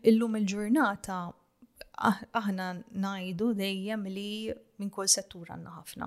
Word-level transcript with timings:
illum 0.00 0.36
il-ġurnata 0.40 1.14
ah, 2.08 2.16
aħna 2.38 2.66
najdu 3.04 3.48
dejjem 3.58 4.04
li 4.08 4.54
minn 4.80 4.90
kol 4.94 5.08
settur 5.08 5.50
għanna 5.52 5.70
ħafna. 5.80 6.06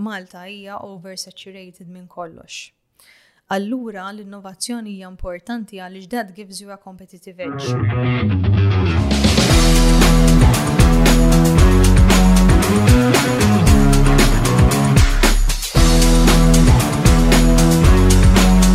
Malta 0.00 0.46
hija 0.48 0.78
oversaturated 0.88 1.88
minn 1.92 2.06
kollox. 2.08 2.70
Allura 3.54 4.06
l-innovazzjoni 4.12 4.90
hija 4.96 5.08
importanti 5.10 5.76
għaliex 5.78 6.08
that 6.10 6.32
gives 6.34 6.60
you 6.62 6.70
a 6.72 6.78
competitive 6.78 7.38
edge. 7.42 7.64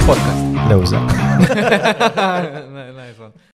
podcast. 0.10 0.44
Lewza. 0.70 1.00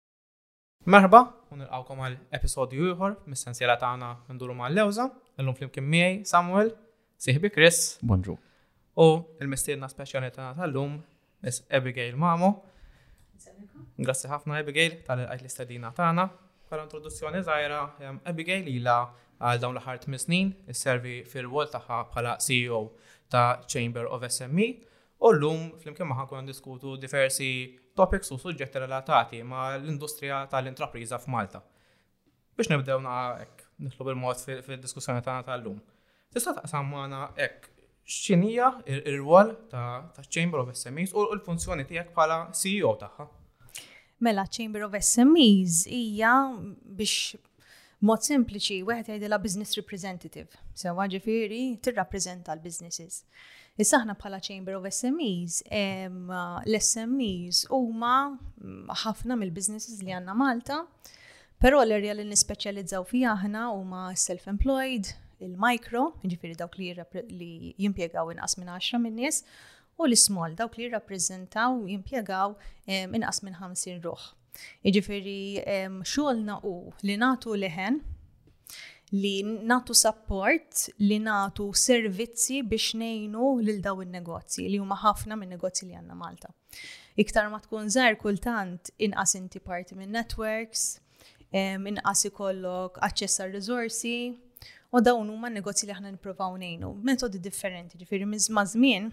Merħba, 0.85 1.17
un 1.49 1.63
nilqawkom 1.63 1.97
għal 2.05 2.15
episodju 2.37 2.91
ieħor 2.91 3.13
mis-sensiela 3.31 3.73
tagħna 3.81 4.07
nduru 4.35 4.53
ma' 4.53 4.67
lewza 4.69 5.07
illum 5.41 5.55
flimkien 5.57 5.85
Miej, 5.89 6.19
Samuel, 6.29 6.67
siħbi 7.17 7.49
Chris. 7.49 7.77
Bonġu. 8.05 8.35
U 9.01 9.07
l-mistiedna 9.41 9.87
speċjali 9.89 10.29
tagħna 10.35 10.51
tal-lum 10.59 10.99
mis 11.41 11.57
Abigail 11.73 12.13
Mamo. 12.21 12.51
Grazie 13.97 14.29
ħafna 14.29 14.59
Abigail 14.61 14.99
tal-qajt 15.07 15.41
l 15.41 15.49
istadina 15.49 15.89
tagħna. 15.97 16.25
Per 16.69 16.83
introduzzjoni 16.83 17.41
żgħira 17.47 17.79
Abigail 18.33 18.69
ilha 18.69 18.99
għal 19.41 19.63
dawn 19.65 19.79
l-ħar 19.79 20.03
tmis 20.05 20.27
snin 20.27 20.51
servi 20.83 21.15
fir 21.31 21.47
wol 21.55 21.65
tagħha 21.73 22.03
bħala 22.13 22.37
CEO 22.45 22.83
ta' 23.33 23.47
Chamber 23.65 24.05
of 24.13 24.29
SME 24.29 24.69
u 25.17 25.33
llum 25.33 25.65
flimkien 25.81 26.05
maħan 26.13 26.27
ħankun 26.27 26.53
diskutu 26.53 26.93
diversi 27.01 27.51
topics 27.97 28.31
u 28.33 28.37
suġġetti 28.41 28.79
relatati 28.83 29.39
ma 29.43 29.69
l-industrija 29.77 30.43
tal-intrapriża 30.51 31.17
f'Malta. 31.23 31.61
Biex 32.55 32.69
nibdew 32.71 32.99
hekk 33.39 33.63
nitlu 33.85 34.07
bil-mod 34.09 34.43
fil-diskussjoni 34.67 35.23
tagħna 35.23 35.45
tal-lum. 35.47 35.79
Tista' 36.35 36.53
taqsam 36.59 36.89
magħna 36.91 37.21
hekk 37.39 37.71
x'inhija 38.17 38.67
r 38.85 39.15
rwol 39.21 39.53
ta' 39.71 40.27
Chamber 40.27 40.61
of 40.63 40.71
SMEs 40.75 41.15
u 41.15 41.25
l-funzjoni 41.37 41.87
tiegħek 41.89 42.13
bħala 42.15 42.39
CEO 42.59 42.91
tagħha. 43.01 43.27
Mela 44.23 44.45
Chamber 44.59 44.85
of 44.87 44.95
SMEs 44.99 45.85
hija 45.89 46.33
biex 46.99 47.35
mod 48.05 48.21
sempliċi, 48.27 48.81
weħed 48.85 49.13
jgħidilha 49.13 49.39
business 49.41 49.75
representative. 49.79 50.49
Sewa 50.75 51.07
ġifieri 51.11 51.77
tirrappreżenta 51.83 52.53
l-businesses. 52.57 53.23
Issaħna 53.83 54.13
bħala 54.15 54.37
Chamber 54.41 54.75
of 54.77 54.85
SMEs, 54.87 55.59
l-SMEs 55.69 57.65
huma 57.75 58.11
mm, 58.29 58.93
ħafna 59.03 59.35
mill-businesses 59.35 59.99
li 59.99 60.13
għandna 60.15 60.35
Malta, 60.41 60.77
però 61.59 61.81
l-erja 61.83 62.15
li 62.15 62.23
nispeċjalizzaw 62.29 63.03
fija 63.09 63.33
aħna 63.33 63.65
huma 63.75 64.05
self-employed, 64.15 65.11
il-micro, 65.43 66.05
ġifiri 66.23 66.55
dawk 66.61 66.79
li, 66.79 66.93
li 67.35 67.51
jimpiegaw 67.83 68.31
inqas 68.37 68.55
minn 68.61 68.71
10 68.71 69.03
minn 69.03 69.19
nies, 69.19 69.41
u 69.99 70.07
l-small, 70.07 70.55
dawk 70.59 70.79
li 70.79 70.87
jirrappreżentaw 70.87 71.81
jimpiegaw 71.91 72.55
inqas 72.87 73.43
minn 73.43 73.59
50 73.59 73.99
ruħ. 74.07 74.23
Iġifiri 74.87 75.37
xogħolna 75.99 76.61
u 76.63 76.77
li 77.03 77.19
natu 77.19 77.59
leħen 77.59 77.99
li 79.11 79.43
natu 79.43 79.93
support, 79.93 80.89
li 80.97 81.19
natu 81.19 81.69
servizzi 81.73 82.61
biex 82.63 82.93
nejnu 82.97 83.59
lil 83.61 83.81
daw 83.85 84.01
il-negozji, 84.01 84.65
li 84.73 84.79
huma 84.81 84.97
ħafna 84.97 85.37
minn 85.37 85.51
negozji 85.53 85.87
li 85.89 85.95
għanna 85.97 86.15
Malta. 86.17 86.49
Iktar 87.17 87.47
ma 87.51 87.59
tkun 87.61 87.89
żgħar 87.93 88.17
kultant 88.19 88.89
inqas 88.99 89.35
inti 89.37 89.59
parti 89.59 89.95
minn 89.95 90.11
networks, 90.11 90.99
inqas 91.53 92.25
ikollok 92.31 92.99
aċċess 93.05 93.43
għal 93.45 93.53
risorsi 93.59 94.15
u 94.95 95.01
dawn 95.01 95.29
huma 95.29 95.49
negozji 95.51 95.87
li 95.87 95.93
aħna 95.93 96.11
nippruvaw 96.15 96.57
nejnu. 96.57 96.95
Metodi 97.05 97.39
differenti, 97.39 97.97
ġifieri 98.01 98.25
minn 98.25 98.41
żmien 98.65 99.11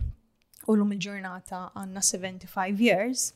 u 0.69 0.75
l-lum 0.75 0.93
il-ġurnata 0.97 1.67
għandna 1.77 2.03
75 2.05 2.81
years 2.81 3.31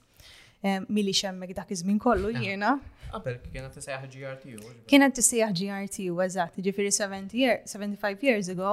mili 0.89 1.12
xemmek 1.15 1.55
dak 1.56 1.71
iż-żmien 1.71 1.99
kollu 1.99 2.31
jiena. 2.33 2.78
Qabel 3.12 3.37
ah, 3.41 3.53
kienet 3.53 3.72
tisejjaħ 3.75 4.06
GRTU. 4.15 4.72
Kienet 4.91 5.15
tisejjaħ 5.19 5.53
GRTU, 5.61 6.17
eżatt, 6.27 6.56
ġifiri 6.67 6.91
75 6.93 8.27
years 8.28 8.50
ago 8.55 8.72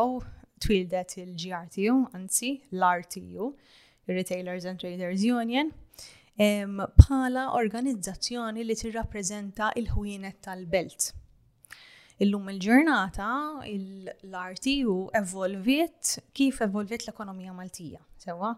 twildet 0.63 1.17
il-GRTU, 1.21 1.95
anzi 2.17 2.49
l-RTU, 2.73 3.51
Retailers 4.07 4.65
and 4.65 4.79
Traders 4.81 5.21
Union, 5.23 5.69
bħala 6.97 7.45
organizzazzjoni 7.59 8.63
li 8.65 8.75
tirrappreżenta 8.79 9.71
il-ħwienet 9.81 10.41
tal-belt 10.47 11.11
illum 12.21 12.45
il-ġurnata 12.53 13.27
l-arti 13.65 14.73
u 14.85 14.93
evolviet 15.17 16.19
kif 16.37 16.59
evolviet 16.61 17.07
l-ekonomija 17.07 17.53
Maltija. 17.57 18.01
Sewa, 18.21 18.53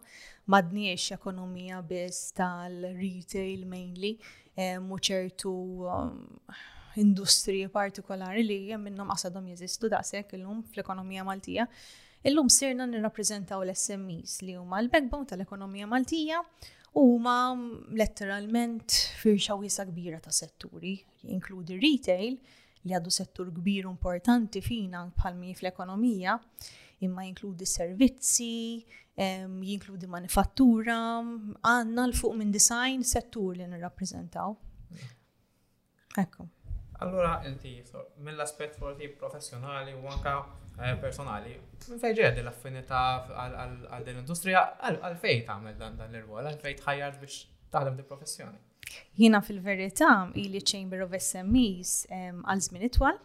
madniex 0.52 1.08
ekonomija 1.16 1.80
biss 1.88 2.32
tal-retail 2.38 3.64
mainly, 3.70 4.16
muċertu 4.58 5.54
ċertu 5.54 5.54
um, 5.92 6.18
industriji 6.96 7.68
partikolari 7.76 8.44
li 8.48 8.58
minnom 8.80 9.10
qasadhom 9.12 9.48
jeżistu 9.54 9.90
daqshekk 9.92 10.36
illum 10.38 10.62
fl-ekonomija 10.74 11.26
Maltija. 11.28 11.66
Illum 12.26 12.48
sirna 12.52 12.88
nirrappreżentaw 12.90 13.64
l-SMEs 13.68 14.40
li 14.44 14.56
huma 14.60 14.80
l-backbone 14.84 15.28
tal-ekonomija 15.34 15.88
Maltija 15.92 16.40
huma 16.96 17.38
letteralment 18.00 18.96
firxaw 19.20 19.60
wiesa 19.64 19.84
kbira 19.92 20.20
ta' 20.24 20.32
setturi, 20.32 20.96
jinkludi 21.28 21.76
retail, 21.84 22.38
li 22.86 22.94
għadu 22.94 23.12
settur 23.14 23.50
kbir 23.54 23.88
importanti 23.90 24.62
fina 24.62 25.04
bħalmi 25.18 25.54
fl-ekonomija, 25.58 26.36
imma 27.06 27.26
jinkludi 27.26 27.68
servizzi, 27.68 28.84
jinkludi 29.18 30.10
manifattura, 30.12 30.98
għanna 31.22 32.06
l-fuq 32.12 32.36
minn 32.40 32.54
design 32.54 33.04
settur 33.04 33.58
li 33.58 33.68
nirrappreżentaw. 33.74 34.54
Ekku. 36.22 36.50
Allora, 37.04 37.42
inti, 37.44 37.74
mill-aspet 38.24 38.78
forti 38.80 39.10
professjonali 39.12 39.92
u 39.98 40.06
anka 40.08 40.36
eh, 40.80 40.94
personali, 41.02 41.58
minn 41.90 42.00
fejġed 42.00 42.38
l-affinità 42.44 43.02
għal 43.42 44.06
din 44.08 44.22
industrija 44.24 44.62
għal 44.94 45.18
fej 45.20 45.42
tagħmel 45.50 45.76
dan 45.82 46.00
l-irwol, 46.08 46.46
għal 46.48 46.62
fej 46.64 46.78
tħajjar 46.84 47.20
biex 47.20 47.42
taħdem 47.76 47.98
di 48.00 48.06
professjoni. 48.08 48.64
Jina 49.18 49.42
fil-verità 49.42 50.30
ili 50.36 50.62
Chamber 50.64 51.02
of 51.06 51.14
SMEs 51.20 51.94
għal 52.12 52.62
żmien 52.66 52.88
itwal. 52.88 53.18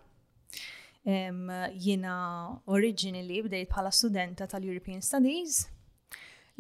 Jina 1.81 2.15
originally 2.69 3.41
bdejt 3.47 3.70
bħala 3.72 3.93
studenta 3.97 4.47
tal-European 4.53 5.00
Studies 5.04 5.62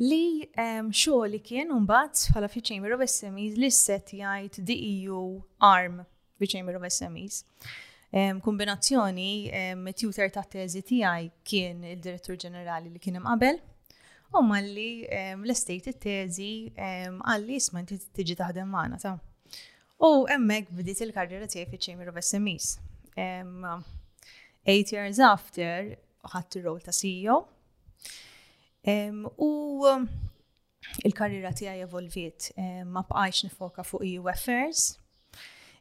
li 0.00 0.40
um, 0.56 0.88
xogħli 0.96 1.40
kien 1.44 1.74
mbagħad 1.76 2.30
bħala 2.32 2.48
fi 2.48 2.62
Chamber 2.64 2.94
of 2.96 3.04
SMEs 3.04 3.58
li 3.60 3.68
set 3.76 4.14
jajt 4.16 4.62
EU 4.64 5.20
arm 5.58 6.00
fi 6.40 6.48
Chamber 6.48 6.80
of 6.80 6.88
SMEs. 6.88 7.42
Um, 8.10 8.40
kombinazzjoni 8.42 9.32
um, 9.54 9.84
tutor 9.94 10.32
ta' 10.34 10.42
tezi 10.50 10.80
tijaj 10.82 11.28
kien 11.46 11.84
il-direttur 11.92 12.40
ġenerali 12.42 12.90
li 12.90 12.98
kien 12.98 13.20
imqabel 13.20 13.60
U 14.30 14.40
malli 14.46 14.90
l-estate 15.42 15.90
it-tezi 15.90 16.46
għalli 16.78 17.56
isma 17.58 17.80
inti 17.82 17.96
tiġi 18.14 18.36
taħdem 18.38 18.68
maħna 18.70 18.98
ta' 19.02 19.16
U 20.06 20.22
emmek 20.30 20.70
bdiet 20.74 21.02
il-karriera 21.02 21.48
tiegħi 21.50 21.72
fi 21.72 21.80
Chamber 21.88 22.10
of 22.12 22.20
SMEs. 22.22 22.76
eight 24.70 24.92
years 24.94 25.18
after 25.18 25.96
ħadd 26.22 26.56
ir-rol 26.60 26.78
ta' 26.84 26.94
CEO. 26.94 27.40
u 29.48 29.50
il-karriera 31.04 31.50
tiegħi 31.52 31.82
evolviet 31.88 32.52
ma 32.86 33.02
bqajx 33.02 33.44
nifoka 33.50 33.82
fuq 33.82 34.06
EU 34.14 34.30
affairs. 34.30 34.84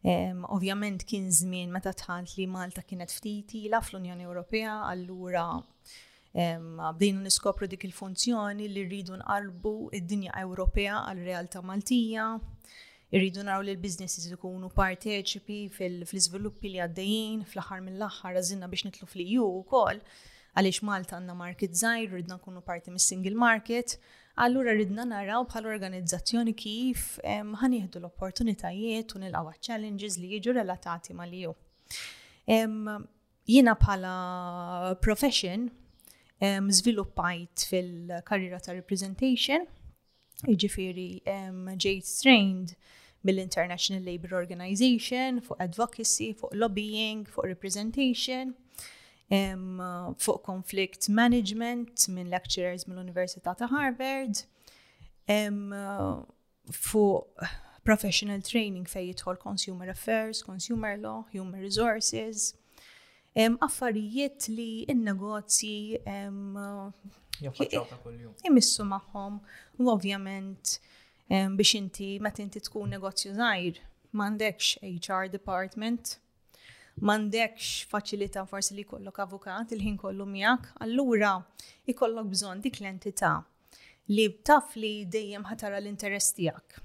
Ovvjament 0.01 1.05
kien 1.05 1.29
żmien 1.31 1.69
meta 1.71 1.93
tħant 1.93 2.33
li 2.37 2.49
Malta 2.49 2.81
kienet 2.81 3.13
ftit 3.13 3.53
ila 3.61 3.83
fl-Unjoni 3.85 4.25
Ewropea, 4.25 4.79
allura 4.89 5.51
bdejnu 6.93 7.21
niskopru 7.23 7.67
dik 7.71 7.83
il-funzjoni 7.87 8.67
li 8.75 8.83
rridu 8.87 9.15
nqarbu 9.19 9.73
id-dinja 9.97 10.31
Ewropea 10.41 11.01
għal 11.09 11.23
realtà 11.25 11.61
Maltija, 11.65 12.29
irridu 13.11 13.43
naraw 13.43 13.63
li 13.65 13.73
l-businesses 13.73 14.29
ikunu 14.31 14.69
parteċipi 14.75 15.57
fil-izviluppi 15.73 16.71
li 16.75 16.81
għaddejjin 16.85 17.41
fl-aħħar 17.49 17.81
mill-aħħar 17.87 18.39
għażilna 18.39 18.69
biex 18.71 18.87
nitlu 18.89 19.07
fl-EU 19.09 19.49
wkoll 19.63 19.99
għaliex 20.55 20.83
Malta 20.87 21.17
għandna 21.17 21.35
market 21.35 21.73
żgħir, 21.81 22.13
rridna 22.15 22.37
nkunu 22.39 22.61
parti 22.65 22.91
mis-single 22.91 23.35
market, 23.37 23.97
allura 24.43 24.73
rridna 24.73 25.05
naraw 25.07 25.45
bħal 25.49 25.67
organizzazzjoni 25.73 26.53
kif 26.57 27.17
ħanieħdu 27.25 27.99
l-opportunitajiet 28.01 29.13
u 29.17 29.21
nilqgħu 29.23 29.57
challenges 29.67 30.17
li 30.19 30.31
jiġu 30.37 30.55
relatati 30.59 31.13
mal-EU. 31.19 31.53
Jiena 33.49 33.73
bħala 33.83 34.15
profession 35.05 35.67
żviluppajt 36.41 37.67
fil-karriera 37.69 38.59
ta' 38.63 38.73
representation, 38.73 39.65
jiġifieri 40.47 41.23
ġejt 41.85 42.07
trained 42.21 42.71
mill-International 43.27 44.03
Labour 44.07 44.31
Organization 44.39 45.41
fuq 45.43 45.59
advocacy, 45.59 46.29
fuq 46.39 46.53
lobbying, 46.55 47.25
fuq 47.27 47.45
representation, 47.51 48.53
um, 49.31 49.81
fuq 50.17 50.41
conflict 50.45 51.09
management 51.09 52.07
minn 52.07 52.29
lecturers 52.31 52.87
mill-Università 52.87 53.57
ta' 53.59 53.67
Harvard, 53.67 54.45
um, 55.27 55.75
fuq 56.71 57.35
professional 57.83 58.39
training 58.41 58.87
fej 58.87 59.11
jidħol 59.11 59.41
consumer 59.43 59.89
affairs, 59.91 60.41
consumer 60.45 60.95
law, 60.97 61.25
human 61.33 61.59
resources, 61.59 62.53
affarijiet 63.37 64.47
li 64.49 64.85
n-negozji 64.89 65.99
jaffaċċawta 67.43 67.97
eh, 68.09 68.47
Imissu 68.49 68.83
maħħom 68.83 69.37
u 69.79 69.89
ovvjament 69.91 70.79
biex 71.29 71.75
inti 71.77 72.17
meta 72.19 72.41
inti 72.41 72.59
tkun 72.59 72.89
negozju 72.89 73.33
zaħir 73.35 73.77
m'għandekx 74.11 74.81
HR 74.89 75.29
department, 75.29 76.15
m'għandekx 76.99 77.85
faċilità 77.91 78.45
forsi 78.49 78.73
li 78.73 78.81
jkollok 78.83 79.19
avukat 79.21 79.71
il-ħin 79.75 79.97
kollu 80.01 80.25
miegħek, 80.25 80.73
allura 80.81 81.35
ikollok 81.85 82.31
bżonn 82.33 82.61
dik 82.65 82.81
l-entità 82.81 83.37
li 84.09 84.25
taf 84.43 84.75
li 84.75 85.05
dejjem 85.05 85.45
ħatara 85.45 85.77
l-interess 85.79 86.33
tiegħek 86.33 86.81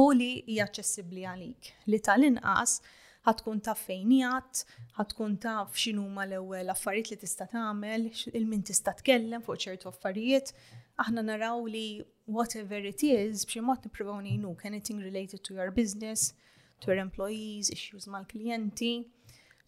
u 0.00 0.04
li 0.16 0.32
hija 0.46 0.66
aċċessibbli 0.70 1.28
għalik 1.28 1.70
li 1.92 2.00
tal-inqas 2.00 2.80
ħatkun 3.26 3.60
taf 3.60 3.82
fejn 3.88 4.12
jgħat, 4.16 4.60
ħatkun 4.96 5.34
taf 5.44 5.74
x'inhuma 5.76 6.24
l-ewwel 6.24 6.72
affarijiet 6.72 7.10
li 7.10 7.18
tista' 7.20 7.46
tagħmel, 7.52 8.06
il-min 8.38 8.62
tista' 8.64 8.94
tkellem 9.00 9.44
fuq 9.44 9.64
ċertu 9.66 9.90
affarijiet. 9.90 10.54
Aħna 11.00 11.24
naraw 11.26 11.66
li 11.68 11.84
whatever 12.30 12.80
it 12.86 13.02
is, 13.06 13.44
b'xi 13.44 13.60
mod 13.64 13.84
nippruvaw 13.88 14.20
ngħinuk 14.24 14.64
anything 14.68 15.02
related 15.04 15.44
to 15.46 15.54
your 15.58 15.70
business, 15.72 16.32
to 16.80 16.92
your 16.92 17.00
employees, 17.02 17.68
issues 17.70 18.08
mal-klijenti. 18.08 19.10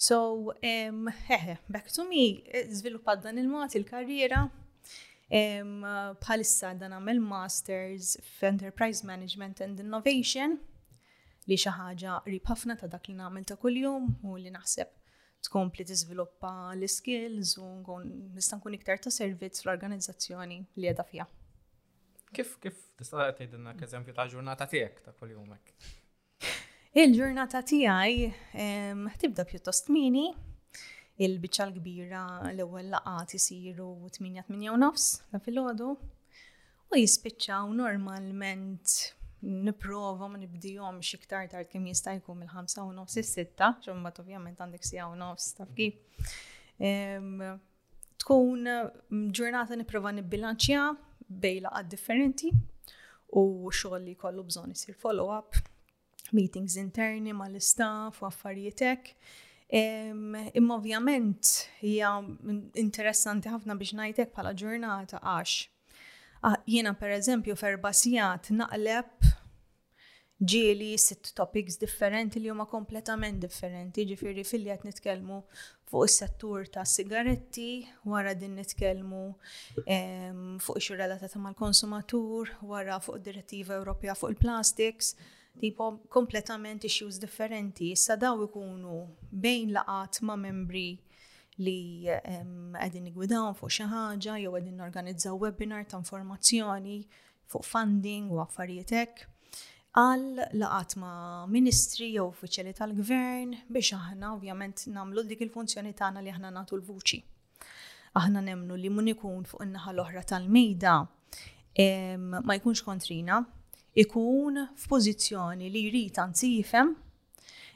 So, 0.03 0.53
um, 0.59 1.11
back 1.71 1.93
to 1.93 2.05
me, 2.09 2.43
zviluppat 2.73 3.21
eh, 3.21 3.27
dan 3.29 3.39
il-mod 3.39 3.77
il-karriera, 3.79 4.47
bħalissa 5.33 6.73
um, 6.75 6.81
dan 6.81 6.93
għamil 6.99 7.21
masters 7.25 8.17
f'enterprise 8.41 9.07
management 9.07 9.63
and 9.65 9.79
innovation 9.81 10.59
li 11.51 11.57
xi 11.59 11.71
ħaġa 11.75 12.19
qrib 12.27 12.45
ħafna 12.51 12.77
ta' 12.81 12.89
dak 12.91 13.09
li 13.11 13.15
nagħmel 13.19 13.47
ta' 13.49 13.57
kuljum 13.63 14.09
u 14.31 14.37
li 14.39 14.51
naħseb 14.55 14.91
tkompli 15.49 15.87
tiżviluppa 15.89 16.51
l-skills 16.77 17.57
u 17.63 17.71
nkun 17.81 18.05
nista' 18.37 18.61
nkun 18.61 18.77
iktar 18.79 19.01
ta' 19.03 19.11
servizz 19.15 19.65
l 19.65 19.73
organizzazzjoni 19.75 20.61
li 20.61 20.87
qiegħda 20.87 21.07
fiha. 21.09 21.27
Kif 22.33 22.55
kif 22.63 22.79
tista' 22.99 23.27
tgħidilna 23.35 23.75
eżempju 23.89 24.15
ta' 24.15 24.29
ġurnata 24.31 24.69
tiegħek 24.71 25.03
ta' 25.09 25.17
kuljumek? 25.19 25.75
Il-ġurnata 26.93 27.63
tiegħi 27.67 28.27
ehm, 28.63 29.07
tibda 29.19 29.47
pjuttost 29.49 29.89
mini, 29.91 30.27
il-biċċa 31.25 31.67
l-kbira 31.71 32.23
l-ewwel 32.53 32.93
laqgħat 32.95 33.35
isiru 33.41 33.89
8-8 34.11 34.71
u 34.71 34.79
nofs 34.85 35.09
ta' 35.33 35.43
filgħodu 35.43 35.91
u 36.93 37.03
jispiċċaw 37.03 37.75
normalment 37.75 39.19
niprofa 39.43 40.29
ma 40.29 40.39
nibdijom 40.39 41.01
xiktar 41.03 41.49
tard 41.51 41.69
kim 41.71 41.87
jista' 41.91 42.15
jkun 42.19 42.39
mill-ħamsa 42.39 42.85
u 42.87 42.93
nofs 42.95 43.19
is-sitta, 43.23 43.73
ġumbat 43.83 44.21
ovvjament 44.23 44.61
għandek 44.63 44.87
sija 44.87 45.09
u 45.11 45.17
nofs 45.19 45.49
taf 45.59 45.73
kif. 45.77 45.99
Tkun 48.23 48.69
mm, 48.69 49.25
ġurnata 49.35 49.79
niprofa 49.81 50.15
nibbilanċja 50.15 50.85
bej 51.43 51.63
laqad 51.67 51.91
differenti 51.91 52.53
u 53.35 53.47
xogħol 53.75 54.07
li 54.07 54.15
kollu 54.21 54.45
bżonn 54.53 54.77
isir 54.77 54.95
follow-up, 55.03 55.59
meetings 56.37 56.79
interni 56.79 57.35
mal-istaff 57.35 58.23
u 58.23 58.29
affarijietek. 58.31 59.11
Imma 59.73 60.75
ovvjament 60.77 61.51
hija 61.81 62.15
mm, 62.21 62.69
interessanti 62.79 63.51
ħafna 63.51 63.79
biex 63.81 63.99
ngħidlek 63.99 64.35
bħala 64.39 64.55
ġurnata 64.63 65.19
għax 65.21 65.61
Ah, 66.45 66.57
jiena 66.67 66.91
per 66.99 67.11
eżempju 67.15 67.55
ferbasijat 67.57 68.49
naqleb 68.57 69.27
ġieli 70.51 70.89
sitt 70.99 71.29
topics 71.39 71.77
differenti 71.79 72.41
li 72.43 72.51
huma 72.51 72.65
kompletament 72.67 73.39
differenti, 73.45 74.03
ġifiri 74.11 74.43
filli 74.49 74.75
nitkellmu 74.85 75.37
fuq 75.93 76.09
is-settur 76.09 76.67
ta' 76.75 76.83
sigaretti, 76.93 77.69
wara 78.11 78.33
din 78.35 78.57
nitkellmu 78.59 79.21
fuq 80.67 80.83
ix 80.83 80.91
relatata 80.99 81.39
mal-konsumatur, 81.45 82.51
wara 82.73 82.99
fuq 83.07 83.23
direttiva 83.29 83.79
Ewropea 83.79 84.19
fuq 84.19 84.35
il-plastics, 84.35 85.15
tipo 85.63 85.93
kompletament 86.11 86.83
issues 86.85 87.23
differenti. 87.23 87.93
Issa 87.95 88.17
daw 88.19 88.43
ikunu 88.49 89.05
bejn 89.31 89.71
laqat 89.79 90.19
ma' 90.27 90.41
membri 90.49 90.89
li 91.63 92.09
għedin 92.09 93.07
nigwidaw 93.09 93.53
fuq 93.59 93.71
xi 93.77 93.87
ħaġa 93.91 94.39
jew 94.43 94.55
għedin 94.59 94.79
norganizzaw 94.83 95.37
webinar 95.43 95.85
ta' 95.91 95.99
informazzjoni 96.01 96.97
fuq 97.53 97.67
funding 97.69 98.31
u 98.33 98.41
affarijiet 98.43 98.95
hekk 98.97 99.27
għal 100.01 100.45
laqat 100.63 100.97
ma' 101.03 101.47
ministri 101.53 102.11
jew 102.15 102.27
uffiċjali 102.31 102.75
tal-gvern 102.79 103.57
biex 103.77 103.93
aħna 103.99 104.35
ovvjament 104.39 104.87
nagħmlu 104.95 105.27
dik 105.33 105.45
il-funzjoni 105.49 105.95
tagħna 105.99 106.25
li 106.25 106.33
aħna 106.33 106.51
nagħtu 106.59 106.79
l-vuċi. 106.79 107.21
Aħna 108.17 108.41
nemnu 108.45 108.77
li 108.77 108.91
mun 108.93 109.11
ikun 109.13 109.45
fuq 109.49 109.67
in-naħa 109.67 109.93
l-oħra 109.95 110.23
tal-mejda 110.33 110.95
ma 112.47 112.57
jkunx 112.59 112.83
kontrina, 112.85 113.39
ikun 113.97 114.63
f'pożizzjoni 114.83 115.71
li 115.73 115.87
jrid 115.91 116.19
anzi 116.25 116.55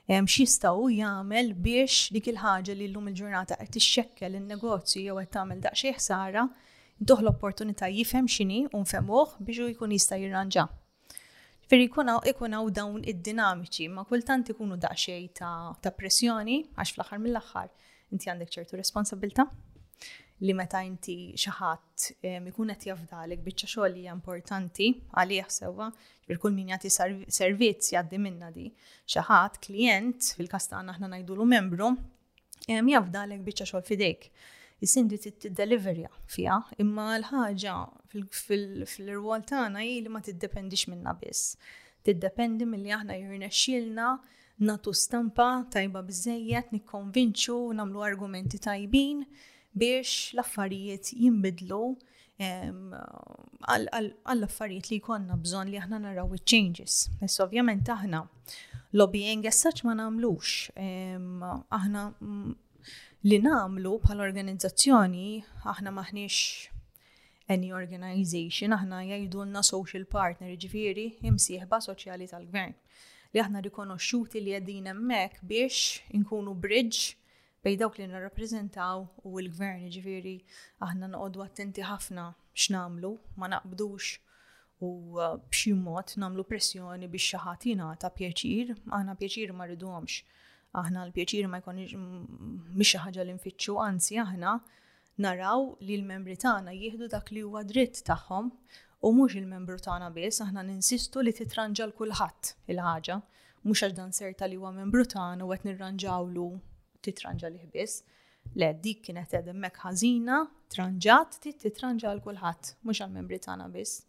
x'jistgħu 0.07 0.83
jagħmel 1.01 1.49
biex 1.63 2.11
dik 2.15 2.29
il-ħaġa 2.31 2.75
li 2.79 2.87
llum 2.93 3.09
il-ġurnata 3.11 3.57
qed 3.59 3.73
tixxekkel 3.75 4.37
in-negozju 4.39 5.03
jew 5.03 5.17
qed 5.19 5.31
tagħmel 5.37 5.61
daqsxejn 5.65 5.97
ħsara 5.99 6.45
doħ 7.11 7.23
l-opportunità 7.25 7.89
jifhem 7.91 8.29
xini 8.31 8.61
u 8.73 8.85
biex 8.85 9.35
biex 9.41 9.75
jkun 9.75 9.97
jista' 9.99 10.21
jirranġa. 10.23 10.69
Fir 11.67 11.81
ikunaw 11.83 12.21
ikunaw 12.31 12.69
dawn 12.71 13.03
id-dinamiċi, 13.03 13.89
ma 13.97 14.05
kultant 14.07 14.49
ikunu 14.55 14.79
daqsxejn 14.87 15.27
ta', 15.43 15.93
pressjoni 15.99 16.61
għax 16.79 16.93
fl-aħħar 16.95 17.19
mill-aħħar 17.19 17.73
inti 18.15 18.31
għandek 18.31 18.53
ċertu 18.61 18.79
responsabilta' 18.79 19.51
li 20.45 20.53
meta 20.55 20.83
inti 20.85 21.15
xaħat 21.39 22.07
ikun 22.51 22.73
qed 22.75 22.91
jafdalek 22.91 23.41
biċċa 23.45 23.69
xogħol 23.73 23.95
li 23.95 24.03
importanti 24.13 24.89
għalih 25.17 25.49
sewa, 25.55 25.87
ġbir 26.27 26.41
kull 26.43 26.55
min 26.57 26.73
jagħti 26.75 26.91
servizz 27.39 27.93
jgħaddi 27.95 28.21
minna 28.21 28.51
di. 28.53 28.67
Xaħat 29.13 29.57
klient 29.65 30.33
fil-każ 30.37 30.69
tagħna 30.75 30.97
aħna 30.97 31.11
ngħidulu 31.15 31.49
membru 31.55 31.89
jafdalek 32.69 33.43
biċċa 33.49 33.71
xogħol 33.71 33.89
fidejk. 33.93 34.29
is 34.85 34.93
t 34.93 35.31
tiddeliverja 35.41 36.09
fija, 36.29 36.59
imma 36.85 37.17
l-ħaġa 37.17 37.77
fil-rwol 38.13 39.47
tagħna 39.49 39.81
hi 39.87 40.01
li 40.05 40.09
ma 40.13 40.21
tiddependix 40.21 40.89
minna 40.93 41.15
biss. 41.17 41.57
Tiddependi 42.05 42.67
milli 42.69 42.93
aħna 42.93 43.17
jirnexxielna 43.17 44.11
natu 44.69 44.93
stampa 44.93 45.49
tajba 45.71 46.03
biżejjed, 46.05 46.73
nikkonvinċu, 46.77 47.57
namlu 47.81 48.03
argumenti 48.05 48.59
tajbin 48.61 49.25
biex 49.77 50.33
l-affarijiet 50.37 51.11
jimbidlu 51.19 51.81
għall-affarijiet 52.43 54.91
li 54.93 54.99
konna 55.05 55.37
bżon 55.41 55.69
li 55.73 55.79
aħna 55.81 55.99
naraw 56.07 56.29
il-changes. 56.37 56.93
Nes 57.21 57.35
ovvjament 57.45 57.87
aħna 57.95 58.19
lobbying 59.01 59.43
as 59.49 59.57
such 59.65 59.81
ma 59.87 59.95
namlux. 59.97 60.43
Aħna 61.79 62.01
mm, 62.13 62.51
li 63.31 63.39
namlu 63.47 63.93
bħal 64.05 64.19
organizzazzjoni 64.29 65.29
aħna 65.73 65.89
maħniex 65.99 66.39
any 67.57 67.69
organization, 67.73 68.69
aħna 68.75 68.97
jajdunna 69.07 69.61
social 69.63 70.05
partner, 70.11 70.51
ġifiri, 70.59 71.09
imsieħba 71.31 71.77
soċjali 71.87 72.27
tal-gvern. 72.33 72.75
Li 73.33 73.41
aħna 73.45 73.59
rikonoxxuti 73.69 74.39
li 74.45 74.53
għedin 74.61 74.87
emmek 74.95 75.33
biex 75.45 75.77
inkunu 76.21 76.51
bridge 76.59 77.01
bej 77.67 77.77
dawk 77.79 77.97
li 77.99 78.05
nirrappreżentaw 78.07 79.01
u 79.29 79.39
l-gvern 79.43 79.89
ġifiri 79.91 80.33
aħna 80.87 81.07
noqogħdu 81.13 81.41
attenti 81.45 81.83
ħafna 81.87 82.27
x'namlu, 82.63 83.09
ma 83.41 83.49
naqbdux 83.53 84.11
u 84.87 84.91
uh, 85.19 85.33
b'xi 85.51 85.73
mod 85.75 86.13
namlu 86.23 86.45
pressjoni 86.47 87.09
biex 87.11 87.33
xi 87.33 87.41
ħadd 87.43 88.03
ta' 88.05 88.13
pjaċir, 88.21 88.71
aħna 88.99 89.17
pjaċir 89.19 89.55
ma 89.59 89.67
rridhomx. 89.67 90.21
Aħna 90.79 91.03
l-pjaċir 91.09 91.49
ma 91.51 91.59
jkunx 91.59 91.97
mm, 91.99 92.61
mhix 92.77 92.93
xi 92.93 93.03
ħaġa 93.03 93.27
li 93.27 93.35
nfittxu, 93.41 93.75
anzi 93.89 94.21
aħna 94.23 94.55
naraw 95.27 95.67
li 95.89 95.99
l-membri 95.99 96.39
tagħna 96.47 96.77
jieħdu 96.79 97.11
dak 97.17 97.35
li 97.35 97.43
huwa 97.49 97.65
dritt 97.67 98.05
tagħhom 98.07 98.53
u 99.03 99.13
mhux 99.17 99.35
il-membru 99.43 99.81
tagħna 99.89 100.13
biss 100.21 100.45
aħna 100.47 100.63
ninsistu 100.71 101.19
li 101.27 101.35
titranġa 101.43 101.91
l 101.91 101.99
kulħadd 101.99 102.55
il-ħaġa 102.77 103.19
mhux 103.67 103.83
għax 103.89 103.99
dan 104.01 104.15
serta 104.23 104.47
li 104.55 104.61
huwa 104.63 104.71
membru 104.81 105.03
tagħna 105.17 105.43
u 105.51 105.55
qed 105.59 105.71
nirranġawlu 105.73 106.49
titranġa 107.09 107.51
li 107.53 107.71
Le, 108.55 108.67
dik 108.79 109.01
kienet 109.07 109.33
edemmek 109.35 109.77
ħażina, 109.83 110.37
tranġat, 110.71 111.31
titranġa 111.45 112.09
għal 112.13 112.21
kulħadd, 112.23 112.67
mhux 112.87 113.01
għal 113.03 113.13
membri 113.17 113.39
tagħna 113.43 113.65
biss. 113.75 114.01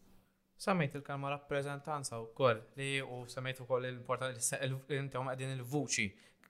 Samejt 0.61 0.95
il-kalma 0.99 1.27
rappreżentanza 1.33 2.15
wkoll 2.21 2.59
li 2.77 2.89
u 3.01 3.23
samejt 3.29 3.61
ukoll 3.65 3.87
il-importanti 3.89 4.37
li 4.67 4.99
intom 5.01 5.31
għadin 5.31 5.53
il-vuċi. 5.55 6.07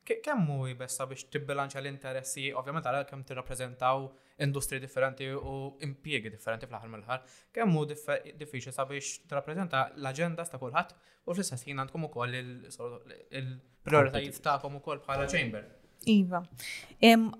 Kemm 0.07 0.49
hu 0.51 0.57
bessa 0.81 1.03
biex 1.07 1.21
tibbilanċa 1.31 1.79
l-interessi, 1.81 2.45
ovvjament 2.55 2.85
għal 2.91 3.07
kemm 3.07 3.23
tirrappreżentaw 3.29 3.97
industri 4.43 4.77
differenti 4.83 5.27
u 5.35 5.55
impjiegi 5.89 6.27
differenti 6.35 6.65
fl-aħħar 6.67 6.89
mill 6.91 7.07
ħar 7.07 7.19
kemm 7.55 7.71
hu 7.75 7.83
diffiċli 7.93 8.71
sabiex 8.75 9.23
tirrappreżenta 9.31 9.79
l 9.95 10.05
agenda 10.11 10.43
ta' 10.47 10.59
kulħadd 10.59 10.91
u 11.23 11.27
fl-istess 11.35 11.61
ħin 11.69 11.79
għandkom 11.85 12.03
ukoll 12.11 12.31
il-prioritajiet 12.43 14.35
tagħkom 14.51 14.73
ukoll 14.83 14.99
bħala 15.07 15.25
chamber. 15.31 15.65
Iva. 16.05 16.41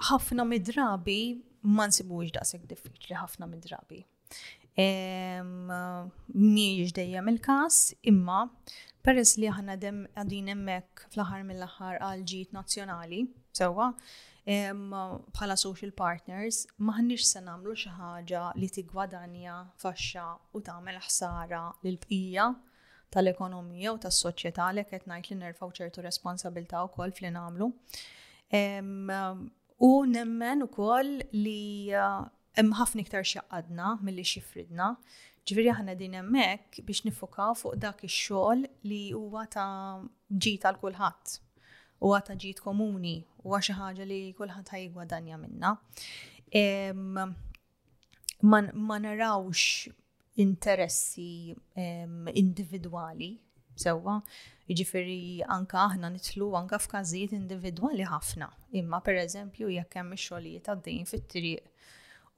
ħafna 0.09 0.43
midrabi 0.45 1.17
ma 1.65 1.85
nsibux 1.89 2.31
daqshekk 2.37 2.65
diffiċli 2.71 3.15
ħafna 3.19 3.45
midrabi. 3.51 4.03
Miex 6.33 6.93
dejjem 6.93 7.29
il-kas, 7.31 7.79
imma 8.11 8.41
peress 9.03 9.37
li 9.41 9.47
ħana 9.49 9.75
dem 9.81 10.03
għadin 10.13 10.49
emmek 10.53 11.05
fl-ħar 11.13 11.43
mill-ħar 11.49 12.01
għal 12.05 12.23
ġit 12.31 12.51
nazjonali, 12.53 13.21
sewa, 13.57 13.91
bħala 14.47 15.55
social 15.57 15.93
partners, 15.97 16.65
maħnix 16.77 17.29
se 17.33 17.41
namlu 17.41 17.73
xaħġa 17.75 18.47
li 18.59 18.69
tigwadanja 18.77 19.55
faxxa 19.81 20.27
u 20.57 20.61
tagħmel 20.61 20.99
ħsara 21.07 21.63
l 21.83 21.97
bqija 22.03 22.49
tal-ekonomija 23.09 23.95
u 23.95 23.99
tas-soċjetà 24.03 24.69
li 24.75 24.83
qed 24.87 25.07
ngħid 25.09 25.33
li 25.35 25.41
nerfgħu 25.45 25.73
ċertu 25.81 26.03
responsabilità 26.05 26.83
wkoll 26.89 27.15
fli 27.17 27.31
nagħmlu. 27.39 27.71
U 29.79 30.05
nemmen 30.07 30.61
u 30.63 30.67
koll 30.71 31.19
li 31.35 31.91
eh, 31.91 32.69
ħafna 32.79 33.03
ktar 33.05 33.25
xaqadna 33.27 33.97
mill-li 34.01 34.23
xifridna. 34.25 34.91
Ġviri 35.47 35.73
ħana 35.75 35.95
din 35.99 36.15
hemmhekk 36.17 36.79
biex 36.87 37.05
nifokaw 37.07 37.53
fuq 37.59 37.75
dak 37.79 38.01
ix-xogħol 38.07 38.63
li 38.87 39.01
huwa 39.15 39.45
ta' 39.51 39.67
ġid 40.31 40.63
għal 40.67 40.79
kulħadd 40.81 41.35
u 42.07 42.09
ta' 42.27 42.35
ġid 42.35 42.59
komuni 42.63 43.13
u 43.47 43.55
xi 43.59 43.75
ħaġa 43.77 44.07
li 44.09 44.21
kulħadd 44.37 44.97
danja 45.11 45.37
minna. 45.39 45.73
Ma 48.43 48.97
narawx 48.99 49.91
interessi 50.43 51.29
individwali 52.41 53.31
sewwa. 53.81 54.19
Jiġifieri 54.69 55.43
anka 55.53 55.79
aħna 55.86 56.10
nitlu 56.12 56.50
anka 56.60 56.79
f'każijiet 56.81 57.36
individwali 57.38 58.03
ħafna. 58.10 58.50
Imma 58.81 59.00
pereżempju 59.05 59.69
jekk 59.77 60.00
hemm 60.01 60.15
ix-xogħlijiet 60.17 60.67
għaddejjin 60.74 61.07
fit-triq 61.12 61.74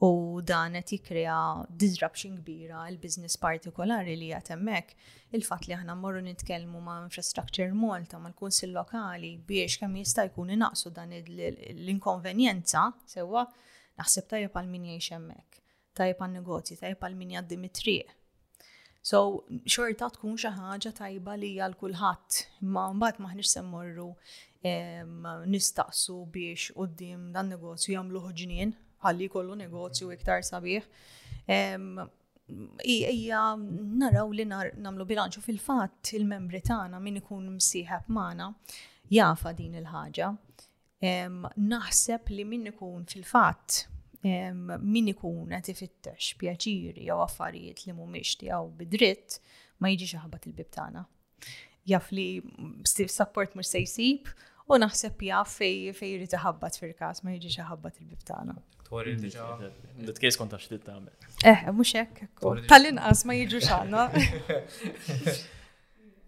u 0.05 0.10
dan 0.48 0.77
qed 0.77 0.91
jikkrea 0.96 1.38
disruption 1.81 2.38
kbira 2.39 2.86
l 2.88 2.96
business 3.03 3.36
partikolari 3.41 4.13
li 4.22 4.29
qed 4.36 4.53
hemmhekk. 4.53 4.93
Il-fatt 5.36 5.67
li 5.67 5.75
aħna 5.75 5.96
mmorru 5.98 6.22
nitkellmu 6.27 6.84
ma' 6.86 7.00
infrastructure 7.08 7.74
Malta 7.74 8.22
mal-kunsill 8.22 8.75
lokali 8.77 9.34
biex 9.50 9.81
kemm 9.81 9.98
jista' 10.03 10.27
jkun 10.29 10.53
inaqsu 10.55 10.93
dan 10.96 11.13
l-inkonvenjenza 11.17 12.86
sewwa 13.15 13.48
naħseb 14.00 14.29
tajjeb 14.31 14.55
għal 14.55 14.69
min 14.72 14.86
jgħix 14.93 15.13
hemmhekk, 15.17 15.60
tajjeb 15.98 16.24
għal 16.24 16.38
negozji, 16.38 16.77
tajjeb 16.79 17.03
għal 17.03 17.17
min 17.19 17.34
jgħaddi 17.36 17.58
mit-triq 17.60 18.15
So, 19.01 19.46
xorta 19.65 20.10
tkun 20.13 20.36
xi 20.41 20.50
ħaġa 20.56 20.91
tajba 20.98 21.36
li 21.39 21.50
għal 21.63 21.75
kulħadd, 21.82 22.39
ma 22.68 22.82
mbagħad 22.96 23.24
maħniex 23.25 23.62
mmorru 23.63 24.08
nistaqsu 25.53 26.18
biex 26.34 26.74
qudiem 26.75 27.29
dan 27.38 27.48
negozju 27.53 27.94
jagħmlu 27.94 28.20
ħoġnien 28.25 28.74
ħalli 29.06 29.29
kollu 29.36 29.56
negozju 29.62 30.10
iktar 30.18 30.44
sabiħ. 30.50 30.84
Ija 32.84 33.41
naraw 33.63 34.34
li 34.36 34.46
namlu 34.50 35.06
bilanċu 35.13 35.41
fil-fatt 35.48 36.12
il-membri 36.20 36.60
tagħna 36.72 37.00
min 37.08 37.22
ikun 37.22 37.46
msieħab 37.56 38.10
magħna 38.20 38.50
jafa 39.15 39.56
din 39.62 39.79
il-ħaġa. 39.79 40.34
Naħseb 41.56 42.34
li 42.36 42.44
min 42.51 42.74
ikun 42.75 43.08
fil-fatt 43.15 43.86
min 44.23 45.07
ikun 45.13 45.49
qed 45.53 45.69
ifittex 45.71 46.33
pjaċiri 46.39 47.05
jew 47.07 47.17
affarijiet 47.23 47.85
li 47.85 47.93
mhumiex 47.93 48.35
tiegħu 48.41 48.71
bidritt 48.75 49.38
ma 49.79 49.89
jiġix 49.91 50.17
aħbad 50.19 50.47
il-bib 50.49 50.71
tagħna. 50.75 51.05
Jaf 51.88 52.09
li 52.13 52.25
support 53.07 53.55
mhux 53.55 53.71
se 53.71 53.81
jsib 53.85 54.27
u 54.69 54.77
naħseb 54.77 55.23
jaf 55.29 55.53
fej 55.59 55.93
fej 55.95 56.17
jrid 56.17 56.35
iħabbat 56.39 56.79
fil-każ 56.79 57.23
ma 57.23 57.35
jiġix 57.38 57.61
aħabbat 57.63 58.01
il-bib 58.03 58.25
tagħna. 58.27 58.57
Tori 58.89 59.15
mm. 59.15 60.11
kejs 60.19 60.35
kont 60.41 60.51
għax 60.57 60.67
tagħmel. 60.73 61.13
Eh, 61.45 61.61
mhux 61.71 61.95
hekk. 62.03 62.29
Tal-inqas 62.73 63.23
ma 63.29 63.38
jiġux 63.39 63.71
għandna. 63.71 64.09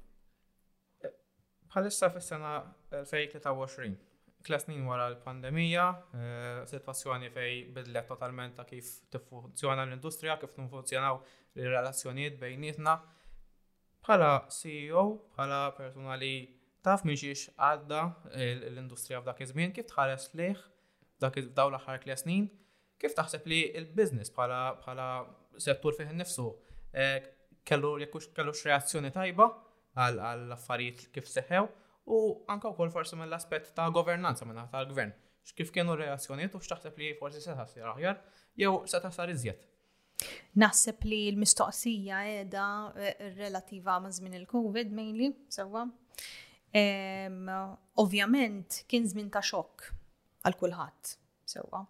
Bħalissa 1.72 2.10
fis-sena 2.12 2.56
2023 2.92 3.94
Klasnin 4.42 4.86
wara 4.88 5.06
l-pandemija, 5.14 5.84
eh, 6.18 6.66
situazzjoni 6.70 7.30
fej 7.30 7.74
bidlet 7.76 8.08
totalment 8.10 8.56
ta' 8.58 8.66
kif 8.66 8.88
tiffunzjona 9.14 9.84
l-industrija, 9.86 10.38
kif 10.42 10.54
tinfunzjonaw 10.58 11.20
l 11.62 11.70
relazzjonijiet 11.76 12.40
bejnietna. 12.42 12.96
Bħala 14.06 14.32
CEO, 14.58 15.04
bħala 15.36 15.60
persuna 15.78 16.18
li 16.18 16.34
taf 16.84 17.04
miġiex 17.06 17.54
għadda 17.62 18.02
l-industrija 18.42 19.22
f'dak 19.22 19.44
iż-żmien, 19.46 19.74
kif 19.78 19.86
tħares 19.92 20.32
liħ 20.42 20.64
dak 21.22 21.38
daw 21.54 21.70
l-aħħar 21.70 22.02
klasnin, 22.08 22.50
kif 22.98 23.14
taħseb 23.18 23.46
li 23.50 23.60
l 23.78 23.92
biznis 23.98 24.34
bħala 24.34 25.10
settur 25.62 25.94
fih 26.00 26.10
nifsu 26.18 26.48
eh, 26.94 27.22
kellu 27.66 27.96
jekkux 28.02 28.32
kellu 28.34 28.56
reazzjoni 28.58 29.12
tajba 29.14 29.52
għal 30.08 30.50
affarijiet 30.58 31.12
kif 31.14 31.30
seħew 31.30 31.70
u 32.12 32.20
anka 32.54 32.70
wkoll 32.74 32.92
forsi 32.94 33.16
mill-aspett 33.20 33.72
ta' 33.78 33.88
governanza 33.96 34.46
minn 34.48 34.60
tal-gvern. 34.74 35.12
X'kif 35.52 35.72
kienu 35.76 35.96
reazzjonijiet 36.00 36.56
u 36.58 36.62
x'taħseb 36.64 36.98
li 37.02 37.14
forsi 37.20 37.40
se 37.44 37.56
taħsir 37.58 37.88
aħjar 37.96 38.20
jew 38.62 38.74
se 38.92 39.00
tasar 39.06 39.32
iżjed. 39.34 39.64
Naħseb 40.62 41.08
li 41.08 41.20
l-mistoqsija 41.32 42.20
edha 42.42 42.66
eh, 42.96 43.24
relativa 43.40 43.96
ma' 44.04 44.12
żmien 44.14 44.36
il-COVID 44.42 44.92
mainly, 44.98 45.32
sewwa. 45.58 45.88
Ovvjament 48.04 48.78
kien 48.92 49.08
żmien 49.12 49.28
ta' 49.34 49.42
xokk 49.48 49.90
għal 50.46 50.60
kulħadd, 50.62 51.14
sewwa. 51.56 51.84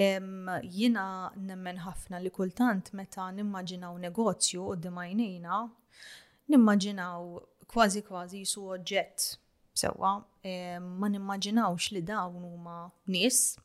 Jina 0.00 1.04
nemmen 1.36 1.78
ħafna 1.84 2.18
li 2.24 2.32
kultant 2.34 2.88
meta 2.96 3.26
nimmaġinaw 3.36 3.98
negozju 4.02 4.64
u 4.72 4.74
d-dimajnejna, 4.80 5.58
nimmaġinaw 6.50 7.26
kważi 7.70 8.02
kważi 8.04 8.38
jisu 8.42 8.66
oġġett 8.74 9.24
sewa, 9.80 10.12
eh, 10.42 10.78
ma 10.80 11.08
nimmaġinawx 11.12 11.92
li 11.94 12.02
dawn 12.08 12.40
huma 12.42 12.76
nies 13.14 13.56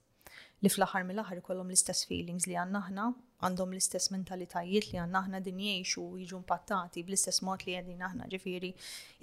li 0.62 0.70
fl-aħħar 0.70 1.06
mill-aħħar 1.10 1.42
ikollhom 1.42 1.72
l-istess 1.72 2.06
feelings 2.10 2.46
li 2.48 2.58
għandna 2.62 2.82
aħna, 2.86 3.06
għandhom 3.46 3.74
l-istess 3.74 4.12
mentalitajiet 4.14 4.92
li 4.92 5.02
għandna 5.02 5.22
aħna 5.24 5.42
din 5.48 5.64
jgħixu 5.68 6.04
jiġu 6.22 6.40
impattati 6.44 7.04
bl-istess 7.08 7.42
mod 7.50 7.66
li 7.68 7.78
għedin 7.80 8.06
aħna 8.10 8.30
ġifieri 8.36 8.72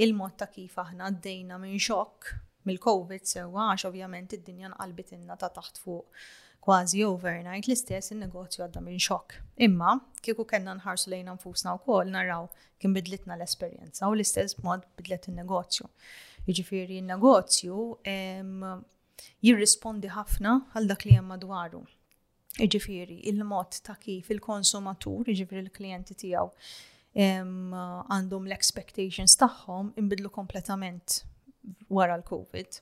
il-mod 0.07 0.35
ta' 0.43 0.51
kif 0.57 0.79
aħna 0.85 1.09
għaddejna 1.13 1.61
minn 1.63 1.79
xokk 1.87 2.35
mill-COVID 2.67 3.31
sewa 3.37 3.71
għax 3.77 3.87
ovvjament 3.93 4.35
id-dinja 4.41 4.75
nqalbit 4.75 5.15
inna 5.21 5.37
ta' 5.39 5.53
taħt 5.61 5.79
fuq 5.85 6.25
kważi 6.63 7.03
overnight 7.05 7.67
l-istess 7.69 8.13
il-negozju 8.15 8.63
għadda 8.63 8.83
minn 8.85 9.01
xokk. 9.03 9.37
Imma, 9.67 9.97
kieku 10.23 10.45
kenna 10.49 10.77
nħarsu 10.79 11.11
lejna 11.11 11.35
nfusna 11.37 11.73
u 11.75 11.81
kol, 11.87 12.11
naraw 12.15 12.47
kien 12.81 12.95
bidlitna 12.97 13.35
l-esperienza 13.37 14.07
u 14.11 14.15
l-istess 14.15 14.61
mod 14.63 14.85
bidlet 14.99 15.27
il-negozju. 15.33 15.89
Iġifiri, 16.47 17.01
il-negozju 17.03 17.89
jirrispondi 19.47 20.13
ħafna 20.15 20.55
għal 20.77 20.89
dak 20.93 21.05
li 21.09 21.17
jemma 21.17 21.39
dwaru. 21.43 21.83
Iġifiri, 22.63 23.19
il-mod 23.33 23.81
ta' 23.87 23.99
kif 23.99 24.31
il-konsumatur, 24.35 25.33
iġifiri 25.35 25.65
il-klienti 25.67 26.15
tijaw, 26.23 26.53
għandhom 27.15 28.47
l-expectations 28.47 29.35
tagħhom 29.43 29.93
imbidlu 30.01 30.31
kompletament 30.33 31.23
wara 31.91 32.15
l-Covid 32.21 32.81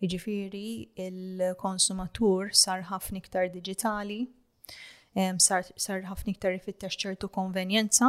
Jiġifieri 0.00 0.90
il-konsumatur 1.04 2.48
sar 2.56 2.84
ħafna 2.88 3.20
iktar 3.20 3.50
digitali, 3.52 4.22
sar 5.44 6.04
ħafna 6.08 6.32
iktar 6.32 6.56
ifittex 6.56 6.96
ċertu 7.02 7.28
konvenjenza, 7.34 8.08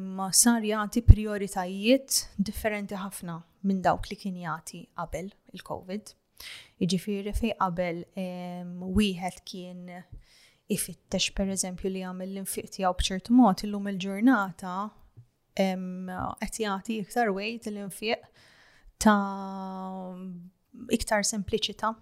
ma 0.00 0.26
sar 0.34 0.64
jagħti 0.66 1.04
prioritajiet 1.06 2.18
differenti 2.50 2.98
ħafna 2.98 3.36
minn 3.68 3.82
dawk 3.84 4.10
li 4.10 4.18
kien 4.24 4.40
jagħti 4.42 4.82
qabel 4.98 5.30
il-COVID. 5.54 6.14
Iġifiri 6.82 7.34
fejn 7.36 7.56
qabel 7.60 8.02
wieħed 8.24 9.42
kien 9.46 9.84
ifittex 10.72 11.30
pereżempju 11.38 11.92
li 11.94 12.02
jagħmel 12.02 12.34
l-infiq 12.34 12.72
tiegħu 12.74 12.96
b'ċertu 13.04 13.38
mod 13.38 13.62
illum 13.68 13.86
il-ġurnata 13.94 14.74
qed 15.60 16.62
jagħti 16.66 16.98
iktar 17.04 17.30
wejt 17.38 17.70
l-infiq 17.70 18.26
ta' 19.00 20.14
iktar 20.92 21.24
sempliċità, 21.26 21.94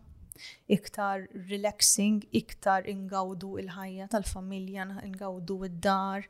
iktar 0.70 1.24
relaxing, 1.50 2.22
iktar 2.36 2.86
ingawdu 2.90 3.54
il-ħajja 3.62 4.08
tal-familja, 4.12 4.86
ingawdu 5.06 5.56
id-dar, 5.68 6.26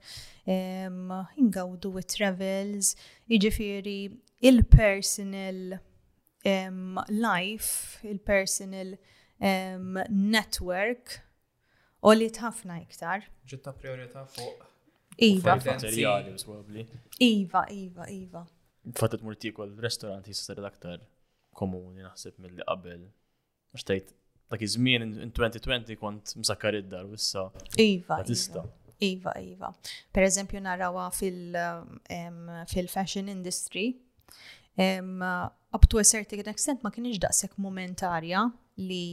ingawdu 1.41 1.93
it-travels, 2.03 2.93
iġifiri 3.31 4.03
il-personal 4.51 5.79
um, 5.79 7.01
life, 7.11 8.03
il-personal 8.09 8.95
um, 9.41 9.99
network, 10.09 11.19
u 12.05 12.13
li 12.15 12.29
tħafna 12.31 12.79
iktar. 12.85 13.27
Ġitta 13.49 13.73
priorita 13.75 14.23
fuq. 14.31 14.67
Iva. 15.19 15.57
iva. 15.99 16.63
Iva, 17.27 17.65
iva, 17.75 18.05
iva 18.21 18.45
fatet 18.97 19.21
murti 19.25 19.53
kol 19.55 19.71
restorant 19.83 20.27
jisser 20.29 20.57
l-aktar 20.63 21.01
komuni 21.59 22.03
naħseb 22.05 22.33
mill-li 22.43 22.63
qabel. 22.69 23.03
Għax 23.75 23.85
tajt, 23.91 24.07
dak 24.53 24.61
iż-żmien 24.65 25.01
in 25.27 25.31
2020 25.35 25.99
kont 26.01 26.27
msakkar 26.41 26.75
id-dar 26.79 27.05
u 27.09 27.11
issa. 27.19 27.43
Iva. 27.83 28.15
Tista. 28.27 28.63
Iva. 28.99 29.31
iva, 29.33 29.33
iva. 29.53 29.69
Per 30.15 30.23
eżempju 30.27 30.59
narawa 30.65 31.05
fil-fashion 31.19 33.27
industry. 33.31 33.87
Up 34.79 35.83
to 35.91 35.97
a 35.99 36.05
certain 36.07 36.49
extent 36.49 36.79
ma 36.85 36.91
kienx 36.95 37.17
daqshekk 37.21 37.55
momentarja 37.61 38.41
li 38.79 39.07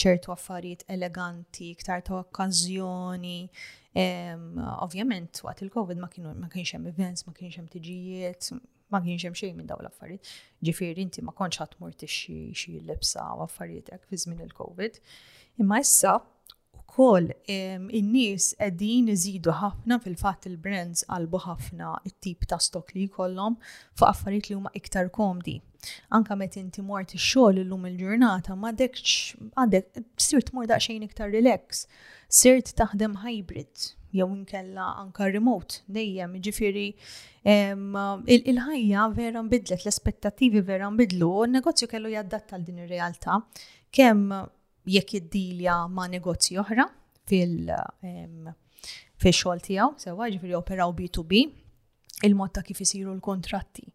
ċertu 0.00 0.32
affarijiet 0.34 0.84
eleganti, 0.94 1.70
iktar 1.74 2.00
ta' 2.06 2.20
okkażjoni. 2.24 3.38
Ovvjament, 4.84 5.42
waqt 5.46 5.64
il-Covid 5.66 5.98
ma 6.00 6.08
kienx 6.12 6.72
hemm 6.76 6.88
events, 6.92 7.26
ma 7.26 7.34
kienx 7.36 7.58
hemm 7.58 7.68
tiġijiet, 7.72 8.50
ma 8.94 9.00
kienx 9.04 9.26
hemm 9.26 9.36
xejn 9.40 9.56
minn 9.58 9.68
dawn 9.70 9.84
l-affarijiet. 9.84 10.28
Ġifieri 10.68 11.04
inti 11.08 11.24
ma 11.26 11.34
kontx 11.36 11.62
ħadd 11.64 11.78
mort 11.82 12.04
xi 12.18 12.38
xi 12.62 12.78
libsa 12.86 13.26
u 13.36 13.44
affarijiet 13.46 13.92
hekk 13.94 14.08
fi 14.12 14.20
żmien 14.24 14.44
il-Covid. 14.48 15.00
Imma 15.60 15.80
issa 15.84 16.18
ukoll 16.90 17.30
in-nies 17.96 18.50
qegħdin 18.58 19.10
iżidu 19.14 19.54
ħafna 19.60 19.98
fil-fatt 20.02 20.48
il-brands 20.50 21.04
qalbu 21.08 21.40
ħafna 21.46 21.90
it-tip 22.10 22.46
ta' 22.50 22.58
stok 22.62 22.90
li 22.96 23.04
jkollhom 23.08 23.56
fuq 23.98 24.08
affarijiet 24.08 24.50
li 24.50 24.58
huma 24.58 24.72
iktar 24.80 25.10
komdi. 25.14 25.58
Anka 26.16 26.36
meta 26.36 26.60
inti 26.60 26.82
mort 26.84 27.14
ix 27.16 27.22
xogħol 27.30 27.62
illum 27.62 27.86
il-ġurnata 27.88 28.52
m'għandekx 28.56 29.14
għandek 29.62 30.02
sirt 30.26 30.50
mor 30.56 30.68
daqsxejn 30.70 31.06
iktar 31.06 31.30
relax, 31.32 31.84
sirt 32.28 32.74
taħdem 32.82 33.16
hybrid 33.24 33.90
jew 34.10 34.26
inkella 34.34 34.88
anka 34.98 35.28
remote 35.30 35.84
dejjem 35.96 36.32
ġifiri 36.46 36.88
il-ħajja 37.46 39.06
vera 39.14 39.42
bidlet, 39.46 39.84
l-aspettativi 39.86 40.62
vera 40.72 40.90
bidlu, 40.90 41.30
u 41.42 41.44
n-negozju 41.46 41.86
kellu 41.92 42.10
jaddatta 42.12 42.58
l 42.58 42.66
din 42.66 42.82
ir-realtà 42.84 43.38
kemm 43.94 44.34
jekk 44.96 45.14
iddilja 45.20 45.76
ma' 45.88 46.08
negozji 46.10 46.58
oħra 46.60 46.86
fil- 47.30 47.70
xol 49.20 49.34
xogħol 49.36 49.58
tiegħu, 49.66 49.90
sewa 50.00 50.28
ġifri 50.32 50.54
operaw 50.58 50.94
B2B, 50.98 51.42
il-mod 52.26 52.54
ta' 52.56 52.62
kif 52.66 52.80
isiru 52.84 53.12
l-kontratti. 53.14 53.86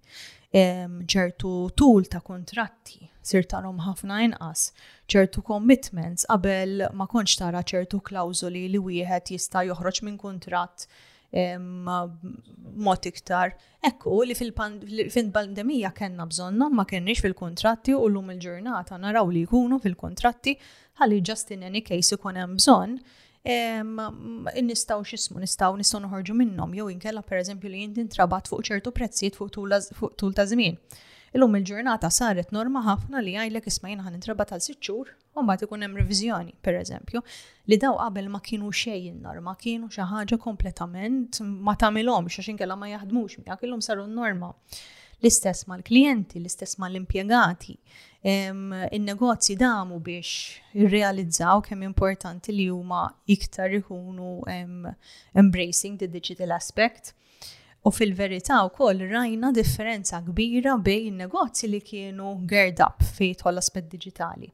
ċertu 0.56 1.50
tul 1.76 2.06
ta' 2.08 2.22
kontratti 2.24 3.04
sir 3.22 3.44
ħafna 3.44 4.22
inqas, 4.24 4.70
ċertu 5.12 5.44
commitments 5.44 6.24
qabel 6.30 6.86
ma 6.96 7.08
konċ 7.12 7.38
tara 7.42 7.60
ċertu 7.62 8.00
klawzuli 8.02 8.64
li 8.72 8.78
wieħed 8.80 9.32
jista' 9.34 9.66
joħroġ 9.68 10.00
minn 10.08 10.16
kontratt 10.22 10.88
mod 12.76 13.06
iktar. 13.06 13.52
Ekku 13.88 14.24
li 14.26 14.36
fil-pandemija 15.10 15.92
kellna 15.98 16.26
bżonnhom 16.32 16.76
ma 16.76 16.86
kenniex 16.88 17.22
fil-kontratti 17.24 17.96
u 17.96 18.08
llum 18.10 18.32
il-ġurnata 18.32 18.98
naraw 19.00 19.28
li 19.32 19.44
jkunu 19.44 19.80
fil-kontratti 19.84 20.56
ħalli 21.00 21.20
just 21.28 21.52
in 21.52 21.64
any 21.68 21.82
case 21.82 22.16
ikun 22.16 22.40
hemm 22.40 22.56
bżonn 22.58 22.96
nistaw 24.66 25.04
xismu, 25.06 25.40
nistaw 25.42 25.76
nistaw 25.78 26.00
nħorġu 26.02 26.34
minnom, 26.34 26.72
jew 26.74 26.88
inkella 26.90 27.22
per 27.22 27.38
eżempju 27.44 27.70
li 27.70 27.84
jintin 27.84 28.08
trabat 28.10 28.48
fuq 28.50 28.64
ċertu 28.72 28.94
prezzijiet 28.96 29.36
fuq 29.38 29.52
tul 29.54 30.34
ta' 30.34 30.48
żmien. 30.50 30.80
Illum 31.36 31.52
il-ġurnata 31.60 32.08
saret 32.16 32.54
norma 32.56 32.80
ħafna 32.86 33.20
li 33.20 33.34
għajlek 33.36 33.66
isma 33.68 33.90
ħan 33.92 34.14
intraba 34.16 34.46
tal 34.48 34.62
sitxur 34.64 35.10
u 35.36 35.44
mbagħad 35.44 35.66
ikun 35.66 35.82
hemm 35.84 35.98
per 35.98 36.52
pereżempju, 36.68 37.22
li 37.74 37.78
daw 37.82 37.98
qabel 38.00 38.30
ma 38.32 38.40
kienu 38.40 38.70
xejn 38.72 39.18
norma, 39.26 39.52
kienu 39.60 39.90
xi 39.92 40.06
ħaġa 40.14 40.38
kompletament 40.40 41.42
ma 41.44 41.74
tagħmilhomx 41.76 42.40
għax 42.40 42.52
inkella 42.54 42.78
ma 42.80 42.88
jaħdmux 42.94 43.42
miegħek 43.42 43.68
illum 43.68 43.82
saru 43.84 44.06
norma. 44.08 44.54
L-istess 45.20 45.68
mal-klijenti, 45.72 46.40
l-istess 46.40 46.78
mal-impjegati, 46.80 47.76
il 48.28 49.04
negozji 49.04 49.56
damu 49.60 50.00
biex 50.04 50.32
irrealizzaw 50.86 51.64
kemm 51.68 51.84
importanti 51.90 52.56
li 52.56 52.70
huma 52.72 53.10
iktar 53.36 53.76
ikunu 53.82 54.38
embracing 55.44 56.00
the 56.00 56.08
digital 56.08 56.56
aspect 56.62 57.12
U 57.88 57.92
fil-verità 57.92 58.56
wkoll 58.68 59.02
rajna 59.10 59.52
differenza 59.54 60.18
kbira 60.26 60.72
bejn 60.82 61.18
negozji 61.22 61.68
li 61.70 61.82
kienu 61.86 62.32
geared 62.50 62.80
up 62.82 63.04
fi 63.16 63.28
tħollasmet 63.38 63.92
digitali. 63.92 64.48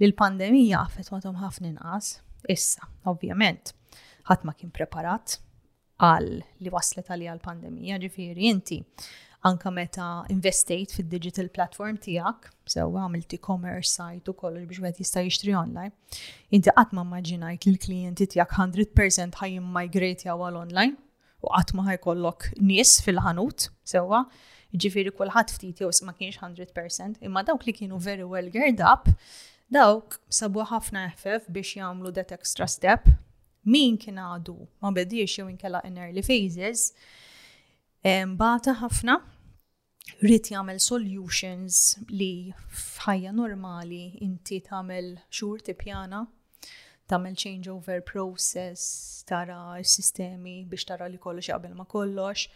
l-pandemija 0.00 0.78
affettwatom 0.80 1.34
ħafna 1.42 1.68
inqas, 1.74 2.06
issa, 2.48 2.86
ovvjament, 3.10 3.74
ħadd 4.30 4.46
ma 4.48 4.54
kien 4.56 4.70
preparat 4.72 5.34
għal 6.00 6.30
li 6.64 6.72
waslet 6.72 7.10
għalija 7.12 7.34
għal 7.34 7.42
pandemija 7.44 7.98
ġifieri 8.00 8.48
inti 8.48 8.78
anka 9.50 9.68
meta 9.70 10.06
investejt 10.32 10.94
fil-digital 10.96 11.50
platform 11.52 12.00
tijak, 12.00 12.48
sewa 12.64 13.04
għamilti 13.04 13.36
e-commerce 13.36 13.92
site 13.98 14.30
u 14.32 14.38
kollox 14.40 14.64
biex 14.72 14.80
għet 14.88 15.04
jista 15.04 15.26
jixtri 15.26 15.52
online, 15.58 15.92
inti 16.48 16.72
għatma 16.72 17.04
maġinajt 17.12 17.68
li 17.68 17.76
l-klienti 17.76 18.30
tijak 18.32 18.56
100% 18.56 19.36
ħajim 19.44 19.68
migrate 19.76 20.32
għal 20.32 20.56
online, 20.64 20.96
u 21.44 21.48
qatt 21.52 21.72
ma 21.74 21.84
ħajkollok 21.88 22.50
nies 22.60 22.98
fil-ħanut 23.04 23.68
sewwa. 23.92 24.24
Ġifieri 24.82 25.10
kulħadd 25.16 25.54
ftit 25.56 25.80
jew 25.82 25.88
ma 26.06 26.12
kienx 26.14 26.38
100%, 26.46 27.22
imma 27.26 27.42
dawk 27.42 27.64
li 27.66 27.72
kienu 27.74 27.98
very 27.98 28.22
well 28.28 28.50
geared 28.54 28.82
up, 28.92 29.08
dawk 29.68 30.20
sabu 30.30 30.62
ħafna 30.70 31.08
ħfef 31.16 31.48
biex 31.50 31.76
jagħmlu 31.80 32.12
that 32.14 32.32
extra 32.36 32.68
step. 32.70 33.10
Min 33.66 33.98
kien 34.00 34.18
għadu 34.22 34.54
ma 34.80 34.92
bediex 34.94 35.38
jew 35.40 35.48
inkella 35.50 35.82
in 35.84 35.98
early 35.98 36.22
phases, 36.24 36.92
bata 38.40 38.76
ħafna 38.80 39.18
rrit 40.22 40.48
jagħmel 40.54 40.78
solutions 40.80 41.82
li 42.12 42.50
f'ħajja 42.54 43.34
normali 43.36 44.04
inti 44.26 44.62
tagħmel 44.70 45.16
xhur 45.28 45.60
tippjana 45.66 46.22
tagħmel 47.10 47.36
changeover 47.42 48.00
process, 48.08 49.22
tara 49.26 49.58
s-sistemi 49.82 50.58
biex 50.70 50.86
tara 50.92 51.08
li 51.10 51.18
kollox 51.18 51.50
jaqbel 51.50 51.74
ma 51.78 51.86
kollox. 51.90 52.46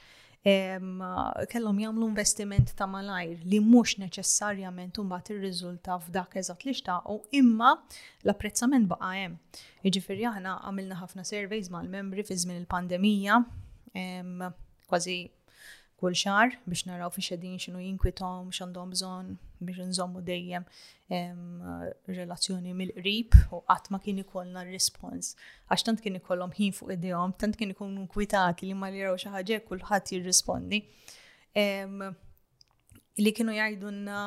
Kellhom 0.44 1.78
jagħmlu 1.80 2.06
investiment 2.10 2.74
ta' 2.76 2.84
malajr 2.90 3.46
li 3.48 3.60
mhux 3.64 3.94
neċessarjament 4.02 4.98
il 5.00 5.14
irriżulta 5.36 5.96
f'dak 6.04 6.34
eżatt 6.36 6.66
li 6.68 6.74
u 7.06 7.16
imma 7.38 7.70
l-apprezzament 8.26 8.84
baqa' 8.90 9.08
hemm. 9.16 9.38
Jiġifieri 9.88 10.26
aħna 10.28 10.58
għamilna 10.66 10.98
ħafna 11.00 11.24
surveys 11.24 11.70
mal-membri 11.72 12.22
fi 12.28 12.34
żmien 12.42 12.60
il-pandemija, 12.60 13.40
kważi 14.84 15.16
kull 15.96 16.12
xar 16.14 16.58
biex 16.68 16.84
naraw 16.92 17.10
fi 17.16 17.22
xedin 17.24 17.56
xinu 17.58 17.80
jinkwitom, 17.80 18.52
xandom 18.52 18.90
bżon, 18.92 19.38
biex 19.66 19.84
nżommu 19.88 20.20
dejjem 20.26 20.64
relazzjoni 22.18 22.74
mill-qrib 22.78 23.28
u 23.56 23.60
qatt 23.72 23.90
ma 23.94 24.00
kien 24.06 24.18
ikollna 24.22 24.62
r-respons. 24.64 25.32
Għax 25.70 25.84
tant 25.88 26.02
kien 26.04 26.18
ikollhom 26.20 26.52
ħin 26.58 26.74
fuq 26.76 26.94
idejhom, 26.96 27.32
tant 27.40 27.56
kien 27.60 27.72
ikunu 27.74 28.06
kwitati 28.14 28.68
li 28.70 28.74
ma 28.80 28.88
li 28.92 29.02
raw 29.04 29.16
xi 29.20 29.32
ħaġa 29.34 29.60
kulħadd 29.70 30.12
jirrispondi. 30.16 30.80
Li 33.22 33.32
kienu 33.38 33.54
jgħidulna 33.56 34.20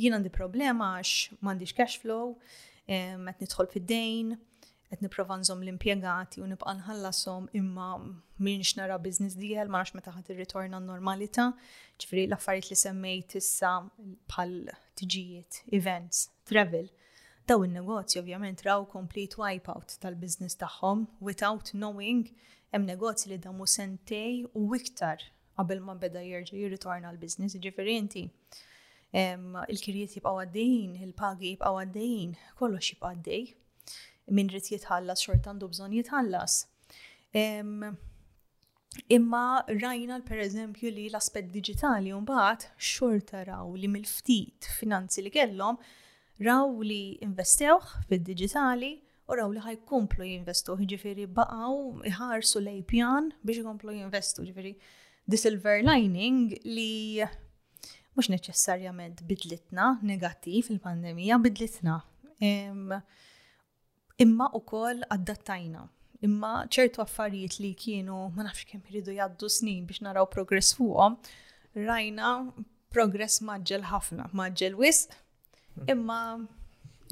jien 0.00 0.16
għandi 0.18 0.32
problema 0.38 0.92
għax 0.98 1.38
m'għandix 1.40 1.76
cash 1.80 1.98
flow, 2.02 2.34
qed 2.90 3.42
nidħol 3.44 3.70
fid-dejn, 3.74 4.36
qed 4.90 5.00
nipprova 5.04 5.36
nżomm 5.38 5.60
l-impjegati 5.64 6.40
u 6.42 6.46
nibqa' 6.50 6.72
nħallasom 6.80 7.44
imma 7.54 7.86
minx 8.42 8.72
nara 8.78 8.96
business 8.98 9.36
deal, 9.38 9.68
ma 9.70 9.84
nax 9.84 9.92
meta 9.94 10.10
ħadd 10.16 10.32
irritorna 10.34 10.80
n-normalità. 10.82 11.44
Ġifieri 12.02 12.24
l-affarijiet 12.26 12.72
li 12.72 12.78
semmejt 12.80 13.36
issa 13.38 13.70
bħal 14.32 14.56
tġijiet, 14.98 15.60
events, 15.78 16.24
travel. 16.50 16.88
Daw 17.46 17.62
in-negozji 17.68 18.18
ovvjament 18.20 18.64
raw 18.66 18.82
complete 18.96 19.38
wipeout 19.38 19.94
tal-business 20.02 20.58
tagħhom 20.58 21.06
without 21.22 21.70
knowing 21.76 22.24
hemm 22.74 22.88
negozji 22.90 23.30
li 23.32 23.38
damu 23.46 23.68
sentej 23.70 24.42
u 24.58 24.66
iktar 24.76 25.22
qabel 25.58 25.84
ma 25.86 25.94
beda 26.02 26.22
jerġa' 26.26 26.56
jirritorna 26.64 27.12
l-business, 27.14 27.54
ġifieri 27.62 28.00
il-kirjiet 29.12 30.16
jibqa' 30.18 30.34
għaddejn, 30.42 30.98
il-pagi 31.06 31.54
jibqgħu 31.54 31.78
għaddejn, 31.84 32.38
kollox 32.58 32.94
jibqa' 32.94 33.14
għaddejn 33.14 33.58
min 34.34 34.48
rrit 34.52 34.70
jitħallas 34.72 35.24
xort 35.24 35.48
għandu 35.50 35.68
bżon 35.72 35.94
jitħallas. 35.98 36.58
Imma 39.16 39.42
rajna 39.68 40.16
per 40.26 40.40
eżempju 40.42 40.90
li 40.92 41.04
l-aspet 41.10 41.50
digitali 41.54 42.10
mbagħad 42.16 42.64
xorta 42.78 43.44
raw 43.46 43.68
li 43.78 43.90
mil 43.92 44.08
ftit 44.10 44.66
finanzi 44.78 45.22
li 45.22 45.30
kellhom 45.36 45.78
raw 46.44 46.66
li 46.82 47.02
investewħ 47.22 47.92
fid-digitali 48.10 48.90
u 49.30 49.36
raw 49.38 49.52
li 49.54 49.62
ħajkomplu 49.62 50.26
jinvestu, 50.26 50.74
ġifiri 50.90 51.28
baqaw 51.30 52.02
iħarsu 52.10 52.62
lej 52.64 52.80
pjan 52.90 53.30
biex 53.46 53.62
jkomplu 53.62 53.94
jinvestu, 54.00 54.42
ġifiri 54.48 54.74
the 55.30 55.38
silver 55.38 55.84
lining 55.86 56.56
li 56.66 57.22
mux 58.18 58.26
neċessarjament 58.32 59.22
bidlitna 59.22 59.88
negattiv 60.02 60.72
il-pandemija, 60.74 61.38
bidlitna. 61.46 62.00
Um, 62.42 62.98
imma 64.20 64.50
u 64.54 64.60
kol 64.66 65.00
għaddattajna. 65.10 65.86
Imma 66.26 66.50
ċertu 66.72 67.00
affarijiet 67.00 67.54
li 67.62 67.70
kienu 67.80 68.16
ma 68.36 68.44
nafx 68.44 68.66
kemm 68.68 68.82
iridu 68.90 69.14
jgħaddu 69.16 69.48
snin 69.50 69.86
biex 69.88 70.02
naraw 70.04 70.26
progress 70.32 70.74
fuqhom, 70.76 71.16
rajna 71.88 72.32
progress 72.92 73.38
maġġel 73.48 73.86
ħafna, 73.88 74.26
maġġel 74.36 74.76
wis, 74.82 75.06
imma. 75.88 76.18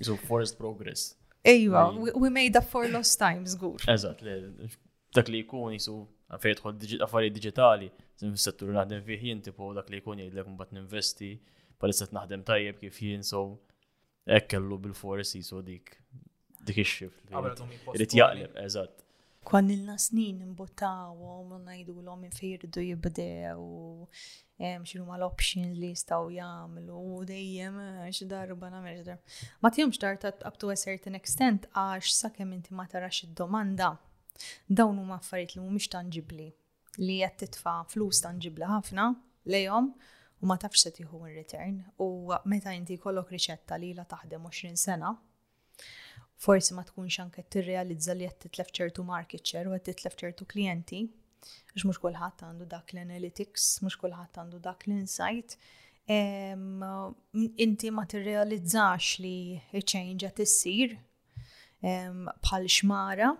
So 0.04 0.18
forced 0.28 0.58
progress. 0.60 1.14
Ejwa, 1.48 1.86
iva, 1.88 2.02
we, 2.04 2.12
we 2.26 2.30
made 2.34 2.58
up 2.58 2.68
for 2.68 2.84
lost 2.92 3.16
times 3.22 3.54
zgur. 3.56 3.80
Eżat, 3.88 4.20
dak 5.16 5.30
li 5.32 5.40
jkun 5.46 5.78
jisu 5.78 5.96
affarijiet 6.36 6.60
tħol 6.60 7.06
affarijiet 7.08 7.38
digitali, 7.38 7.88
settur 8.36 8.74
naħdem 8.76 9.00
fih 9.08 9.24
jien 9.30 9.40
tipo 9.46 9.72
dak 9.76 9.88
li 9.94 10.02
jkun 10.02 10.20
jgħidlek 10.26 10.52
mbagħad 10.52 10.76
ninvesti, 10.82 11.32
palissa 11.80 12.10
naħdem 12.12 12.44
tajjeb 12.50 12.82
kif 12.84 13.00
jien 13.06 13.24
so 13.32 13.46
ekkellu 14.28 14.76
bil 14.84 14.92
forest 14.92 15.38
jisu 15.38 15.62
dik 15.70 15.96
dik 16.68 16.80
ix-xift. 16.82 17.28
Irid 17.96 18.14
jaqleb, 18.18 18.56
eżatt. 18.64 19.04
Kwan 19.48 19.70
ilna 19.72 19.94
snin 20.00 20.40
imbuttaw 20.44 21.14
u 21.24 21.56
ngħidu 21.56 21.94
l-om 22.04 22.24
infirdu 22.26 22.82
jibdew 22.84 23.54
xinu 24.58 25.06
ma 25.06 25.16
l-option 25.16 25.70
li 25.78 25.92
staw 25.96 26.26
jagħmlu 26.34 26.98
u 26.98 27.22
dejjem 27.30 27.78
eh, 27.80 28.10
xidarba 28.12 28.68
nagħmel 28.74 28.98
x'darba. 28.98 29.36
Ma 29.62 29.70
tihomx 29.72 29.96
xdarta 29.96 30.34
up 30.50 30.58
to 30.60 30.70
a 30.74 30.76
certain 30.76 31.16
extent 31.16 31.64
għax 31.72 32.16
sakemm 32.26 32.52
inti 32.58 32.74
ma 32.76 32.84
tarax 32.90 33.22
id-domanda 33.28 33.92
dawn 34.68 34.98
huma 35.00 35.16
affarijiet 35.22 35.56
li 35.56 35.62
mhumiex 35.64 35.88
tangibli 35.94 36.50
li 37.06 37.18
qed 37.24 37.38
titfa' 37.46 37.78
flus 37.92 38.20
tangibli 38.26 38.68
ħafna 38.68 39.06
lejhom 39.54 39.92
u 40.42 40.50
ma 40.50 40.58
tafx 40.62 40.84
se 40.88 40.92
tieħu 40.98 41.24
in 41.30 41.38
return 41.40 41.80
u 42.04 42.12
meta 42.50 42.74
inti 42.76 42.98
jkollok 43.00 43.32
riċetta 43.38 43.78
li 43.82 43.94
la 43.96 44.04
taħdem 44.10 44.44
20 44.50 44.76
sena 44.78 45.14
forsi 46.44 46.74
ma 46.76 46.84
tkunx 46.86 47.16
anke 47.22 47.42
tirrealizza 47.54 48.14
li 48.18 48.26
qed 48.30 48.40
titlef 48.44 48.68
ċertu 48.78 49.04
market 49.08 49.42
share 49.50 49.70
u 49.70 49.74
qed 49.74 49.88
titlef 49.90 50.16
ċertu 50.20 50.46
klijenti, 50.52 51.00
għax 51.72 51.86
mhux 51.88 51.98
kulħadd 52.04 52.44
għandu 52.48 52.68
dak 52.74 52.94
l-analytics, 52.94 53.64
mhux 53.82 53.96
kulħadd 54.04 54.38
għandu 54.42 54.60
dak 54.68 54.86
l-insight. 54.86 55.56
Inti 57.64 57.90
ma 57.94 58.04
tirrealizzax 58.12 59.08
li 59.24 59.34
ċ-change 59.72 60.30
qed 60.30 60.46
issir 60.46 60.94
bħal 61.82 62.70
xmara 62.70 63.32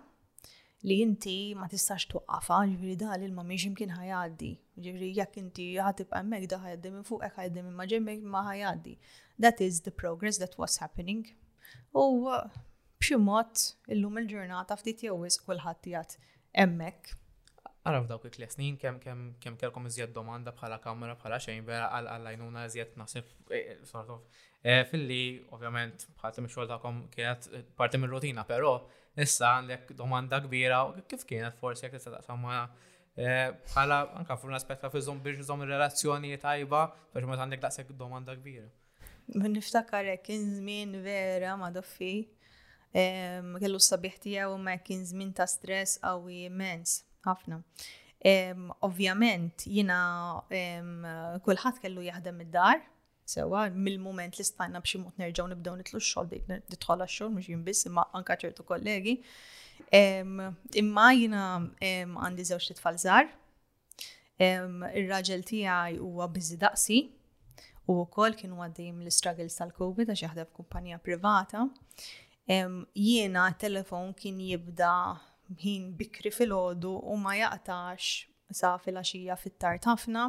li 0.87 0.97
inti 1.03 1.37
ma 1.59 1.67
tistax 1.71 2.05
tuqqafa, 2.13 2.59
ġifiri 2.71 2.97
da 3.01 3.15
li 3.19 3.27
l-mamiex 3.31 3.67
imkien 3.69 3.95
ħajaddi. 3.97 4.51
Ġifiri 4.85 5.09
jekk 5.21 5.41
inti 5.45 5.69
ħatib 5.79 6.13
għemmek 6.19 6.45
da 6.51 6.59
ħajaddi 6.67 6.91
minn 6.97 7.07
fuq, 7.07 7.25
ħajaddi 7.35 7.63
minn 7.65 7.75
maġemmek 7.79 8.23
ma 8.31 8.43
ħajaddi. 8.51 8.95
That 9.43 9.59
is 9.65 9.81
the 9.87 9.91
progress 9.91 10.39
that 10.43 10.55
was 10.59 10.79
happening. 10.83 11.23
U 11.95 12.27
b'xi 12.99 13.15
mod 13.25 13.55
illum 13.93 14.17
il-ġurnata 14.19 14.75
ftit 14.79 15.05
jew 15.05 15.13
wisq 15.21 15.45
kulħadd 15.47 15.85
jgħid 15.89 16.13
hemmhekk. 16.61 17.13
Ara 17.87 18.01
f'dawk 18.03 18.25
il 18.27 18.31
tliet 18.35 18.51
snin 18.51 18.75
kemm 18.81 18.97
kemm 19.03 19.21
kemm 19.39 19.55
kellkom 19.61 19.85
iżjed 19.87 20.11
domanda 20.15 20.51
bħala 20.57 20.81
kamra 20.83 21.13
bħala 21.21 21.37
xejn 21.45 21.61
vera 21.69 21.85
għal 21.95 22.09
għajnuna 22.31 22.65
iżjed 22.67 22.97
naħseb 22.99 23.29
eh, 23.55 23.61
eh, 23.69 23.77
sort 23.87 24.09
of 24.17 24.41
eh, 24.67 24.83
filli 24.89 25.21
ovvjament 25.55 26.03
bħal 26.19 26.43
mix-xogħol 26.43 26.67
tagħkom 26.73 26.97
kienet 27.15 27.47
parti 27.81 28.01
mir-rutina, 28.03 28.43
però 28.49 28.73
issa 29.25 29.53
għandek 29.61 29.93
domanda 30.01 30.41
kbira 30.43 30.81
u 30.89 30.91
kif 31.13 31.23
kienet 31.29 31.55
forsi 31.61 31.85
jekk 31.87 31.95
tista' 32.01 32.17
taqsam 32.17 32.43
bħala 32.49 34.01
anka 34.19 34.35
fuq 34.39 34.51
l 34.51 34.57
aspetta 34.59 34.87
ta' 34.87 34.91
fiżhom 34.97 35.21
biex 35.23 35.39
iżhom 35.45 35.63
relazzjoni 35.71 36.35
tajba 36.43 36.83
biex 37.15 37.31
ma 37.31 37.39
għandek 37.39 37.63
daqshekk 37.63 37.95
domanda 38.03 38.35
kbira. 38.37 38.67
Niftakar 39.45 40.11
kien 40.25 40.45
żmien 40.57 40.99
vera 41.05 41.55
ma 41.59 41.71
doffi 41.71 42.11
kellu 42.93 43.79
s-sabiħ 43.79 44.15
tiegħu 44.23 44.55
ma 44.57 44.73
kien 44.83 45.03
żmien 45.05 45.33
ta' 45.37 45.45
stress 45.47 45.99
qawwi 46.01 46.37
immens 46.49 46.95
ħafna. 47.27 47.61
Ovvjament 48.83 49.65
jiena 49.69 49.97
kulħadd 51.45 51.79
kellu 51.83 52.01
jaħdem 52.07 52.41
id-dar, 52.43 52.81
sewa 53.29 53.67
mill-moment 53.69 54.37
li 54.37 54.43
stajna 54.47 54.81
b'xi 54.81 54.99
mut 55.03 55.17
nerġgħu 55.21 55.45
nibdew 55.53 55.75
nitlu 55.83 55.99
x-xogħol 55.99 56.27
bdejt 56.27 56.71
nidħol 56.71 57.03
għax-xogħol 57.03 57.33
mhux 57.37 57.63
biss 57.69 57.85
imma 57.89 58.07
anke 58.17 58.35
ċertu 58.41 58.63
kollegi. 58.71 59.17
Imma 60.79 61.11
jiena 61.15 61.45
għandi 61.79 62.45
żewġ 62.49 62.73
tfal 62.79 62.97
żgħar. 63.03 63.29
Ir-raġel 64.39 65.41
tiegħi 65.45 65.99
huwa 66.01 66.25
biżi 66.31 66.57
daqsi 66.61 66.99
u 67.89 67.99
wkoll 68.05 68.33
kienu 68.39 68.57
għaddim 68.63 68.99
l-istruggles 69.03 69.55
tal-COVID 69.61 70.09
għax 70.13 70.25
jaħdem 70.25 70.49
f'kumpanija 70.49 70.99
privata 71.03 71.67
jiena 72.95 73.51
telefon 73.59 74.13
kien 74.19 74.39
jibda 74.41 74.93
ħin 75.61 75.91
bikri 75.97 76.31
fil-ħodu 76.33 76.93
u 77.05 77.17
ma 77.17 77.33
jaqtax 77.37 78.25
sa 78.53 78.75
fil-axija 78.81 79.35
fit-tart 79.37 79.85
ħafna. 79.85 80.27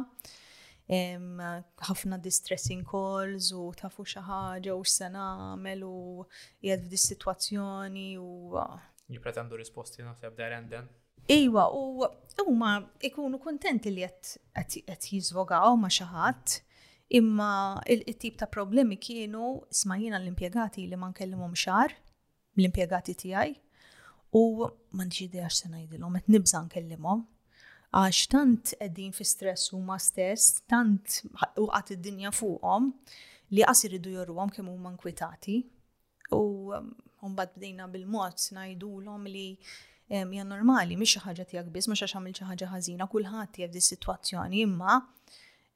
ħafna 1.87 2.17
distressing 2.19 2.81
calls 2.85 3.51
u 3.55 3.69
tafu 3.79 4.03
xaħġa 4.03 4.73
u 4.75 4.83
s-sena 4.85 5.23
għamel 5.53 5.83
u 5.87 6.23
jgħed 6.61 6.85
f'di 6.85 6.99
situazzjoni 6.99 8.07
u. 8.19 8.57
Ah. 8.57 8.77
Jipretendu 9.07 9.55
risposti 9.57 10.03
naħseb 10.05 10.35
dar 10.37 10.57
den. 10.67 10.89
Iwa, 11.31 11.67
u 11.73 12.03
huma 12.45 12.71
ikunu 13.07 13.39
kontenti 13.39 13.91
li 13.93 14.03
qed 14.03 15.07
jiżvogaw 15.07 15.77
ma 15.79 15.89
xaħat, 15.93 16.59
imma 17.17 17.49
il-tip 17.87 18.37
ta' 18.41 18.49
problemi 18.51 18.97
kienu 18.97 19.55
smajjina 19.71 20.19
l-impjegati 20.21 20.89
li 20.91 20.99
ma 21.01 21.09
nkellimhom 21.13 21.55
xar 21.57 21.95
l-impjegati 22.55 23.13
tiegħi 23.15 23.53
u 24.35 24.41
m'għandix 24.67 25.43
għax 25.43 25.53
x'se 25.53 25.69
ngħidilhom 25.71 26.17
qed 26.19 26.31
nibżan 26.35 26.67
kellimom. 26.71 27.25
għax 27.99 28.27
tant 28.31 28.73
qegħdin 28.79 29.13
fi 29.15 29.25
stress 29.27 29.73
huma 29.75 29.97
stess, 29.99 30.61
tant 30.67 31.21
u 31.59 31.67
għat 31.67 31.95
id-dinja 31.97 32.31
fuqhom 32.35 32.91
li 33.51 33.63
qas 33.67 33.85
iridu 33.87 34.13
jorruhom 34.15 34.49
kemm 34.55 34.71
huma 34.71 34.93
nkwitati. 34.95 35.57
U 36.35 36.41
um, 36.71 36.91
mbagħad 37.33 37.57
bdejna 37.59 37.87
bil-mod 37.91 38.39
ngħidulhom 38.55 39.25
li 39.27 39.45
hija 40.11 40.43
normali, 40.47 40.95
mhix 40.99 41.15
xi 41.17 41.21
ħaġa 41.25 41.45
tiegħek 41.51 41.71
biss, 41.75 41.87
mhux 41.91 42.03
għax 42.07 42.15
għamil 42.19 42.35
xi 42.37 42.47
ħaġa 42.49 42.71
ħażina, 42.71 43.07
kulħadd 43.11 43.59
jgħid 43.61 43.77
is-sitwazzjoni, 43.81 44.63
imma 44.67 44.97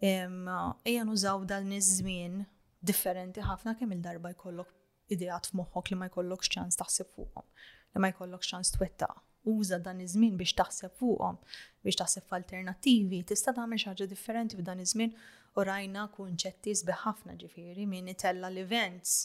ejja 0.06 1.06
nużaw 1.08 1.46
dan 1.48 1.70
iż-żmien 1.76 2.42
differenti 2.86 3.44
ħafna 3.48 3.74
kemm 3.80 3.96
il-darba 3.96 4.32
jkollok 4.34 4.75
ideat 5.14 5.50
f'moħħok 5.52 5.92
li 5.92 5.98
ma 5.98 6.08
jkollokx 6.10 6.52
ċans 6.56 6.80
taħseb 6.80 7.12
fuqhom, 7.18 7.46
li 7.94 8.02
ma 8.02 8.10
jkollokx 8.14 8.52
ċans 8.54 8.74
twetta. 8.78 9.10
Uża 9.46 9.78
dan 9.78 10.00
iż-żmien 10.02 10.38
biex 10.40 10.56
taħseb 10.58 10.96
fuqhom, 10.98 11.38
biex 11.86 12.00
taħseb 12.02 12.26
f'alternattivi, 12.30 13.20
tista' 13.30 13.54
tagħmel 13.54 13.80
xi 13.82 13.92
ħaġa 13.92 14.08
differenti 14.10 14.58
f'dan 14.60 14.82
iż-żmien 14.82 15.14
u 15.60 15.66
rajna 15.70 16.08
kunċetti 16.16 16.74
ħafna 17.06 17.38
ġifieri 17.44 17.86
minn 17.88 18.10
itella 18.12 18.50
l-events 18.52 19.22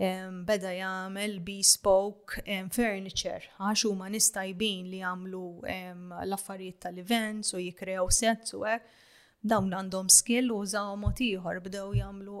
beda 0.00 0.70
jagħmel 0.72 1.34
bespoke 1.44 2.40
um, 2.48 2.70
furniture 2.72 3.42
għax 3.60 3.82
huma 3.90 4.06
nistajbin 4.08 4.86
li 4.88 5.02
jagħmlu 5.02 5.42
l-affarijiet 6.24 6.78
tal-events 6.86 7.52
u 7.52 7.60
jikrew 7.60 8.06
sets 8.08 8.56
u 8.56 8.62
hekk 8.64 8.88
dawn 9.40 9.72
għandhom 9.72 10.10
skill 10.12 10.50
u 10.52 10.58
użaw 10.66 10.90
mod 11.00 11.20
ieħor 11.24 11.62
bdew 11.64 11.94
jagħmlu 11.96 12.40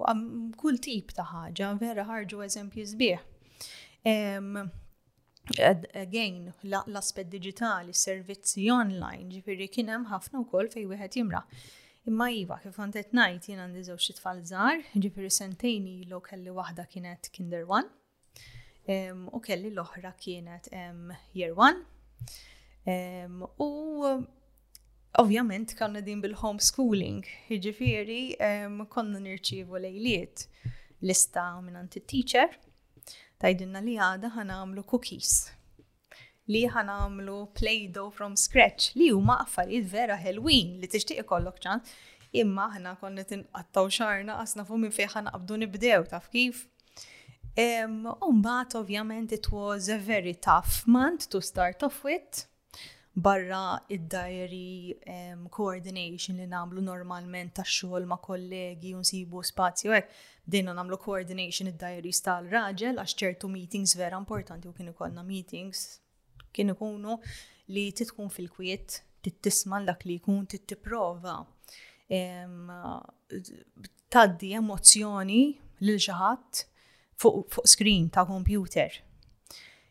kull 0.60 0.78
tip 0.84 1.14
ta' 1.16 1.24
ħaġa, 1.30 1.70
vera 1.80 2.04
ħarġu 2.04 2.42
eżempju 2.44 2.84
sbieħ. 2.90 3.22
Again, 5.96 6.52
l-aspet 6.64 7.30
digitali, 7.32 7.94
servizzi 7.96 8.66
online, 8.70 9.30
ġifiri 9.32 9.68
kienem 9.72 10.04
ħafna 10.12 10.42
u 10.42 10.46
koll 10.46 10.68
fej 10.70 10.84
wieħed 10.90 11.16
jimra. 11.20 11.40
Imma 12.08 12.28
iva, 12.32 12.58
kif 12.62 12.76
għandet 12.80 13.14
najt 13.16 13.48
jien 13.48 13.62
għandi 13.64 13.82
zewċ 13.88 14.18
tfal 14.18 14.44
żgħar, 14.44 14.84
ġifiri 15.02 15.30
sentejni 15.32 15.96
lo 16.08 16.20
kelli 16.24 16.52
waħda 16.52 16.84
kienet 16.92 17.32
kinder 17.32 17.64
one 17.68 17.88
u 18.90 19.38
kelli 19.44 19.70
l-oħra 19.72 20.12
kienet 20.20 20.68
year 21.38 21.52
one. 21.56 21.84
U 23.58 23.68
Ovvjament 25.18 25.72
konna 25.78 25.98
din 26.06 26.20
bil-homeschooling, 26.22 27.24
ġifiri 27.50 28.36
um, 28.46 28.82
konna 28.86 29.18
nirċivu 29.18 29.80
lejliet 29.82 30.44
lista 31.02 31.48
minnant 31.60 31.96
il-teacher, 31.98 32.52
tajdinna 33.42 33.82
li 33.82 33.96
għada 33.98 34.30
għamlu 34.44 34.84
cookies 34.86 35.50
li 36.50 36.62
ħana 36.70 37.00
għamlu 37.06 37.36
play-doh 37.58 38.10
from 38.14 38.36
scratch 38.38 38.92
li 38.98 39.10
huma 39.10 39.38
affarijiet 39.42 39.86
vera 39.90 40.18
Halloween 40.20 40.76
li 40.82 40.90
tixtieq 40.90 41.24
ikollok 41.24 41.58
ċan 41.64 41.82
imma 42.44 42.68
ħana 42.76 42.94
konna 43.00 43.24
tinqattaw 43.26 43.90
xarna 43.96 44.38
qasna 44.38 44.66
fuq 44.68 44.82
minn 44.84 44.94
fejn 44.94 45.30
għabdu 45.32 45.58
nibdew 45.64 46.04
taf 46.12 46.28
kif. 46.30 46.64
Umbat 47.58 48.78
ovvjament 48.78 49.32
it 49.34 49.50
was 49.50 49.88
a 49.88 49.98
very 49.98 50.34
tough 50.34 50.84
month 50.86 51.26
to 51.34 51.42
start 51.42 51.82
off 51.86 52.04
with 52.04 52.46
barra 53.24 53.80
id-diary 53.88 54.96
um, 55.06 55.48
coordination 55.48 56.36
li 56.38 56.46
namlu 56.48 56.80
normalment 56.84 57.52
ta' 57.58 57.64
xogħol 57.66 58.06
ma' 58.08 58.20
kollegi 58.24 58.94
u 58.96 59.02
nsibu 59.02 59.42
spazju 59.44 59.94
hekk. 59.96 60.14
Bdejna 60.48 60.74
namlu 60.78 60.98
coordination 61.02 61.68
id-diary 61.72 62.12
tal-raġel 62.24 63.00
għax 63.02 63.16
ċertu 63.22 63.50
meetings 63.52 63.96
vera 64.00 64.18
importanti 64.20 64.70
u 64.70 64.72
kien 64.76 64.92
ikollna 64.94 65.24
meetings 65.28 65.84
kien 66.52 66.72
ikunu 66.72 67.20
li 67.74 67.86
titkun 67.94 68.30
fil-kwiet, 68.34 68.96
tittisma 69.22 69.78
dak 69.86 70.02
li 70.08 70.16
jkun 70.18 70.46
tittiprova. 70.50 71.36
Um, 72.10 72.72
taddi 74.10 74.54
emozjoni 74.58 75.42
lil 75.86 76.00
xi 76.02 76.16
ħadd 76.16 76.64
fuq, 77.20 77.44
fuq 77.54 77.68
screen 77.70 78.08
ta' 78.10 78.26
computer 78.26 78.96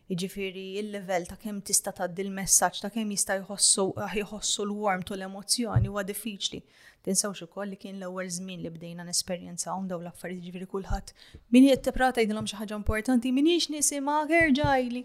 Jiġifieri 0.10 0.62
il-level 0.82 1.28
ta' 1.30 1.36
kemm 1.38 1.60
tista' 1.68 1.92
tgħaddi 1.94 2.24
l-messaġġ 2.24 2.78
ta' 2.82 2.90
kemm 2.96 3.12
jista' 3.14 3.36
jħossu 3.44 3.84
eh, 4.02 4.16
l 4.24 4.72
warm 4.80 5.04
u 5.06 5.16
l 5.18 5.22
emozjoni 5.26 5.86
huwa 5.92 6.02
diffiċli. 6.08 6.62
Tinsaw 7.06 7.36
ukoll 7.46 7.70
li 7.70 7.78
kien 7.80 8.00
l-ewwel 8.00 8.26
żmien 8.34 8.64
li 8.64 8.72
bdejna 8.74 9.06
nesperjenza 9.08 9.70
hawn 9.70 9.86
dawn 9.88 10.04
l-affarijiet 10.08 10.42
jiġifieri 10.48 10.68
kulħadd 10.74 11.14
min 11.54 11.70
qed 11.70 11.86
tipra 11.92 12.10
tgħidilhom 12.18 12.50
xi 12.50 12.58
ħaġa 12.58 12.80
importanti 12.82 13.32
minix 13.38 13.70
nisimgħak 13.70 14.58
ġajli. 14.58 15.04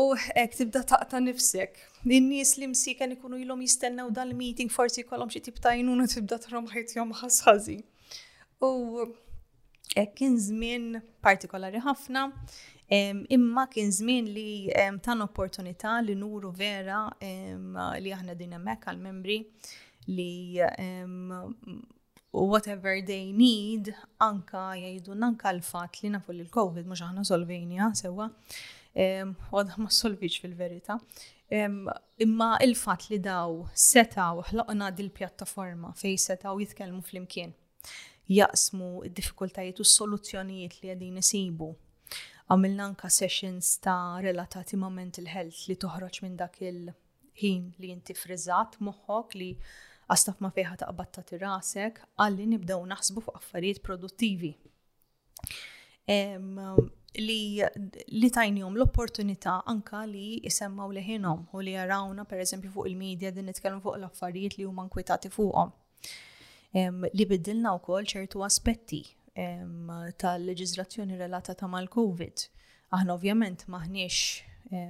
U 0.00 0.06
hekk 0.16 0.56
tibda 0.62 0.80
taqta 0.88 1.20
nifsek. 1.20 1.76
In-nies 2.08 2.54
li 2.56 2.70
msiken 2.72 3.12
ikunu 3.12 3.36
ilhom 3.44 3.60
jistennew 3.60 4.08
dan 4.16 4.32
il-meeting 4.32 4.72
forsi 4.72 5.04
jkollhom 5.04 5.28
xi 5.28 5.44
tip 5.44 5.60
ta' 5.60 5.74
jnuna 5.76 6.08
tibda 6.08 6.40
trom 6.40 6.70
ħajtjom 6.72 7.12
ħasħażi. 7.20 7.76
U 8.64 8.72
kien 10.16 10.38
żmien 10.40 10.94
partikolari 11.22 11.82
ħafna, 11.84 12.30
Imma 12.88 13.66
kien 13.68 13.92
żmien 13.92 14.26
li 14.34 14.70
tan 15.02 15.22
opportunità 15.22 16.00
li 16.02 16.14
nuru 16.14 16.50
vera 16.52 17.08
li 18.02 18.12
aħna 18.12 18.34
din 18.36 18.52
hemmhekk 18.58 18.86
għal-membri 18.90 19.36
li 20.12 20.60
whatever 22.32 22.98
they 23.06 23.32
need 23.32 23.92
anka 24.20 24.72
jgħidu 24.76 25.16
anka 25.24 25.52
l-fat 25.54 26.02
li 26.02 26.10
nafu 26.12 26.32
li 26.34 26.42
l-Covid 26.46 26.86
mhux 26.88 27.02
aħna 27.06 27.24
solvenja 27.24 27.92
sewwa. 27.96 28.28
Għadha 28.94 29.78
ma 29.80 29.88
solviċ 29.88 30.42
fil-verita. 30.42 30.98
Imma 32.26 32.50
il-fat 32.66 33.06
li 33.10 33.20
daw 33.24 33.54
u 33.62 34.44
ħloqna 34.50 34.90
dil-pjattaforma 34.96 35.94
fej 35.96 36.18
u 36.52 36.58
jitkellmu 36.60 37.00
fl-imkien 37.06 37.54
jaqsmu 38.32 39.00
id-diffikultajiet 39.08 39.80
u 39.80 39.86
s-soluzzjonijiet 39.88 40.76
li 40.82 40.92
għadin 40.94 41.16
nisibu 41.20 41.70
għamilna 42.50 42.86
anka 42.90 43.08
sessions 43.10 43.76
ta' 43.82 44.18
relatati 44.24 44.76
ma' 44.76 44.90
mental 44.90 45.28
health 45.30 45.66
li 45.68 45.76
toħroġ 45.82 46.18
minn 46.24 46.38
dak 46.40 46.58
il-ħin 46.66 47.66
li 47.84 47.92
inti 47.94 48.14
frizzat 48.18 48.78
moħħok 48.82 49.36
li 49.40 49.50
għastaf 50.12 50.42
ma' 50.42 50.52
fejħa 50.56 50.80
ta' 50.82 50.88
qabatta 50.90 51.38
rasek 51.42 52.00
għalli 52.24 52.48
nibdew 52.54 52.86
naħsbu 52.94 53.24
fuq 53.26 53.38
affarijiet 53.38 53.82
produttivi. 53.86 54.52
Um, 56.10 56.56
li, 57.22 57.62
li 58.10 58.30
tajnjom 58.34 58.74
l-opportunità 58.74 59.60
anka 59.70 60.02
li 60.08 60.40
jisemmaw 60.42 60.90
liħinom 60.96 61.44
u 61.54 61.62
li 61.62 61.76
jarawna 61.76 62.26
per 62.26 62.42
eżempju 62.42 62.74
fuq 62.74 62.90
il-medja 62.90 63.30
din 63.36 63.46
nitkellmu 63.52 63.82
fuq 63.84 64.00
l-affarijiet 64.00 64.58
li 64.58 64.66
huma 64.66 64.88
nkwitati 64.88 65.30
fuqhom. 65.30 65.70
Li 67.12 67.26
biddilna 67.28 67.74
wkoll 67.76 68.06
ċertu 68.08 68.40
aspetti 68.46 69.02
tal 70.18 70.44
relata 70.46 71.04
relatata 71.06 71.66
mal-Covid. 71.70 72.48
Aħna 72.92 73.14
ovvjament 73.14 73.66
maħniex 73.68 74.42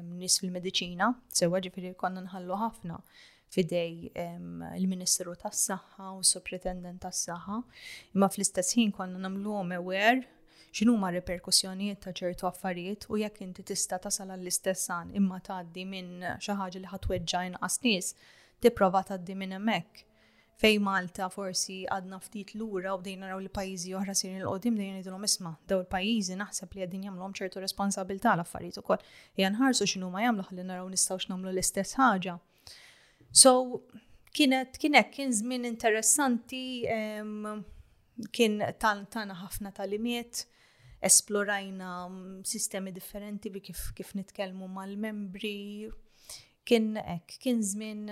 nis 0.02 0.38
fil-medicina, 0.40 1.12
sewa 1.28 1.61
ġifiri 1.62 1.92
konna 1.96 2.22
nħallu 2.24 2.57
ħafna 2.59 2.96
fidej 3.52 4.11
il 4.76 4.88
ministru 4.90 5.35
tas 5.38 5.62
saħħa 5.70 6.11
u 6.16 6.22
s-Supretendent 6.24 7.00
tas 7.05 7.22
saħħa 7.28 7.61
imma 8.16 8.28
fl-istess 8.33 8.76
ħin 8.78 8.90
konna 8.96 9.18
namluhom 9.22 9.72
aware 9.78 10.24
xinu 10.72 10.96
ma 10.96 11.11
reperkussjonijiet 11.14 12.00
ta' 12.00 12.14
ċertu 12.16 12.46
affarijiet 12.50 13.07
u 13.12 13.18
jekk 13.22 13.42
inti 13.46 13.62
tista' 13.62 14.00
tasal 14.02 14.33
għall-istess 14.35 14.90
imma 15.22 15.38
tgħaddi 15.44 15.85
minn 15.87 16.24
xi 16.42 16.57
ħaġa 16.59 16.81
li 16.83 16.90
ħatweġġa 16.94 17.44
inqas 17.52 17.83
nies 17.87 18.14
tipprova 18.64 19.05
tgħaddi 19.07 19.37
minn 19.42 19.59
hemmhekk 19.59 20.09
fej 20.60 20.76
Malta 20.82 21.28
forsi 21.32 21.82
għadna 21.90 22.18
ftit 22.22 22.52
lura 22.58 22.94
u 22.94 23.00
bdejna 23.00 23.26
naraw 23.26 23.40
li 23.42 23.48
pajjiżi 23.52 23.94
oħra 23.98 24.14
sirin 24.16 24.40
il-qodim 24.42 24.76
dejna 24.78 25.00
jidulhom 25.00 25.24
isma' 25.26 25.54
daw 25.70 25.80
il-pajjiżi 25.84 26.36
naħseb 26.40 26.74
li 26.76 26.82
qegħdin 26.82 27.06
jagħmluhom 27.08 27.36
ċertu 27.38 27.62
responsabilità 27.62 28.34
l-affarijiet 28.36 28.80
ukoll. 28.82 29.02
Hija 29.38 29.50
nħarsu 29.54 29.86
xinu 29.94 30.10
ma 30.12 30.24
jagħmlu 30.26 30.46
ħalli 30.48 30.66
naraw 30.68 30.88
nistgħux 30.92 31.30
nagħmlu 31.32 31.52
l-istess 31.54 31.98
ħaġa. 32.00 32.36
So 33.44 33.54
kienet 34.36 34.76
kien 34.80 34.98
hekk 34.98 35.16
kien 35.18 35.32
żmien 35.36 35.64
interessanti 35.68 36.64
kien 38.30 38.58
tana 38.80 39.38
ħafna 39.42 39.72
tal-imiet 39.76 40.44
esplorajna 41.02 41.88
mm, 42.06 42.42
sistemi 42.46 42.92
differenti 42.94 43.50
bi 43.50 43.58
kif 43.64 43.88
kif 43.96 44.12
nitkellmu 44.14 44.68
mal-membri 44.70 45.56
kien 46.68 46.92
hekk 47.00 47.40
kien 47.42 47.64
żmien 47.66 48.04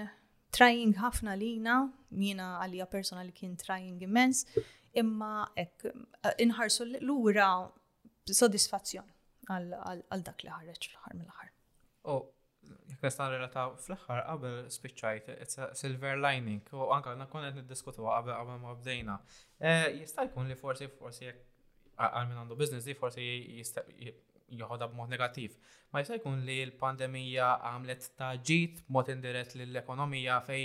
trying 0.52 0.94
ħafna 0.98 1.34
lina, 1.38 1.74
jina 2.10 2.46
għalija 2.64 2.86
persona 2.90 3.22
li 3.26 3.32
kien 3.36 3.56
trying 3.60 4.02
immens, 4.02 4.44
imma 4.98 5.46
ek, 5.58 5.86
eh, 5.90 6.34
inħarsu 6.46 6.86
l-ura 7.00 7.50
soddisfazzjon 8.30 9.06
għal 9.50 10.22
dak 10.26 10.44
li 10.46 10.50
ħarreċ 10.50 10.90
l 10.90 11.00
ħar 11.04 11.16
mill-ħar. 11.18 11.48
U 12.10 12.20
jek 12.90 13.16
relata 13.34 13.64
fl-ħar 13.78 14.20
qabel 14.28 14.58
spiċċajt, 14.70 15.30
it's 15.42 15.58
a 15.58 15.70
silver 15.74 16.18
lining, 16.22 16.64
u 16.74 16.90
anka 16.94 17.14
nakonet 17.18 17.56
niddiskutu 17.60 18.04
qabel 18.06 18.34
qabel 18.34 18.60
ma 18.64 18.74
bdejna. 18.78 19.18
Eh, 19.58 19.86
jista' 20.02 20.26
jkun 20.28 20.48
li 20.50 20.54
forsi 20.56 20.88
forsi 20.98 21.24
jek 21.30 21.46
għal 22.00 22.28
minn 22.30 22.42
għandu 22.46 22.56
biznis 22.56 22.84
di 22.88 22.94
forsi 22.96 23.26
joħodha 24.58 24.88
b'mod 24.90 25.10
negattiv. 25.12 25.54
Ma 25.92 26.00
jista' 26.02 26.18
jkun 26.20 26.42
li 26.46 26.56
l-pandemija 26.66 27.50
għamlet 27.70 28.06
ta' 28.18 28.32
ġit 28.46 28.82
mod 28.96 29.10
indirett 29.12 29.56
l-ekonomija 29.58 30.40
fej 30.46 30.62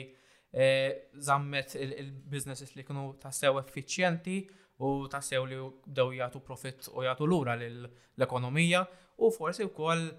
eh, 0.52 1.10
zammet 1.26 1.76
il-businesses 1.80 2.76
li 2.78 2.86
kienu 2.88 3.10
tassew 3.22 3.60
effiċjenti 3.62 4.40
u 4.84 4.94
tassew 5.12 5.46
li 5.50 5.60
bdew 5.90 6.16
jagħtu 6.20 6.44
profitt 6.46 6.90
u 6.94 7.06
jagħtu 7.06 7.28
lura 7.32 7.58
l-ekonomija 7.62 8.86
u 9.24 9.32
forsi 9.32 9.68
wkoll 9.70 10.10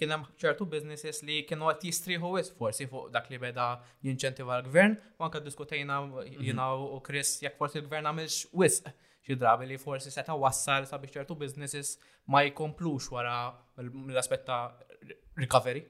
kien 0.00 0.14
hemm 0.14 0.24
ċertu 0.40 0.64
businesses 0.70 1.20
li 1.28 1.42
kienu 1.48 1.68
qed 1.74 1.84
jistriħu 1.90 2.32
wisq 2.38 2.56
forsi 2.56 2.86
fuq 2.88 3.10
dak 3.12 3.26
li 3.28 3.36
beda 3.38 3.66
jinċentiva 4.04 4.56
l-gvern, 4.62 4.94
u 5.20 5.26
anke 5.26 5.42
diskutejna 5.44 5.98
mhm. 6.06 6.40
jiena 6.40 6.70
u 6.80 7.00
Chris 7.04 7.36
jekk 7.44 7.60
forsi 7.60 7.82
l-gvern 7.82 8.08
għamilx 8.08 8.46
wisq 8.58 8.88
xi 9.26 9.34
drabi 9.36 9.66
li 9.68 9.78
forsi 9.78 10.10
seta' 10.12 10.36
wassal 10.42 10.86
sabiex 10.88 11.18
ċertu 11.18 11.36
businesses 11.42 11.94
ma 12.32 12.42
jkomplux 12.46 13.10
wara 13.14 13.36
l-aspett 13.80 14.46
ta' 14.48 14.62
recovery. 15.38 15.84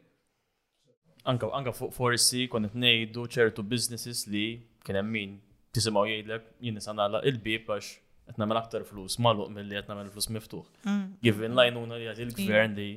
Anka 1.30 1.50
anka 1.56 1.74
forsi 1.76 2.46
kont 2.52 2.70
qed 2.70 2.80
ngħidu 2.84 3.26
ċertu 3.36 3.64
businesses 3.74 4.24
li 4.34 4.44
kien 4.86 4.98
hemm 5.00 5.12
min 5.16 5.36
tisimgħu 5.76 6.04
jgħidlek 6.10 6.48
jien 6.66 6.78
nisa 6.80 6.94
nagħlaq 6.96 7.28
il-bib 7.30 7.70
għax 7.76 7.92
qed 8.30 8.40
nagħmel 8.42 8.60
aktar 8.62 8.86
flus 8.88 9.18
magħluq 9.26 9.54
milli 9.58 9.78
qed 9.78 9.90
nagħmel 9.92 10.10
flus 10.16 10.30
miftuħ. 10.36 10.64
Mm. 10.86 11.06
Given 11.28 11.58
lajnuna 11.60 12.00
li 12.00 12.08
għadil 12.14 12.34
gvern 12.40 12.74
li 12.78 12.88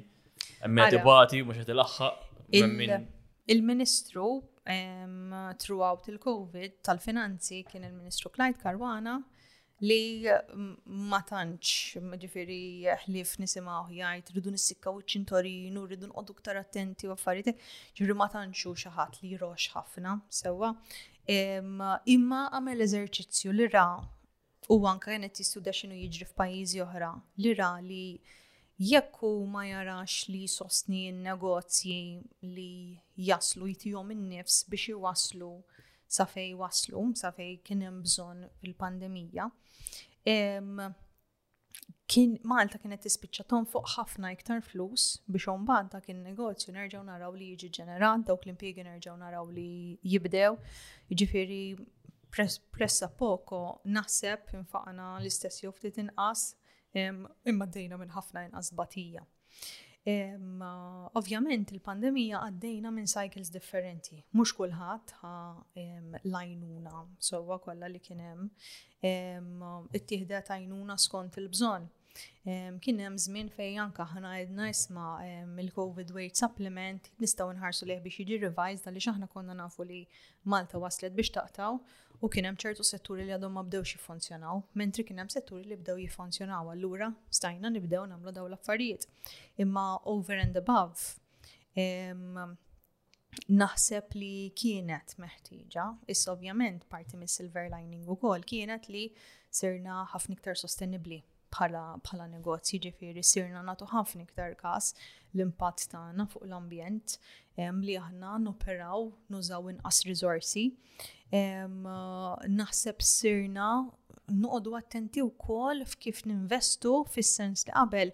hemm 0.64 0.82
ibati 0.96 1.44
mhux 1.44 1.62
qed 1.64 1.76
ilaħħaq 1.76 3.10
Il-Ministru 3.54 4.24
throughout 5.60 6.08
il-Covid 6.08 6.78
tal-Finanzi 6.88 7.58
kien 7.68 7.84
il-Ministru 7.84 8.30
Clyde 8.32 8.62
Karwana 8.62 9.18
li 9.84 10.24
ma 10.86 11.20
tantx, 11.28 11.72
ġifiri 12.22 12.60
ħlif 13.04 13.34
nisimaw 13.42 13.90
jgħajt, 13.98 14.30
rridu 14.34 14.54
nissikka 14.54 14.94
u 14.96 15.02
ċintorin, 15.14 15.80
rridu 15.88 16.08
nqoddu 16.08 16.36
ktar 16.40 16.60
attenti 16.62 17.10
u 17.10 17.16
affarijiet, 17.18 17.64
ġifiri 17.98 18.16
ma 18.16 18.30
tantx 18.32 18.64
xi 18.64 18.86
xaħat 18.86 19.20
li 19.26 19.34
rox 19.42 19.74
ħafna, 19.74 20.14
sewa. 20.40 20.70
Imma 22.16 22.46
għamel 22.54 22.86
eżerċizzju 22.88 23.56
li 23.58 23.68
ra, 23.76 23.84
u 24.72 24.78
anka 24.88 25.12
jenet 25.12 25.44
jistuda 25.44 25.74
xinu 25.76 26.00
jiġri 26.00 26.30
f'pajjiżi 26.32 26.84
oħra, 26.86 27.12
li 27.44 27.54
ra 27.60 27.74
li 27.84 28.04
jekku 28.94 29.34
ma 29.52 29.66
jarax 29.68 30.30
li 30.34 30.46
sostni 30.50 31.04
negozji 31.14 32.00
li 32.56 32.72
jaslu 33.28 33.68
jtijom 33.76 34.10
in-nifs 34.16 34.64
biex 34.72 34.90
iwaslu 34.96 35.52
sa 36.16 36.26
fej 36.26 36.54
waslu, 36.60 37.14
sa 37.18 37.32
fej 37.36 37.56
kien 37.68 37.82
hemm 37.86 38.02
bżonn 38.06 38.44
fil-pandemija. 38.60 39.48
Kien 42.14 42.34
Malta 42.52 42.78
kienet 42.82 43.02
tispiċċa 43.04 43.48
tonfoq 43.50 43.90
ħafna 43.96 44.30
iktar 44.36 44.62
flus 44.66 45.08
biex 45.26 45.56
mbagħad 45.64 45.90
dak 45.96 46.10
in-negozju 46.14 46.76
nerġgħu 46.76 47.02
naraw 47.10 47.34
li 47.38 47.48
jiġi 47.54 47.72
ġenerat, 47.80 48.26
dawk 48.28 48.46
l 48.46 48.54
impiegi 48.54 48.86
nerġgħu 48.86 49.16
naraw 49.24 49.50
li 49.50 50.00
jibdew. 50.14 50.60
Jiġifieri 51.10 51.60
pressa 52.34 53.10
poko 53.22 53.64
naħseb 53.98 54.54
infaqna 54.60 55.16
l-istess 55.22 55.64
jew 55.66 55.74
ftit 55.74 56.00
inqas 56.06 56.46
imma 57.50 57.68
dejna 57.74 57.98
minn 57.98 58.14
ħafna 58.14 58.46
inqas 58.52 58.70
batija. 58.78 59.26
Ovvjament 61.16 61.70
il-pandemija 61.72 62.42
għaddejna 62.44 62.92
minn 62.92 63.08
cycles 63.08 63.52
differenti. 63.54 64.20
Mhux 64.36 64.52
kulħadd 64.58 65.14
ħa 65.22 65.36
lajnuna 66.28 67.04
sewwa 67.24 67.58
kollha 67.64 67.88
li 67.88 68.02
kien 68.04 68.20
hemm 68.20 69.92
ittieħdet 70.00 70.52
għajnuna 70.56 70.98
skont 71.00 71.40
il-bżonn. 71.44 71.88
Kien 72.84 73.00
hemm 73.02 73.16
żmien 73.18 73.48
fejn 73.50 73.80
anke 73.86 74.04
aħna 74.04 74.36
għedna 74.42 74.68
isma' 74.74 75.12
il-COVID 75.64 76.12
weight 76.20 76.36
supplement 76.38 77.08
nistgħu 77.24 77.56
nħarsu 77.62 77.88
liħ 77.90 78.04
biex 78.04 78.20
jiġi 78.26 78.42
revised 78.44 78.90
għaliex 78.92 79.14
aħna 79.16 79.32
konna 79.34 79.56
nafu 79.62 79.88
li 79.88 80.04
Malta 80.52 80.82
waslet 80.84 81.16
biex 81.16 81.32
taqtaw 81.38 81.80
U 82.22 82.30
kien 82.30 82.46
hemm 82.48 82.58
ċertu 82.62 82.84
setturi 82.88 83.24
li 83.26 83.34
għadhom 83.36 83.56
ma 83.58 83.64
bdewx 83.68 83.96
jiffunzjonaw, 83.96 84.62
mentri 84.80 85.06
kien 85.08 85.22
hemm 85.24 85.32
setturi 85.34 85.66
li 85.72 85.78
bdew 85.80 85.98
jiffunzjonaw, 86.06 86.70
allura 86.76 87.10
stajna 87.40 87.72
nibdew 87.74 88.06
nagħmlu 88.12 88.34
daw 88.38 88.48
l-affarijiet. 88.52 89.08
Imma 89.66 89.86
over 90.16 90.38
and 90.44 90.60
above, 90.62 91.08
naħseb 93.62 94.18
li 94.20 94.34
kienet 94.62 95.16
meħtieġa, 95.20 95.88
issa 96.14 96.34
ovvjament 96.36 96.86
parti 96.94 97.18
mis 97.20 97.36
silver 97.40 97.70
lining 97.74 98.06
ukoll 98.16 98.46
kienet 98.46 98.90
li 98.94 99.08
sirna 99.52 100.04
ħafna 100.14 100.38
iktar 100.38 100.60
sostenibbli 100.62 101.24
bħala 101.54 102.26
negozji 102.34 102.80
ġifieri 102.84 103.22
sirna 103.30 103.60
nagħtu 103.66 103.88
ħafna 103.90 104.24
iktar 104.26 104.56
każ 104.60 104.88
l-impatt 105.38 105.86
tagħna 105.92 106.26
fuq 106.32 106.46
l-ambjent 106.48 107.18
li 107.84 107.98
aħna 108.02 108.32
noperaw 108.46 109.06
nużaw 109.36 109.70
inqas 109.74 110.00
riżorsi. 110.08 110.64
Naħseb 112.48 113.02
sirna 113.10 113.68
noqogħdu 114.38 114.76
attenti 114.80 115.22
wkoll 115.28 115.86
f'kif 115.92 116.24
ninvestu 116.32 116.96
fis-sens 117.14 117.68
li 117.68 117.74
qabel 117.76 118.14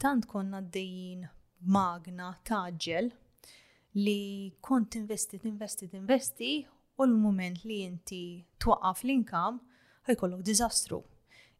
tant 0.00 0.26
konna 0.30 0.60
għaddejjin 0.62 1.28
magna 1.76 2.32
taġġel 2.48 3.12
li 4.00 4.20
kont 4.64 4.94
investi, 5.02 5.40
investi, 5.46 5.90
investi 6.00 6.52
u 6.98 7.04
l-moment 7.06 7.62
li 7.66 7.82
inti 7.86 8.22
twaqqaf 8.62 9.04
l-inkam 9.06 9.60
ħajkollok 10.08 10.44
dizastru. 10.50 11.02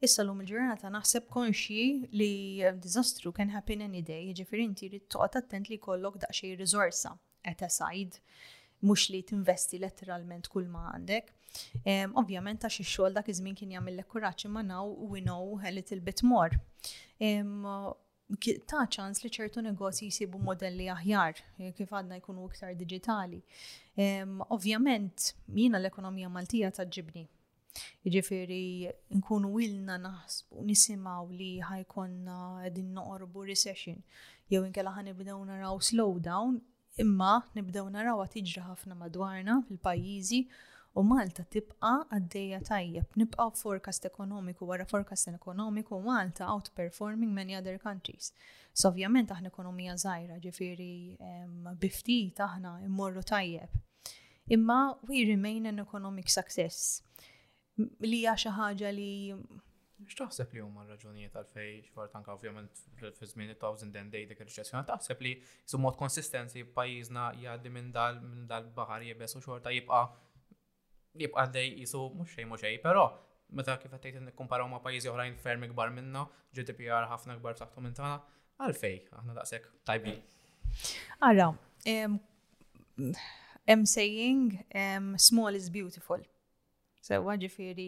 Issa 0.05 0.23
l-lum 0.25 0.39
il-ġurnata 0.41 0.89
naħseb 0.93 1.27
konxi 1.33 1.75
li 2.17 2.29
eh, 2.65 2.71
disastru 2.85 3.33
can 3.39 3.51
happen 3.55 3.83
any 3.87 4.01
day, 4.11 4.31
ġifir 4.39 4.63
inti 4.63 4.89
li 4.95 5.01
toqgħod 5.13 5.35
attent 5.43 5.69
li 5.69 5.77
kollok 5.83 6.15
daqsxejn 6.23 6.55
rizorsa 6.61 7.11
at 7.51 7.61
aside, 7.67 8.23
mhux 8.81 9.11
li 9.13 9.21
tinvesti 9.31 9.81
letteralment 9.83 10.47
kull 10.55 10.71
ma 10.73 10.87
għandek. 10.95 11.29
Um, 11.85 12.15
Ovvjament 12.23 12.65
għax 12.65 12.79
ix-xogħol 12.87 13.19
dak 13.19 13.29
izmin 13.35 13.53
żmien 13.53 13.59
kien 13.61 13.75
jagħmel 13.77 14.01
kuraċi 14.13 14.49
ma 14.55 14.63
naw 14.71 14.87
we 15.13 15.21
know 15.27 15.59
a 15.61 15.73
little 15.75 16.01
bit 16.09 16.23
more. 16.25 16.57
Um, 17.21 17.67
ta' 18.71 18.87
ċans 18.89 19.21
li 19.27 19.33
ċertu 19.37 19.61
negozji 19.69 20.09
jisibu 20.09 20.41
modelli 20.47 20.87
aħjar, 20.97 21.43
eh, 21.61 21.75
kif 21.77 21.93
għadna 21.93 22.23
jkunu 22.23 22.49
iktar 22.49 22.73
digitali. 22.79 23.43
Um, 23.43 24.01
ehm, 24.07 24.35
Ovvjament, 24.49 25.35
jina 25.61 25.77
l-ekonomija 25.83 26.31
Maltija 26.33 26.73
taġġibni 26.81 27.27
Jiġifieri 28.05 28.61
nkunu 29.19 29.51
wilna 29.57 29.97
naħsbu 30.05 30.65
nisimgħu 30.71 31.35
li 31.41 31.51
ħajkonna 31.69 32.39
qegħdin 32.63 32.89
noqorbu 32.97 33.45
recession 33.51 34.01
jew 34.55 34.65
inkella 34.71 34.95
nibdew 35.09 35.39
naraw 35.51 35.79
slowdown 35.91 36.59
imma 37.05 37.33
nibdew 37.59 37.93
naraw 37.99 38.25
tiġri 38.35 38.65
ħafna 38.71 38.97
madwarna 39.05 39.61
fil-pajjiżi 39.69 40.41
u 40.99 41.05
Malta 41.07 41.45
tibqa 41.55 41.91
għaddejja 42.17 42.59
tajjeb, 42.67 43.13
nibqa 43.21 43.45
forecast 43.61 44.09
ekonomiku 44.09 44.67
wara 44.73 44.87
forecast 44.93 45.29
ekonomiku 45.31 46.01
Malta 46.03 46.49
outperforming 46.51 47.31
many 47.35 47.55
other 47.55 47.77
countries. 47.79 48.33
So 48.75 48.91
ovvjament 48.91 49.31
aħna 49.31 49.53
ekonomija 49.53 49.95
żgħira, 50.03 50.41
ġifieri 50.43 50.97
bifti 51.85 52.17
aħna 52.49 52.75
immorru 52.89 53.23
tajjeb. 53.23 53.71
Imma 54.59 54.81
we 55.07 55.23
remain 55.31 55.71
an 55.71 55.79
economic 55.79 56.29
success 56.33 56.83
li 57.81 58.17
hija 58.21 58.35
xi 58.39 58.51
ħaġa 58.61 58.91
li 58.95 59.09
taħseb 60.17 60.55
li 60.57 60.63
huma 60.65 60.83
r-raġunijiet 60.85 61.37
għalfej 61.37 61.71
xort 61.91 62.15
anke 62.19 62.33
ovvjament 62.35 62.81
fiż-żmien 62.99 63.53
it-thousand 63.55 63.97
and 64.01 64.15
day 64.15 64.25
dik 64.29 64.41
ir-reċessjoni 64.43 64.87
taħseb 64.89 65.23
li 65.25 65.33
mod 65.85 65.97
konsistenzi 66.01 66.65
pajizna 66.77 67.29
jgħaddi 67.39 67.73
minn 67.75 67.93
dal 67.95 68.19
minn 68.25 68.47
dal-baħar 68.51 69.05
jibes 69.07 69.37
u 69.39 69.43
xorta 69.45 69.73
jibqa' 69.75 70.03
jibqa' 71.21 71.47
dej 71.57 71.71
jisu 71.85 72.03
mux 72.19 72.35
xej 72.35 72.49
mhux 72.49 72.65
xejn, 72.65 72.81
però 72.85 73.05
meta 73.59 73.77
kif 73.83 73.93
għattejt 73.97 74.19
n 74.23 74.35
komparaw 74.39 74.67
ma' 74.71 74.83
pajizi 74.85 75.11
uħrajn 75.11 75.37
ferm 75.45 75.69
gbar 75.73 75.93
minna, 75.95 76.25
GDPR 76.55 77.07
ħafna 77.11 77.39
gbar 77.41 77.59
saħtu 77.61 77.83
minn 77.85 77.95
tagħna, 77.95 78.19
għalfej 78.63 79.01
aħna 79.21 79.37
daqshekk 79.37 79.83
tajbin. 79.91 80.19
Ara, 81.29 81.49
I'm 83.71 83.87
saying 83.87 84.61
um, 84.75 85.15
small 85.19 85.55
is 85.59 85.69
beautiful. 85.71 86.23
Sewa 87.01 87.35
ġifiri 87.43 87.85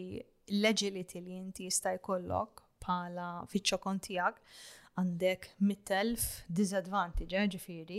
l-agility 0.61 1.21
li 1.25 1.35
inti 1.39 1.67
jista' 1.69 1.93
jkollok 1.99 2.63
bħala 2.85 3.27
fiċ 3.53 3.77
kontijak 3.83 4.39
tiegħek 4.39 5.01
għandek 5.03 5.83
telf 5.91 6.25
disadvantage 6.61 7.43
ġifiri. 7.55 7.99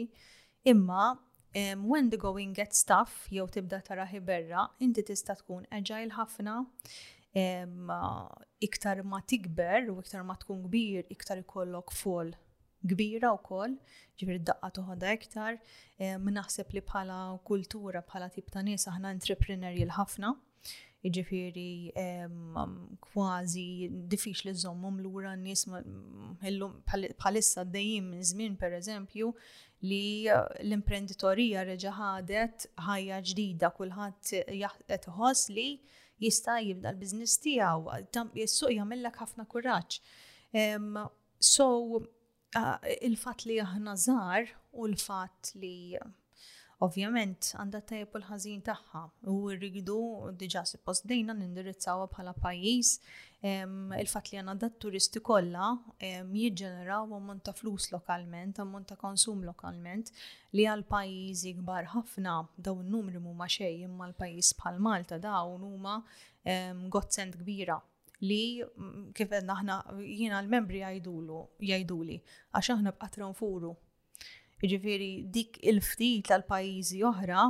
Imma 0.71 1.03
um, 1.13 1.85
when 1.93 2.09
the 2.13 2.17
going 2.23 2.55
gets 2.61 2.81
tough 2.93 3.13
jew 3.35 3.45
tibda 3.57 3.79
taraħi 3.89 4.21
berra, 4.29 4.65
inti 4.87 5.03
tista' 5.11 5.37
tkun 5.41 5.67
agile 5.79 6.17
ħafna 6.17 6.55
um, 6.63 7.91
iktar 8.67 9.03
ma 9.13 9.21
tikber 9.33 9.91
u 9.93 9.99
iktar 10.01 10.25
ma 10.31 10.37
tkun 10.41 10.63
kbir 10.65 11.11
iktar 11.17 11.43
ikollok 11.45 11.93
fol 11.99 12.33
kbira 12.83 13.29
u 13.31 13.37
koll, 13.39 13.77
ġifir 14.19 14.41
daqqa 14.49 14.69
toħoda 14.81 15.13
iktar, 15.15 15.59
um, 16.15 16.25
naħseb 16.37 16.73
li 16.73 16.81
bħala 16.89 17.19
kultura, 17.47 18.01
bħala 18.09 18.31
tip 18.35 18.49
ta' 18.51 18.65
nies 18.65 18.89
aħna 18.91 19.13
entrepreneurial 19.15 19.93
ħafna 20.01 20.33
Iġifiri, 21.03 21.71
kważi 23.03 23.65
diffiċ 24.07 24.43
li 24.47 24.51
zommum 24.59 24.99
l-ura 25.03 25.33
n-nis 25.35 25.65
bħalissa 26.39 27.65
d-dajim 27.67 28.07
minn 28.13 28.23
zmin 28.29 28.53
per 28.61 28.75
eżempju 28.77 29.33
li 29.89 29.99
l-imprenditorija 30.35 31.65
reġa 31.67 31.91
ħadet 31.99 32.65
ħajja 32.87 33.19
ġdida 33.33 33.71
kulħadd 33.81 34.31
jaħdet 34.61 35.09
ħoss 35.17 35.51
li 35.57 35.67
jista' 36.23 36.55
jibda 36.69 36.93
l-biznis 36.95 37.35
tiegħu, 37.43 37.91
is-suq 38.45 38.71
jagħmellek 38.77 39.19
ħafna 39.25 39.43
kuraġġ. 39.51 39.99
So 41.53 41.69
eh, 42.55 42.99
il-fatt 43.11 43.43
li 43.51 43.57
aħna 43.65 43.99
żar 44.07 44.45
u 44.79 44.87
l-fatt 44.87 45.57
li 45.59 45.73
Ovvjament, 46.83 47.45
għandha 47.61 47.79
tajjeb 47.89 48.15
l-ħażin 48.19 48.63
tagħha 48.67 49.01
u 49.31 49.35
rridu 49.55 49.97
diġà 50.39 50.63
suppost 50.67 51.05
dejna 51.07 51.35
nindirizzawha 51.37 52.07
bħala 52.11 52.33
pajjiż 52.43 52.89
il-fatt 53.99 54.31
li 54.33 54.39
għandha 54.41 54.69
turisti 54.83 55.21
kollha 55.29 55.69
jiġġeneraw 56.01 57.13
ammont 57.19 57.43
ta' 57.47 57.53
flus 57.59 57.87
lokalment, 57.93 58.59
ammont 58.65 58.89
ta' 58.91 58.97
konsum 58.99 59.45
lokalment 59.47 60.11
li 60.57 60.65
għal 60.73 60.83
pajjiżi 60.91 61.55
kbar 61.61 61.87
ħafna 61.93 62.35
dawn 62.67 62.91
numri 62.97 63.21
huma 63.23 63.47
xejn 63.57 63.87
imma 63.87 64.09
l-pajjiż 64.11 64.51
bħal 64.59 64.83
Malta 64.89 65.21
dawn 65.27 65.63
huma 65.69 65.95
godsend 66.97 67.39
kbira 67.39 67.79
li 68.27 68.41
mm, 68.59 69.07
kif 69.15 69.31
aħna 69.39 69.79
jiena 70.03 70.41
l-membri 70.43 70.83
jgħidulu 70.83 71.41
jgħiduli 71.69 72.19
għax 72.59 72.75
aħna 72.75 72.95
bqatra 72.99 73.31
nfuru 73.31 73.71
Jiġifieri 74.63 75.07
dik 75.33 75.57
il-ftit 75.69 76.29
tal-pajjiżi 76.29 77.01
oħra 77.07 77.41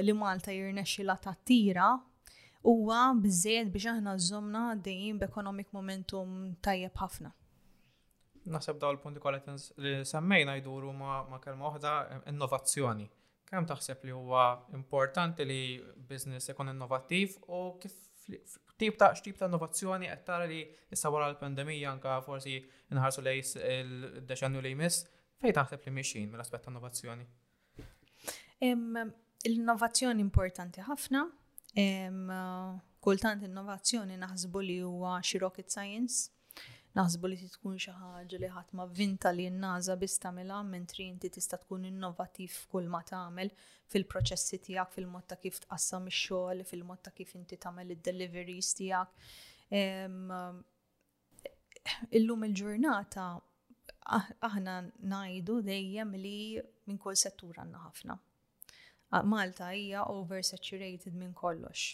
li 0.00 0.14
Malta 0.16 0.52
la 1.04 1.16
tattira 1.20 1.88
huwa 2.64 3.00
biżejjed 3.20 3.68
biex 3.74 3.88
aħna 3.92 4.14
żomna 4.30 4.62
dejjem 4.86 5.18
b'economic 5.20 5.68
momentum 5.76 6.54
tajjeb 6.64 6.96
ħafna. 7.02 7.34
Naħseb 8.48 8.80
daw 8.80 8.94
l-punti 8.94 9.20
kollha 9.20 9.54
li 9.84 9.98
semmejna 10.08 10.56
jduru 10.62 10.94
ma' 10.96 11.40
kelma 11.44 11.68
waħda 11.68 11.92
innovazzjoni. 12.32 13.10
Kemm 13.50 13.68
taħseb 13.68 14.08
li 14.08 14.16
huwa 14.16 14.46
importanti 14.80 15.44
li 15.44 15.60
business 16.08 16.48
ikun 16.54 16.72
innovattiv 16.72 17.36
u 17.52 17.60
kif 17.82 18.00
tip 18.80 18.96
ta' 18.96 19.12
xtip 19.18 19.36
ta' 19.36 19.50
innovazzjoni 19.52 20.08
qed 20.14 20.24
tara 20.30 20.48
li 20.48 20.64
issa 20.96 21.12
wara 21.12 21.28
l-pandemija 21.34 21.92
anka 21.92 22.16
forsi 22.24 22.56
inħarsu 22.94 23.26
lejs 23.26 23.56
il-deċenju 23.60 24.64
li 24.64 24.78
jmiss 24.78 25.08
Fejn 25.40 25.56
taħseb 25.56 25.86
li 25.88 25.92
miexin 25.96 26.26
mill-aspett 26.28 26.66
ta' 26.66 26.70
innovazzjoni? 26.72 27.24
L-innovazzjoni 28.68 30.20
importanti 30.20 30.82
ħafna. 30.84 31.22
Kultant 33.00 33.46
innovazzjoni 33.46 34.18
naħsbu 34.20 34.62
li 34.66 34.76
huwa 34.84 35.14
xi 35.24 35.40
rocket 35.40 35.72
science. 35.72 36.28
Naħsbu 36.92 37.30
li 37.30 37.48
tkun 37.54 37.78
xi 37.80 37.94
ħaġa 37.96 38.40
li 38.42 38.50
ħadd 38.52 38.76
ma 38.76 38.84
vinta 39.00 39.32
li 39.32 39.46
n-naża 39.48 39.96
biss 39.96 40.20
tagħmilha 40.26 40.58
mentri 40.68 41.06
inti 41.08 41.30
tista' 41.32 41.62
tkun 41.62 41.88
innovattiv 41.88 42.58
kull 42.74 42.90
ma 42.92 43.00
tagħmel 43.00 43.54
fil-proċessi 43.94 44.58
tiegħek, 44.66 44.90
fil-mod 44.98 45.28
ta' 45.32 45.38
kif 45.40 45.62
tqassam 45.64 46.08
ix-xogħol, 46.12 46.66
fil-mod 46.68 47.06
ta' 47.06 47.14
kif 47.16 47.32
inti 47.40 47.56
tagħmel 47.56 47.94
id-deliveries 47.96 48.74
tiegħek. 48.82 49.30
Illum 52.18 52.44
il-ġurnata 52.44 53.28
Ah, 54.10 54.24
aħna 54.42 54.72
najdu 55.06 55.60
dejjem 55.62 56.16
li 56.18 56.38
minn 56.90 56.96
kull 56.98 57.14
settur 57.20 57.54
għanna 57.62 57.82
ħafna. 57.84 58.16
Malta 59.32 59.68
hija 59.78 60.02
oversaturated 60.10 61.14
minn 61.20 61.34
kollox. 61.38 61.92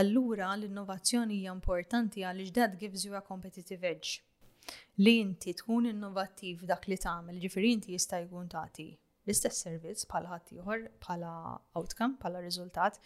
Allura 0.00 0.48
l-innovazzjoni 0.56 1.36
hija 1.42 1.52
importanti 1.52 2.24
għaliex 2.24 2.54
that 2.60 2.78
gives 2.80 3.04
you 3.04 3.16
a 3.18 3.20
competitive 3.26 3.84
edge. 3.90 4.14
Li 5.04 5.14
inti 5.20 5.52
tkun 5.60 5.90
innovattiv 5.92 6.64
dak 6.70 6.88
li 6.92 6.96
tagħmel, 7.00 7.36
ġifieri 7.44 7.74
inti 7.76 7.94
jista' 7.98 8.22
jkun 8.24 8.48
tagħti 8.54 8.88
l-istess 9.28 9.66
servizz 9.68 10.08
bħala 10.08 10.32
ħaddieħor, 10.32 10.86
bħala 11.04 11.34
outcome, 11.76 12.16
bħala 12.24 12.40
riżultat, 12.46 12.96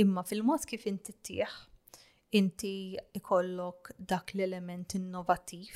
imma 0.00 0.24
fil-mod 0.24 0.64
kif 0.72 0.88
inti 0.92 1.12
ttieħ 1.20 1.60
inti 2.34 2.96
ikollok 3.14 3.92
dak 4.08 4.32
l-element 4.34 4.94
innovativ 4.98 5.68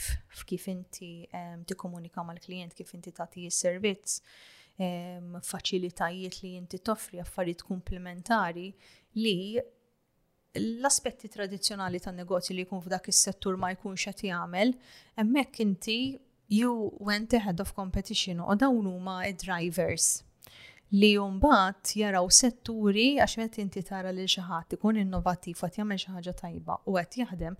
f'kif 0.43 0.67
inti 0.73 1.11
um, 1.31 1.63
tikkomunika 1.69 2.25
mal-klient, 2.27 2.75
kif 2.75 2.91
inti 2.97 3.13
tagħti 3.15 3.45
s-servizz, 3.51 4.17
um, 4.83 5.37
faċilitajiet 5.47 6.41
li 6.43 6.55
inti 6.59 6.81
toffri 6.83 7.21
affarijiet 7.23 7.63
komplementari 7.69 8.71
li 9.21 9.37
l-aspetti 10.59 11.31
tradizjonali 11.31 12.01
tan 12.03 12.19
negozju 12.19 12.57
li 12.59 12.65
jkun 12.65 12.83
f'dak 12.83 13.07
is-settur 13.13 13.55
ma 13.57 13.71
jkunx 13.77 14.09
qed 14.11 14.27
jagħmel, 14.33 14.75
hemmhekk 15.23 15.63
inti 15.69 16.01
you 16.51 16.75
went 16.99 17.31
ahead 17.39 17.63
of 17.63 17.71
competition 17.79 18.43
u 18.43 18.59
dawn 18.59 18.89
huma 18.91 19.21
drivers 19.39 20.17
li 20.91 21.13
jumbat 21.15 21.93
jaraw 21.97 22.27
setturi 22.35 23.05
għax 23.23 23.37
meta 23.39 23.61
inti 23.63 23.83
tara 23.87 24.11
li 24.11 24.25
xi 24.29 24.43
ħadd 24.43 24.75
ikun 24.75 24.99
innovattiv 24.99 25.59
qed 25.63 25.77
jagħmel 25.79 25.99
xi 26.03 26.15
ħaġa 26.17 26.33
tajba 26.41 26.77
u 26.91 26.97
qed 26.99 27.19
jaħdem, 27.23 27.57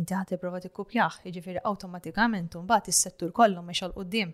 inti 0.00 0.14
ħadd 0.18 0.32
tipprova 0.32 0.60
tikkupjaħ 0.64 1.18
jiġifieri 1.28 1.62
awtomatikament 1.70 2.56
imbagħad 2.58 2.90
is-settur 2.94 3.30
kollu 3.38 3.62
mhix 3.68 3.86
għal 3.86 3.94
quddiem. 4.00 4.32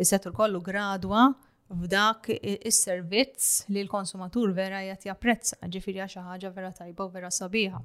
Is-settur 0.00 0.32
kollu 0.36 0.62
gradwa 0.64 1.26
f'dak 1.72 2.30
is-servizz 2.70 3.68
li 3.74 3.84
l-konsumatur 3.84 4.54
vera 4.56 4.80
qed 4.86 5.04
japprezza, 5.10 5.60
ġifieri 5.74 6.00
xi 6.08 6.24
ħaġa 6.30 6.52
vera 6.56 6.72
tajba 6.72 7.04
u 7.04 7.12
vera 7.18 7.28
sabiħa. 7.28 7.82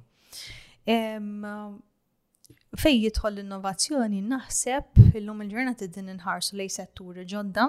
Fej 2.80 2.96
jidħol 2.96 3.36
l-innovazzjoni 3.36 4.22
naħseb 4.24 5.12
illum 5.20 5.44
il 5.44 5.52
id 5.66 5.84
din 5.98 6.08
inħarsu 6.16 6.56
lej 6.56 6.72
setturi 6.80 7.26
ġodda 7.28 7.68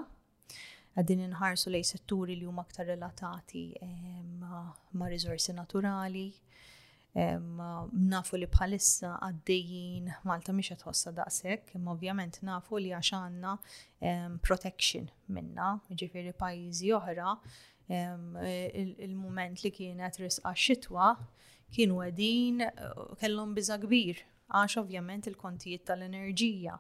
għaddin 1.00 1.22
inħarsu 1.30 1.72
lej 1.72 1.86
setturi 1.92 2.36
li 2.38 2.46
huma 2.48 2.64
aktar 2.66 2.88
relatati 2.90 3.64
ma' 4.40 5.08
rizorsi 5.12 5.56
naturali. 5.56 6.28
Nafu 8.12 8.38
li 8.38 8.48
bħalissa 8.54 9.16
għaddejjin 9.26 10.10
Malta 10.30 10.54
miex 10.54 10.76
tħossa 10.84 11.14
daqshekk, 11.18 11.74
imma 11.80 11.96
ovvjament 11.96 12.42
nafu 12.46 12.78
li 12.80 12.92
għax 12.94 13.18
għandna 13.20 13.56
protection 14.46 15.08
minna, 15.34 15.72
ġifieri 15.90 16.36
pajjiżi 16.38 16.92
oħra 17.00 17.32
il-moment 19.08 19.64
li 19.66 19.72
kienet 19.74 20.20
risqa 20.22 20.54
xitwa 20.54 21.14
kienu 21.74 21.98
għedin 22.02 22.62
eh, 22.66 23.00
kellhom 23.22 23.52
biża 23.58 23.76
kbir 23.82 24.18
għax 24.58 24.78
ovvjament 24.82 25.28
il-kontijiet 25.30 25.84
tal-enerġija. 25.86 26.76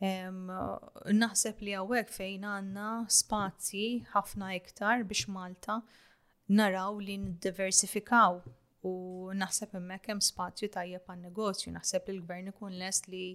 Naħseb 0.00 1.60
li 1.60 1.74
għawek 1.76 2.08
fejn 2.14 2.44
għanna 2.48 2.84
spazji 3.12 3.86
ħafna 4.14 4.52
iktar 4.56 5.02
biex 5.04 5.28
Malta 5.28 5.78
naraw 6.48 6.98
li 7.04 7.18
n-diversifikaw 7.20 8.40
u 8.88 8.94
naħseb 9.36 9.74
immek 9.76 10.08
hemm 10.08 10.20
spazju 10.24 10.70
tajjeb 10.72 11.04
għan 11.12 11.26
negozju, 11.28 11.72
naħseb 11.76 12.08
li 12.08 12.14
l-gvern 12.16 12.48
ikun 12.54 12.78
lest 12.80 13.10
li 13.12 13.26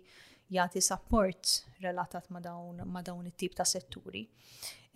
jagħti 0.56 0.82
support 0.86 1.54
relatat 1.86 2.30
ma 2.34 2.42
dawn 2.42 3.28
it-tip 3.30 3.54
ta' 3.58 3.66
setturi. 3.66 4.26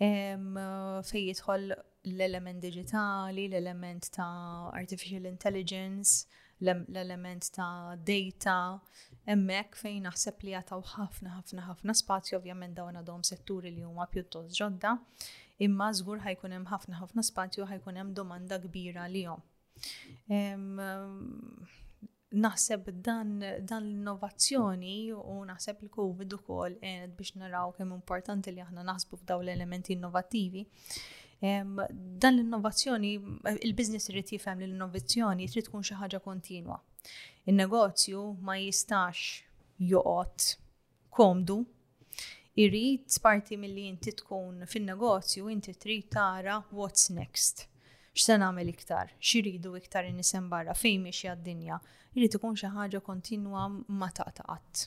Fej 0.00 1.22
jidħol 1.22 1.70
l-element 1.70 2.60
digitali, 2.66 3.46
l-element 3.48 4.10
ta' 4.14 4.70
artificial 4.74 5.26
intelligence, 5.30 6.26
l-element 6.62 7.50
ta' 7.54 7.94
data, 7.98 8.58
emmek 9.28 9.74
fejn 9.78 10.06
naħseb 10.06 10.42
li 10.46 10.54
jataw 10.54 10.80
ħafna 10.94 11.32
ħafna 11.36 11.64
ħafna 11.66 11.94
spazju 11.98 12.36
ovvjament 12.38 12.76
dawn 12.78 12.96
għadhom 13.00 13.22
setturi 13.28 13.70
li 13.74 13.84
huma 13.84 14.06
pjuttost 14.10 14.56
ġodda, 14.56 14.94
imma 15.58 15.90
żgur 15.94 16.22
ħajkun 16.24 16.56
hemm 16.56 16.68
ħafna 16.72 17.00
ħafna 17.02 17.24
spazju 17.28 17.66
ħajkun 17.68 18.00
hemm 18.02 18.14
domanda 18.16 18.58
kbira 18.64 19.08
li 19.12 19.26
jom. 19.26 19.44
Naħseb 22.30 22.92
dan, 23.02 23.32
dan 23.42 23.80
l-innovazzjoni 23.82 24.94
u 25.18 25.40
naħseb 25.48 25.80
il-Covid 25.86 26.36
ukoll 26.38 26.76
qed 26.80 27.14
biex 27.18 27.34
naraw 27.42 27.72
kemm 27.76 27.96
importanti 27.98 28.54
li 28.54 28.62
aħna 28.64 28.86
naħsbu 28.92 29.18
f'dawn 29.22 29.44
l-elementi 29.48 29.96
innovattivi. 29.98 30.62
Dan 31.40 32.36
l-innovazzjoni, 32.36 33.14
il-biznis 33.66 34.10
irrid 34.12 34.30
jifhem 34.36 34.60
l-innovazzjoni 34.62 35.48
trid 35.50 35.66
tkun 35.70 35.84
xi 35.88 35.96
ħaġa 35.98 36.20
kontinwa 36.24 36.78
Il-negozju 37.48 38.22
ma 38.46 38.56
jistax 38.56 39.42
joqot 39.92 40.50
komdu. 41.16 41.60
Irrid 42.60 43.10
parti 43.24 43.56
mill-li 43.56 43.86
inti 43.88 44.12
tkun 44.20 44.64
fin-negozju 44.68 45.46
inti 45.54 45.74
trid 45.74 46.08
tara 46.12 46.60
what's 46.74 47.06
next. 47.14 47.68
X'se 48.18 48.34
nagħmel 48.42 48.72
iktar, 48.72 49.12
x'iridu 49.22 49.70
iktar 49.78 50.08
inisem 50.08 50.48
barra, 50.50 50.74
fejn 50.74 51.04
mixi 51.06 51.28
għad-dinja. 51.30 51.76
Irid 52.18 52.34
ikun 52.40 52.58
xi 52.58 52.70
ħaġa 52.74 53.00
kontinwa 53.06 53.68
ma 54.00 54.08
taqtaqat. 54.18 54.82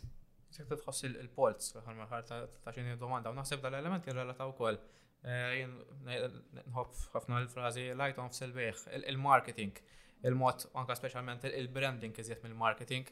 ta' 0.53 0.66
tħoss 0.84 1.07
il-polz, 1.07 1.72
fil 1.80 1.95
maħar 2.01 2.28
ta' 2.30 2.41
xini 2.76 2.97
domanda, 2.99 3.32
u 3.32 3.38
naħseb 3.39 3.64
dal-element 3.64 4.09
relata' 4.14 4.49
u 4.49 4.53
koll. 4.59 4.78
Nħobb 5.24 7.05
ħafna 7.16 7.39
l-frazi, 7.45 7.88
light 7.95 8.20
on 8.20 8.28
f-selbeħ, 8.30 8.84
il-marketing. 9.01 9.07
il 9.16 9.18
marketing 9.26 9.82
il-mod 10.28 10.67
anka 10.80 10.95
specialment 10.95 11.43
il-branding 11.49 12.13
kizjet 12.15 12.43
mill-marketing, 12.43 13.05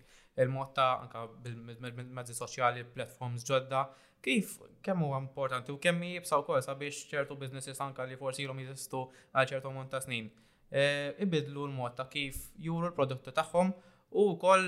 il-mod 0.46 0.72
ta' 0.76 0.92
anka 1.04 1.26
bil-mezzi 1.44 2.36
soċjali, 2.38 2.86
platforms 2.96 3.46
ġodda, 3.48 3.84
kif 4.24 4.56
kemmu 4.86 5.10
huwa 5.10 5.20
importanti 5.24 5.74
u 5.74 5.80
kemm 5.82 6.04
jibsaw 6.12 6.44
kol 6.48 6.62
sabiex 6.64 7.02
ċertu 7.12 7.38
biznesis 7.42 7.82
anka 7.84 8.06
li 8.08 8.18
forsi 8.20 8.46
ilhom 8.46 8.60
jizistu 8.64 9.06
għal 9.32 9.52
ċertu 9.56 9.74
mont 9.76 9.92
ta' 9.92 10.02
snin. 10.06 10.30
Eh, 10.72 11.12
ibidlu 11.26 11.66
l-mod 11.68 11.98
ta' 11.98 12.08
kif 12.10 12.46
juru 12.62 12.92
l-prodotti 12.92 13.34
tagħhom 13.36 13.74
u 14.16 14.28
wkoll 14.36 14.68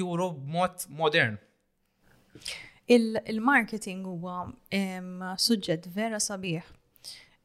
juru 0.00 0.30
mod 0.54 0.86
modern. 0.88 1.36
Il-marketing 2.90 4.06
huwa 4.08 4.42
suġġett 5.38 5.90
vera 5.94 6.18
sabiħ 6.22 6.78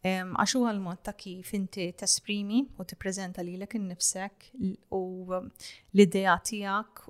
għaxu 0.06 0.60
għal-mod 0.70 1.00
ta' 1.04 1.16
kif 1.18 1.52
inti 1.58 1.88
tesprimi 1.98 2.60
u 2.80 2.86
tippreżenta 2.86 3.42
lilek 3.42 3.76
innifsek 3.80 4.50
u 4.92 5.02
um, 5.34 5.52
l-idea 5.94 6.36
tiegħek 6.38 7.06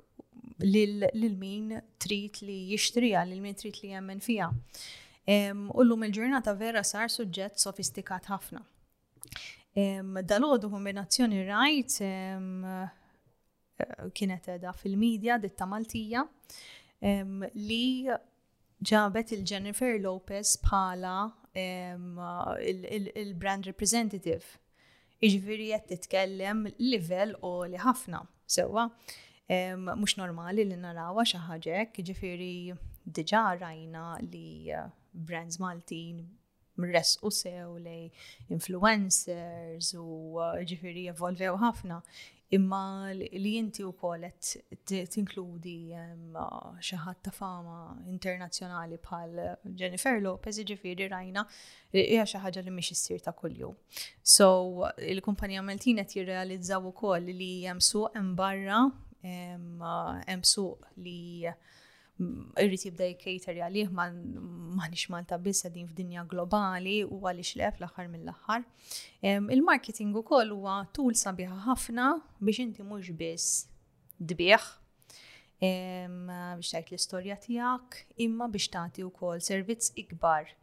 lil-min 0.64 1.74
trid 2.00 2.40
li 2.46 2.58
jixtriha 2.70 3.24
lil-min 3.28 3.54
trid 3.60 3.76
li 3.84 3.90
jemmen 3.92 4.22
fija. 4.24 4.46
U 5.28 5.82
l-lum 5.82 6.06
il-ġurnata 6.06 6.54
vera 6.56 6.80
sar 6.86 7.10
suġġett 7.12 7.58
sofistikat 7.60 8.30
ħafna. 8.30 8.62
Dal-għodu 10.24 10.70
kombinazzjoni 10.72 11.42
rajt 11.48 11.96
eh, 12.06 12.86
kienet 14.16 14.46
edha 14.54 14.72
fil-medja 14.72 15.36
ditta 15.42 15.66
Maltija 15.68 16.22
li 17.60 18.08
ġabet 18.88 19.34
il-Jennifer 19.36 19.98
Lopez 20.00 20.54
bħala 20.64 21.18
il-brand 21.56 23.64
representative. 23.70 24.44
Iġviri 25.24 25.70
jett 25.72 25.86
titkellem 25.92 26.66
level 26.76 27.30
u 27.44 27.50
li 27.70 27.78
ħafna. 27.80 28.18
Sewa, 28.52 28.84
mux 29.96 30.18
normali 30.20 30.64
li 30.68 30.76
narawa 30.80 31.22
xaħġek, 31.26 31.90
iġviri 32.02 32.50
diġa 33.06 33.40
rajna 33.62 34.02
li 34.32 34.48
eh, 34.74 34.78
brands 35.12 35.56
Maltin 35.62 36.16
mres 36.76 37.14
u 37.24 37.30
sew 37.32 37.76
li 37.80 38.10
influencers 38.52 39.94
u 39.94 40.06
eh, 40.50 40.64
ġifiri 40.68 41.06
evolvew 41.14 41.54
ħafna 41.64 42.02
imma 42.50 43.12
li 43.12 43.56
inti 43.56 43.84
u 43.84 43.92
kolet 43.92 44.56
tinkludi 45.12 45.78
ehm, 45.94 46.36
xaħat 46.88 47.22
ta' 47.26 47.32
fama 47.34 47.78
internazjonali 48.12 48.98
bħal 49.02 49.40
Jennifer 49.76 50.20
Lopez 50.22 50.60
ġifiri 50.70 51.08
rajna 51.10 51.42
hija 51.92 52.26
xi 52.28 52.42
ħaġa 52.44 52.62
li 52.66 52.74
mhix 52.76 52.94
issir 52.94 53.24
ta' 53.24 53.34
kuljum. 53.34 53.74
So 54.22 54.90
il-kumpanija 54.96 55.64
Maltina 55.66 56.04
jirrealizzaw 56.06 56.86
ukoll 56.92 57.32
li 57.34 57.50
hemm 57.64 57.82
suq 57.82 58.14
hemm 58.14 58.36
barra 58.38 58.84
ehm, 59.32 59.82
hemm 60.30 60.46
suq 60.46 60.86
li 61.02 61.18
irrit 62.18 62.84
jibda 62.86 63.06
jkejter 63.12 63.58
għalih 63.66 63.90
ma 63.96 64.06
nix 64.92 65.06
Malta 65.12 65.36
biss 65.42 65.66
din 65.74 65.88
f'dinja 65.90 66.22
globali 66.30 66.98
u 67.04 67.18
għalix 67.28 67.54
lef 67.60 67.80
l-axar 67.80 68.08
mill-axar. 68.12 68.64
Il-marketing 69.52 70.16
u 70.16 70.22
koll 70.24 70.54
huwa 70.56 70.78
tul 70.96 71.16
sabiħa 71.20 71.58
ħafna 71.68 72.06
biex 72.40 72.64
inti 72.66 72.86
mux 72.88 73.12
biss 73.20 73.66
dbieħ 74.20 74.68
biex 75.60 76.72
tajt 76.72 76.92
l-istoria 76.94 77.36
tijak 77.40 78.00
imma 78.26 78.48
biex 78.48 78.72
tati 78.76 79.04
u 79.04 79.12
koll 79.20 79.44
servizz 79.44 79.92
ikbar 80.00 80.54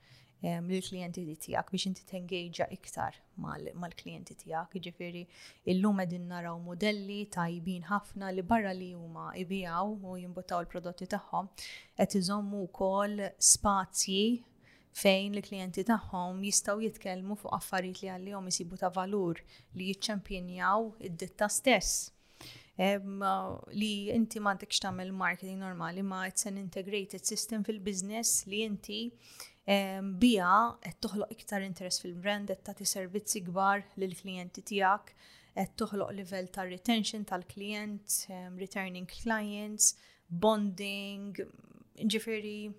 l-klienti 0.43 1.23
li 1.25 1.35
tijak 1.39 1.69
biex 1.71 1.85
inti 1.87 2.03
tengejġa 2.05 2.65
iktar 2.75 3.15
mal-klienti 3.39 4.35
tijak. 4.41 4.73
Ġifiri, 4.75 5.25
illum 5.71 6.01
edin 6.03 6.25
naraw 6.27 6.57
modelli 6.59 7.25
tajbin 7.31 7.85
ħafna 7.87 8.33
li 8.35 8.43
barra 8.43 8.73
li 8.75 8.89
huma 8.93 9.29
ibijaw 9.39 9.95
u 10.03 10.17
jimbutaw 10.19 10.63
il-prodotti 10.65 11.07
tagħhom 11.13 11.47
qed 11.97 12.15
iżommu 12.19 12.65
wkoll 12.67 13.29
spazji 13.39 14.43
fejn 14.93 15.37
l-klienti 15.39 15.85
tagħhom 15.87 16.43
jistgħu 16.45 16.83
jitkellmu 16.89 17.39
fuq 17.39 17.55
affarijiet 17.57 18.01
li 18.03 18.09
għalihom 18.11 18.51
jisibu 18.51 18.77
ta' 18.77 18.91
valur 18.93 19.39
li 19.77 19.89
jiċċempinjaw 19.93 20.91
id-ditta 21.07 21.47
stess. 21.49 22.09
Um, 22.73 23.21
li 23.77 24.09
inti 24.09 24.41
ma 24.41 24.51
għandekx 24.53 24.81
tagħmel 24.81 25.11
marketing 25.13 25.61
normali 25.61 26.01
ma 26.01 26.23
it's 26.25 26.47
an 26.49 26.57
integrated 26.57 27.21
system 27.21 27.61
fil-business 27.63 28.47
li 28.49 28.63
inti 28.65 29.01
bija 30.13 30.75
qed 30.83 30.97
toħloq 30.99 31.31
iktar 31.31 31.63
interess 31.63 32.01
fil-brand, 32.03 32.49
qed 32.51 32.63
tagħti 32.67 32.87
servizzi 32.87 33.41
kbar 33.47 33.83
lill-klijenti 33.95 34.63
tiegħek, 34.69 35.11
qed 35.55 35.75
toħloq 35.83 36.11
livell 36.17 36.49
ta' 36.51 36.65
retention 36.67 37.23
tal-klijent, 37.23 38.27
returning 38.59 39.07
clients, 39.07 39.93
bonding, 40.27 41.31
ġifieri 41.95 42.73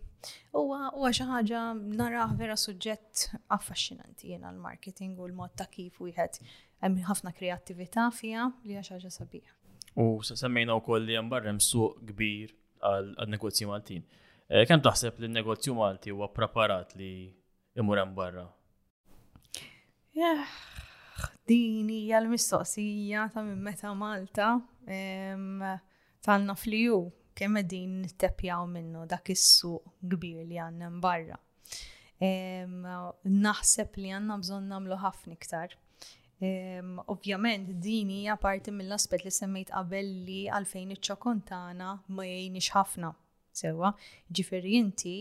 huwa 0.57 0.89
huwa 0.97 1.11
xi 1.15 1.25
ħaġa 1.29 1.63
naraħ 2.01 2.37
vera 2.41 2.57
suġġett 2.57 3.29
affaxxinanti 3.57 4.33
jiena 4.33 4.53
l-marketing 4.53 5.17
u 5.21 5.29
l-mod 5.29 5.55
ta' 5.61 5.69
kif 5.73 6.01
wieħed 6.01 6.41
hemm 6.85 7.03
ħafna 7.09 7.33
kreattività 7.37 8.09
fiha 8.13 8.47
li 8.65 8.75
hija 8.77 8.85
xi 8.87 8.97
ħaġa 8.97 9.13
sabiħa. 9.19 9.57
U 10.03 10.21
semmejna 10.27 10.77
wkoll 10.83 11.07
li 11.07 11.17
hemm 11.17 11.33
barrem 11.33 11.61
suq 11.63 12.03
kbir 12.13 12.53
għal 12.85 13.15
negozji 13.33 13.69
Maltin. 13.71 14.05
Eh, 14.53 14.67
Kem 14.69 14.81
taħseb 14.85 15.21
li 15.23 15.29
n-negozju 15.31 15.75
Malti 15.79 16.13
huwa 16.13 16.27
preparat 16.37 16.93
li 16.99 17.13
imur 17.81 18.01
hemm 18.01 18.13
barra? 18.17 18.43
Eh, 20.15 20.43
din 21.49 21.89
hija 21.91 22.19
l-mistoqsija 22.21 23.29
ta' 23.33 23.43
minn 23.47 23.63
meta 23.65 23.95
Malta 23.97 24.49
talna 24.85 26.57
fliju 26.61 26.99
kemm 27.35 27.63
din 27.69 28.03
nittepjaw 28.05 28.67
minnu 28.69 29.07
dak 29.11 29.33
is-suq 29.33 29.89
kbir 30.13 30.45
li 30.49 30.61
għandna 30.61 30.93
barra. 31.01 31.41
Naħseb 32.25 33.97
li 34.01 34.13
għandna 34.17 34.37
bżonn 34.45 34.69
nagħmlu 34.71 35.01
ħafna 35.03 35.39
iktar. 35.39 35.73
Ovvjament, 37.11 37.73
din 37.85 38.13
hija 38.21 38.37
parti 38.37 38.71
mill-aspet 38.73 39.25
li 39.27 39.33
semmejt 39.33 39.73
qabel 39.73 40.13
li 40.29 40.41
għalfejn 40.53 40.95
iċ 40.99 41.19
ma 41.25 42.29
jgħinix 42.29 42.75
ħafna 42.77 43.15
sewa, 43.59 43.91
ġifiri 44.35 44.75
inti 44.79 45.15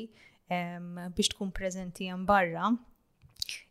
biex 1.14 1.32
tkun 1.34 1.54
prezenti 1.56 2.10
jen 2.10 2.26
barra, 2.30 2.74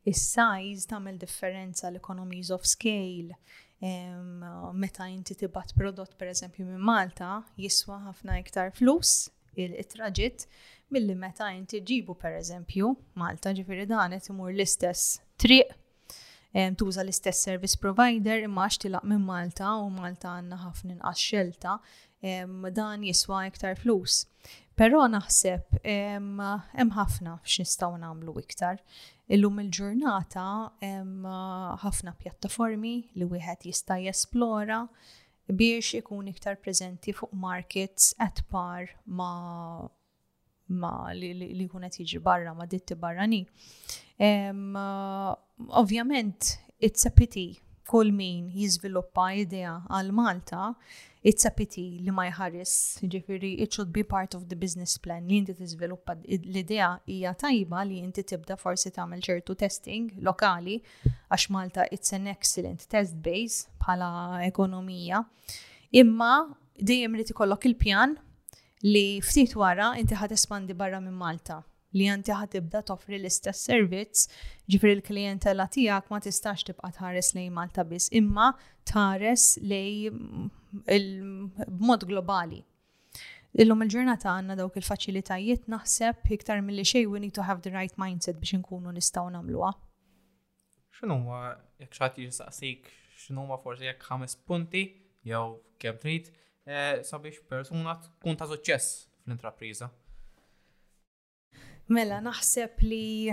il 0.05 0.17
size 0.19 0.89
tagħmel 0.91 1.19
differenza 1.23 1.89
l-economies 1.91 2.51
of 2.55 2.67
scale. 2.69 3.37
Um, 3.83 4.43
meta 4.79 5.09
inti 5.11 5.35
tibat 5.41 5.73
prodott 5.75 6.13
per 6.15 6.29
eżempju 6.31 6.63
minn 6.69 6.85
Malta 6.87 7.41
jiswa 7.59 7.97
ħafna 8.05 8.37
iktar 8.39 8.71
flus 8.79 9.25
il-traġit 9.59 10.45
milli 10.95 11.17
meta 11.19 11.49
inti 11.51 11.81
ġibu 11.91 12.15
per 12.21 12.39
eżempju 12.39 12.95
Malta 13.19 13.51
ġifiri 13.59 13.89
danet 13.91 14.31
imur 14.31 14.55
l-istess 14.55 15.17
triq 15.35 15.75
tuża 16.79 17.01
l-istess 17.03 17.43
service 17.43 17.77
provider 17.81 18.43
imma 18.45 18.67
għax 18.67 18.77
tilaq 18.85 19.05
minn 19.09 19.23
Malta 19.25 19.71
u 19.81 19.89
Malta 19.91 20.35
għandna 20.37 20.59
ħafna 20.67 20.97
inqas 20.97 21.21
xelta 21.23 21.77
dan 22.77 23.03
jiswa 23.07 23.45
iktar 23.49 23.79
flus. 23.81 24.27
Però 24.77 25.03
naħseb 25.09 25.81
hemm 25.85 26.41
ħafna 26.97 27.39
x'nistgħu 27.47 27.99
nagħmlu 28.03 28.35
iktar. 28.45 28.83
Illum 29.33 29.63
il-ġurnata 29.65 30.45
hemm 30.85 31.27
ħafna 31.83 32.15
pjattaformi 32.21 32.95
li 33.17 33.31
wieħed 33.33 33.69
jista' 33.71 33.97
jesplora 34.05 34.83
biex 35.49 35.97
ikun 36.03 36.29
iktar 36.35 36.61
preżenti 36.63 37.17
fuq 37.17 37.33
markets 37.35 38.13
at 38.21 38.45
par 38.53 38.89
ma 39.07 39.89
ma 40.73 40.91
li, 41.13 41.33
li, 41.37 41.49
li 41.59 41.65
kunet 41.69 41.99
jiġi 42.01 42.21
barra 42.25 42.53
ma 42.57 42.65
ditti 42.71 42.95
barrani. 42.97 43.41
Um, 44.23 44.77
ovvjament, 45.71 46.37
it's 46.81 47.07
a 47.07 47.11
pity 47.17 47.59
kull 47.91 48.11
min 48.15 48.49
jizviluppa 48.55 49.27
idea 49.37 49.73
għal 49.91 50.13
Malta, 50.17 50.73
it's 51.23 51.45
a 51.45 51.51
pity 51.51 51.99
li 52.01 52.11
ma 52.15 52.25
jħarris, 52.29 52.73
ġifiri, 53.03 53.51
it 53.61 53.75
should 53.77 53.91
be 53.93 54.03
part 54.05 54.35
of 54.35 54.47
the 54.49 54.57
business 54.57 54.97
plan 54.99 55.27
li 55.29 55.37
inti 55.43 55.53
tiżviluppa 55.59 56.15
l-idea 56.39 56.89
hija 57.11 57.35
tajba 57.37 57.83
li 57.85 57.99
inti 58.01 58.25
tibda 58.25 58.57
forsi 58.57 58.91
tagħmel 58.97 59.21
ċertu 59.27 59.59
testing 59.61 60.15
lokali 60.25 60.79
għax 61.05 61.49
Malta 61.53 61.85
it's 61.93 62.15
an 62.17 62.31
excellent 62.33 62.89
test 62.89 63.19
base 63.23 63.69
bħala 63.83 64.41
ekonomija. 64.47 65.21
Imma 65.91 66.33
dejjem 66.81 67.21
li 67.21 67.29
tikollok 67.29 67.69
il-pjan 67.69 68.17
li 68.89 69.07
ftit 69.23 69.53
wara 69.57 69.93
inti 70.01 70.17
ħad 70.17 70.33
espandi 70.39 70.73
barra 70.75 71.03
minn 71.03 71.19
Malta 71.21 71.61
li 71.97 72.07
għanti 72.09 72.33
ħatibda 72.37 72.81
toffri 72.89 73.19
l-istess 73.19 73.67
servizz, 73.69 74.27
ġifri 74.71 74.95
l-klientela 74.97 75.69
tijak 75.73 76.09
ma 76.13 76.21
tistax 76.25 76.65
tibqa 76.69 76.91
tħares 76.97 77.33
lej 77.37 77.51
Malta 77.53 77.85
biss, 77.89 78.13
imma 78.17 78.51
tħares 78.89 79.47
lej 79.69 80.13
mod 80.13 82.07
globali. 82.09 82.63
Illum 83.61 83.83
il-ġurnata 83.85 84.33
għanna 84.33 84.55
dawk 84.57 84.79
il-faċilitajiet 84.81 85.67
naħseb 85.69 86.31
iktar 86.39 86.63
mill-li 86.65 86.87
xej 86.89 87.05
we 87.13 87.21
need 87.21 87.37
to 87.37 87.45
have 87.45 87.61
the 87.67 87.73
right 87.75 87.99
mindset 88.01 88.39
biex 88.41 88.57
nkunu 88.63 88.95
nistaw 88.97 89.29
namluwa. 89.29 89.75
Xinu 90.97 91.19
ma, 91.27 91.43
jek 91.83 91.93
xaħti 91.99 92.29
jisaqsik, 92.31 92.89
xinu 93.27 93.45
ma 93.51 93.59
forse 93.61 93.85
jek 93.85 94.01
ħames 94.09 94.39
punti, 94.49 94.87
jew 95.29 95.45
kem 95.83 95.99
trid, 96.01 96.31
eh, 96.65 97.03
sabiex 97.05 97.43
persuna 97.51 97.99
tkun 98.01 98.39
ta' 98.41 98.49
suċċess 98.49 99.11
fl-intrapriza. 99.27 99.91
Mela, 101.91 102.21
naħseb 102.23 102.85
li 102.87 103.31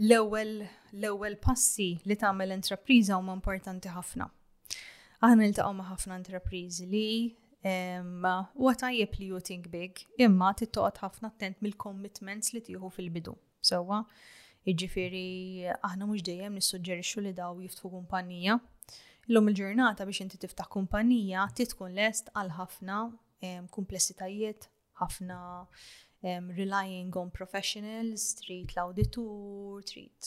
l-ewel 0.00 0.62
l-ewel 0.92 1.36
passi 1.38 1.86
li 2.04 2.16
tagħmel 2.18 2.50
intrapriża 2.56 3.16
huma 3.20 3.36
importanti 3.36 3.90
ħafna. 3.94 4.26
Aħna 5.22 5.44
niltaqgħu 5.46 5.70
ma' 5.78 5.86
ħafna 5.86 6.16
intrapriżi 6.18 6.88
li 6.90 7.06
huwa 7.62 8.74
tajjeb 8.74 9.14
li 9.20 9.28
you 9.30 9.38
think 9.40 9.70
big, 9.70 10.02
imma 10.18 10.50
tittoqgħod 10.58 10.98
ħafna 11.04 11.30
attent 11.30 11.62
mill-commitments 11.62 12.50
li 12.56 12.64
tieħu 12.66 12.90
fil-bidu. 12.90 13.36
Sewwa, 13.62 14.02
jiġifieri 14.66 15.70
aħna 15.78 16.08
mhux 16.10 16.26
dejjem 16.26 16.58
nissuġġerixxu 16.58 17.22
li 17.28 17.34
daw 17.38 17.60
jiftħu 17.62 17.92
kumpanija. 17.94 18.58
L-lum 19.30 19.52
il-ġurnata 19.52 20.04
biex 20.08 20.26
inti 20.26 20.42
tiftaħ 20.42 20.68
kumpanija 20.74 21.46
titkun 21.54 21.94
lest 21.94 22.34
għal 22.34 22.50
ħafna 22.58 23.00
komplessitajiet, 23.70 24.66
ħafna 25.00 25.38
um, 26.24 26.50
relying 26.56 27.12
on 27.16 27.30
professionals, 27.30 28.34
trid 28.44 28.70
l-auditur, 28.76 29.82
trid 29.88 30.22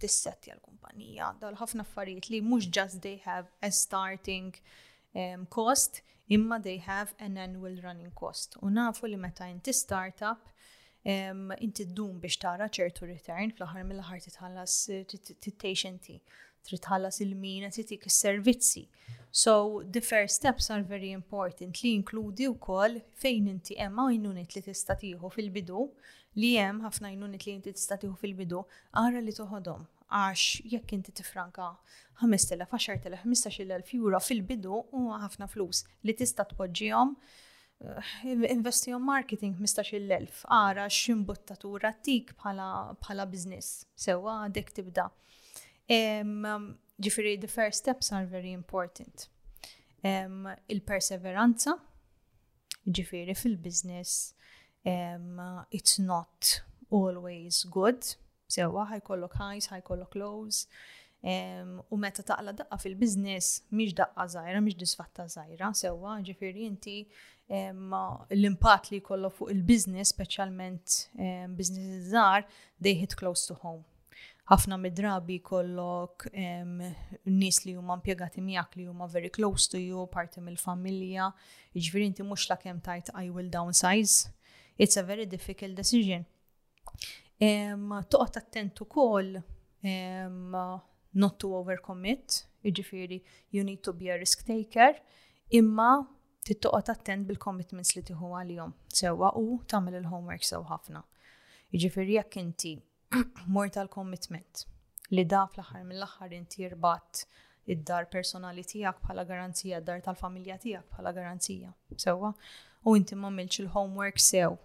tissetti 0.00 0.52
għal-kumpanija, 0.54 1.34
dal-ħafna 1.42 1.84
affarijiet 1.84 2.30
li 2.32 2.40
mhux 2.40 2.70
just 2.72 3.02
they 3.04 3.18
have 3.26 3.50
a 3.62 3.70
starting 3.72 4.54
um, 5.14 5.44
cost, 5.52 6.00
imma 6.32 6.58
they 6.62 6.78
have 6.78 7.12
an 7.20 7.36
annual 7.36 7.76
running 7.84 8.12
cost. 8.16 8.56
U 8.62 8.70
nafu 8.72 9.08
li 9.12 9.16
meta 9.20 9.48
inti 9.52 9.74
startup, 9.76 10.48
inti 11.06 11.84
d-dum 11.86 12.16
biex 12.22 12.40
tara 12.42 12.66
ċertu 12.72 13.06
return 13.06 13.52
fl-ħar 13.54 13.84
mill-ħar 13.86 14.24
titħallas 14.24 14.80
tittejxenti 15.36 16.20
trid 16.68 16.82
tħallas 16.84 17.20
il-min, 17.24 17.64
qed 17.68 17.80
itik 17.84 18.06
is-servizzi. 18.10 18.86
So 19.36 19.82
the 19.96 20.00
first 20.00 20.38
steps 20.40 20.70
are 20.72 20.82
very 20.82 21.10
important 21.14 21.80
li 21.84 21.92
jinkludi 21.96 22.46
wkoll 22.54 23.00
fejn 23.20 23.50
inti 23.52 23.74
hemm 23.76 23.98
għajnunit 24.06 24.54
li 24.56 24.62
tista' 24.68 24.96
tieħu 25.00 25.28
fil-bidu 25.34 25.82
li 26.40 26.54
hemm 26.60 26.80
ħafna 26.86 27.10
għajnunit 27.10 27.44
li 27.46 27.54
inti 27.58 27.74
tista' 27.76 27.98
tieħu 28.00 28.16
fil-bidu 28.22 28.62
ara 29.02 29.20
li 29.20 29.34
toħodhom 29.36 29.82
għax 30.06 30.72
jekk 30.72 30.94
inti 30.96 31.12
tifranka 31.20 31.68
5,000, 32.22 32.64
10,000, 32.70 33.18
15,000 33.26 34.00
euro 34.00 34.22
fil-bidu 34.28 34.78
u 34.96 35.04
ħafna 35.26 35.50
flus 35.52 35.82
li 36.06 36.16
tista' 36.16 36.46
tpoġġihom 36.54 37.12
eh, 37.12 38.14
investijom 38.54 39.04
marketing 39.04 39.58
mmistax-il-elf, 39.58 40.46
għara 40.48 40.88
x'imbuttatura 40.88 41.92
tik 42.02 42.32
bħala 42.40 43.28
biznis, 43.34 43.82
sewa 44.00 44.40
għadek 44.46 44.72
tibda. 44.80 45.10
Ġifiri, 45.88 47.40
the 47.40 47.46
first 47.48 47.78
steps 47.84 48.10
are 48.12 48.24
very 48.26 48.52
important. 48.52 49.28
Um, 50.02 50.48
Il-perseveranza, 50.68 51.76
ġifiri 52.86 53.34
fil-business, 53.36 54.34
um, 54.84 55.64
it's 55.72 55.98
not 55.98 56.62
always 56.90 57.64
good. 57.70 58.02
Sewa, 58.48 58.84
ħajkollok 58.92 59.38
highs, 59.40 59.66
ħajkollok 59.72 60.16
lows. 60.20 60.64
Um, 61.26 61.80
u 61.90 61.96
meta 61.98 62.22
taqla 62.22 62.52
daqqa 62.54 62.76
fil-biznis, 62.78 63.46
miex 63.74 63.94
daqqa 63.98 64.26
zaħira, 64.36 64.60
miex 64.62 64.76
disfatta 64.78 65.26
zaħira, 65.32 65.72
sewa, 65.74 66.18
ġifiri 66.22 66.66
inti 66.68 66.98
um, 67.48 67.96
l-impat 68.36 68.92
li 68.94 69.00
kollu 69.02 69.32
fuq 69.34 69.50
il-biznis, 69.56 70.12
specialment 70.14 71.00
um, 71.18 71.56
biznis 71.58 72.12
zaħar, 72.12 72.46
they 72.78 72.94
hit 73.00 73.18
close 73.18 73.48
to 73.50 73.58
home 73.64 73.82
ħafna 74.46 74.76
mid-drabi 74.78 75.36
kollok 75.42 76.28
nis 77.26 77.58
li 77.64 77.72
huma 77.74 77.96
impjegati 77.98 78.42
miegħek 78.46 78.76
li 78.78 78.84
huma 78.92 79.08
very 79.10 79.30
close 79.34 79.70
to 79.72 79.80
you, 79.82 80.04
parti 80.12 80.40
mill-familja, 80.44 81.30
jiġifieri 81.74 82.06
inti 82.06 82.22
mhux 82.24 82.44
lakemm 82.52 82.78
tajt 82.86 83.10
I 83.22 83.26
will 83.34 83.50
downsize. 83.50 84.28
It's 84.78 84.96
a 84.96 85.02
very 85.02 85.26
difficult 85.26 85.74
decision. 85.78 86.26
Toqgħod 87.42 88.38
attent 88.40 88.82
ukoll 88.86 89.32
not 91.16 91.38
to 91.42 91.50
overcommit, 91.58 92.44
jiġifieri 92.66 93.20
you 93.54 93.66
need 93.66 93.82
to 93.82 93.92
be 93.94 94.12
a 94.14 94.20
risk 94.22 94.46
taker, 94.46 94.94
imma 95.58 95.90
tittoqgħod 96.46 96.92
attent 96.94 97.26
bil-commitments 97.26 97.96
li 97.98 98.06
tieħu 98.12 98.30
għalihom 98.38 98.78
sewwa 98.94 99.34
u 99.42 99.58
tagħmel 99.66 99.98
il-homework 100.04 100.46
sew 100.46 100.62
ħafna. 100.70 101.02
Jiġifieri 101.74 102.20
jekk 102.22 102.38
inti 102.46 102.78
mortal 103.56 103.88
commitment 103.92 104.66
li 105.16 105.24
da 105.30 105.44
fl-aħħar 105.52 105.84
mill-aħħar 105.90 106.32
inti 106.36 106.66
rbat 106.72 107.22
id-dar 107.74 108.06
personali 108.10 108.64
tiegħek 108.66 109.02
bħala 109.04 109.24
garanzija, 109.28 109.80
id-dar 109.80 110.02
tal-familja 110.06 110.56
tiegħek 110.62 110.90
bħala 110.92 111.12
garanzija. 111.16 111.72
Sewwa, 111.98 112.32
u 112.84 112.96
inti 112.98 113.16
ma 113.18 113.30
il-homework 113.42 114.18
sew 114.22 114.56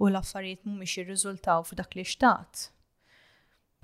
u 0.00 0.08
l-affarijiet 0.08 0.64
mhumiex 0.64 0.98
jirriżultaw 0.98 1.64
f'dak 1.68 1.96
li 1.98 2.04
xtaqt. 2.06 2.68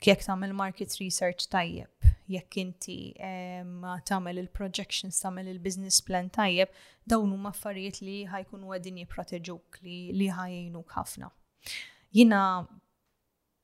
Jekk 0.04 0.22
tagħmel 0.28 0.52
market 0.52 0.92
research 1.00 1.46
tajjeb, 1.48 2.04
jekk 2.28 2.58
inti 2.60 2.96
ma 3.64 3.96
tagħmel 4.04 4.38
il-projections, 4.42 5.16
tagħmel 5.22 5.48
il-business 5.54 6.02
plan 6.04 6.28
tajjeb, 6.30 6.68
dawn 7.08 7.32
huma 7.32 7.50
affarijiet 7.54 8.02
li 8.04 8.18
ħajkunu 8.30 8.70
qegħdin 8.74 9.00
jipproteġuk 9.02 9.80
li 9.86 10.28
ħajjinuk 10.28 10.92
ħafna. 10.98 11.32
Jina 12.14 12.40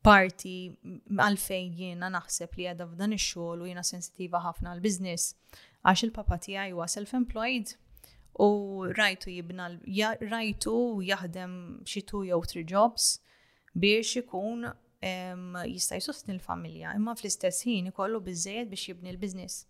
parti 0.03 0.74
għalfejn 1.18 1.74
jiena 1.78 2.09
naħseb 2.11 2.57
li 2.59 2.66
għadha 2.72 2.88
f'dan 2.90 3.14
ix-xogħol 3.16 3.62
u 3.64 3.68
jiena 3.70 3.84
sensitiva 3.86 4.40
ħafna 4.42 4.72
għal 4.74 4.82
biznis 4.82 5.28
għax 5.86 6.07
il-papa 6.09 6.38
tiegħi 6.42 6.74
huwa 6.74 6.88
self-employed 6.90 7.74
u 8.42 8.48
rajtu 8.98 9.34
jibna 9.36 9.68
rajtu 10.20 10.76
jaħdem 11.07 11.55
xi 11.86 12.03
two 12.11 12.24
jew 12.26 12.40
three 12.50 12.66
jobs 12.72 13.12
biex 13.78 14.16
ikun 14.24 14.66
jista' 15.70 16.00
jsostni 16.00 16.34
l-familja 16.34 16.96
imma 16.98 17.14
fl-istess 17.18 17.62
ħin 17.68 17.92
ikollu 17.92 18.22
biżejjed 18.26 18.72
biex 18.74 18.90
jibni 18.92 19.14
l 19.16 19.22
biznis 19.26 19.64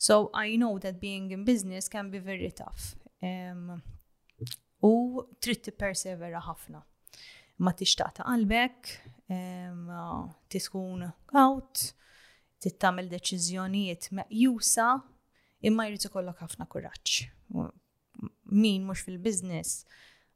So 0.00 0.30
I 0.34 0.56
know 0.56 0.78
that 0.80 0.98
being 1.00 1.30
in 1.30 1.44
business 1.44 1.86
can 1.86 2.10
be 2.10 2.18
very 2.18 2.50
tough. 2.50 2.96
Um, 3.22 3.82
u 4.82 4.92
trid 5.38 5.60
tippersevera 5.62 6.40
ħafna. 6.42 6.80
Ma 7.60 7.74
tixtaqta 7.76 8.24
qalbek, 8.26 8.90
tiskun 10.50 11.04
out, 11.34 11.94
tittamil 12.62 13.08
deċiżjonijiet 13.12 14.08
meqjusa, 14.18 14.88
imma 15.68 15.86
jrid 15.88 16.06
ikollok 16.08 16.40
ħafna 16.42 16.66
kuraġġ. 16.66 17.12
Min 18.50 18.84
mhux 18.84 19.04
fil 19.06 19.18
biznis 19.22 19.84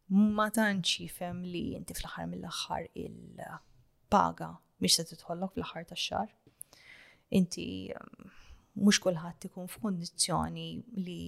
ma 0.09 0.47
tantx 0.55 0.99
jifhem 1.01 1.42
li 1.45 1.64
inti 1.76 1.95
fl-aħħar 1.99 2.28
mill-aħħar 2.30 2.86
il-paga 3.05 4.53
biex 4.80 4.97
se 4.97 5.05
titħollok 5.11 5.55
fl-aħħar 5.57 5.88
tax-xahar. 5.90 6.30
Inti 7.34 7.66
mhux 8.76 9.01
kulħadd 9.05 9.49
ikun 9.49 9.66
f'kundizzjoni 9.72 10.68
li 11.05 11.18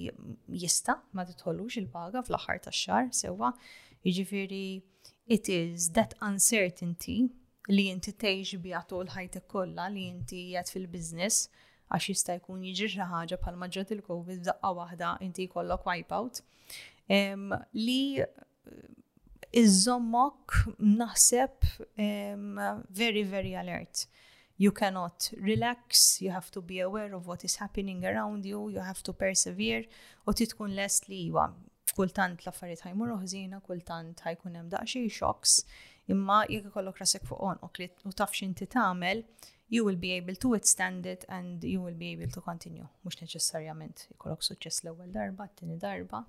jista 0.63 1.01
ma 1.17 1.27
titħollux 1.29 1.81
il-paga 1.83 2.23
fl-aħħar 2.25 2.63
tax-xahar 2.69 3.11
sewwa. 3.13 3.53
Jiġifieri 4.07 4.63
it 5.35 5.51
is 5.51 5.91
that 5.99 6.15
uncertainty 6.23 7.27
li 7.69 7.89
inti 7.91 8.13
tgħix 8.15 8.61
biha 8.63 8.81
tul 8.89 9.09
ħajtek 9.11 9.47
kollha 9.51 9.87
li 9.91 10.05
inti 10.09 10.41
jgħat 10.53 10.73
fil 10.75 10.87
biznis 10.91 11.39
għax 11.87 12.11
jista' 12.13 12.37
jkun 12.41 12.63
jiġi 12.67 12.89
xi 12.95 13.03
ħaġa 13.11 13.39
bħal 13.43 13.59
maġġat 13.63 13.95
il-COVID 13.97 14.45
daqqa 14.49 14.71
waħda 14.79 15.11
inti 15.27 15.47
jkollok 15.47 15.87
out. 16.19 16.43
Um, 17.09 17.53
li 17.75 18.19
eh, 18.21 18.29
iżommok 19.63 20.75
naħseb 20.79 21.69
um, 21.79 22.85
very, 22.91 23.23
very 23.23 23.55
alert. 23.55 24.07
You 24.59 24.73
cannot 24.73 25.31
relax, 25.39 26.21
you 26.23 26.31
have 26.31 26.51
to 26.53 26.63
be 26.63 26.81
aware 26.81 27.15
of 27.15 27.27
what 27.29 27.45
is 27.45 27.57
happening 27.57 28.05
around 28.07 28.45
you, 28.47 28.71
you 28.71 28.81
have 28.81 29.03
to 29.05 29.13
persevere, 29.13 29.85
u 30.27 30.33
titkun 30.33 30.73
lest 30.75 31.09
li 31.13 31.27
jwa 31.29 31.51
kultant 31.97 32.41
l-affarijiet 32.43 32.87
ħajmur 32.89 33.13
uħzina, 33.21 33.61
kultant 33.65 34.25
ħajkun 34.25 34.57
hemm 34.59 34.73
xoks. 34.75 35.13
shocks, 35.13 35.61
imma 36.13 36.45
jekk 36.53 36.69
ikollok 36.71 37.01
rasek 37.03 37.25
fuq 37.29 37.41
u 37.43 37.69
klit 37.77 38.03
u 38.07 38.13
taf 38.21 38.31
x'inti 38.39 38.67
tagħmel, 38.75 39.23
you 39.75 39.83
will 39.85 39.99
be 39.99 40.13
able 40.15 40.37
to 40.43 40.49
withstand 40.53 41.07
it 41.11 41.25
and 41.29 41.65
you 41.65 41.81
will 41.83 41.95
be 41.97 42.11
able 42.13 42.31
to 42.35 42.43
continue. 42.49 42.87
Mhux 43.05 43.19
neċessarjament 43.25 44.05
ikollok 44.15 44.45
suċċess 44.47 44.85
l-ewwel 44.85 45.11
darba, 45.17 45.49
t-tieni 45.51 45.79
darba, 45.83 46.21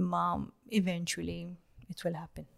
imma 0.00 0.22
eventually 0.80 1.42
it 1.90 2.00
will 2.06 2.16
happen. 2.16 2.48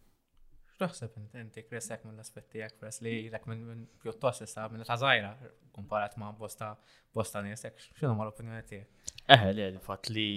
X'taħseb 0.78 1.16
inti 1.42 1.64
kresek 1.66 2.04
minn 2.06 2.14
l 2.14 2.22
aspetti 2.22 2.54
tiegħek 2.60 2.78
peress 2.78 3.02
li 3.02 3.16
jilek 3.24 3.48
minn 3.50 3.80
pjuttost 4.02 4.44
issa 4.46 4.68
minn 4.70 4.86
ta' 4.86 4.94
żgħira 5.00 5.32
kumparat 5.74 6.14
ma' 6.22 6.28
bosta 6.38 6.68
bosta 7.14 7.42
nies 7.42 7.66
hekk 7.66 7.88
x'inhu 7.96 8.14
ma 8.14 8.28
l-opinjoni 8.28 8.62
tiegħek? 8.70 9.10
Eħe, 9.34 9.50
li 9.56 9.66
l 9.66 10.18
li 10.20 10.30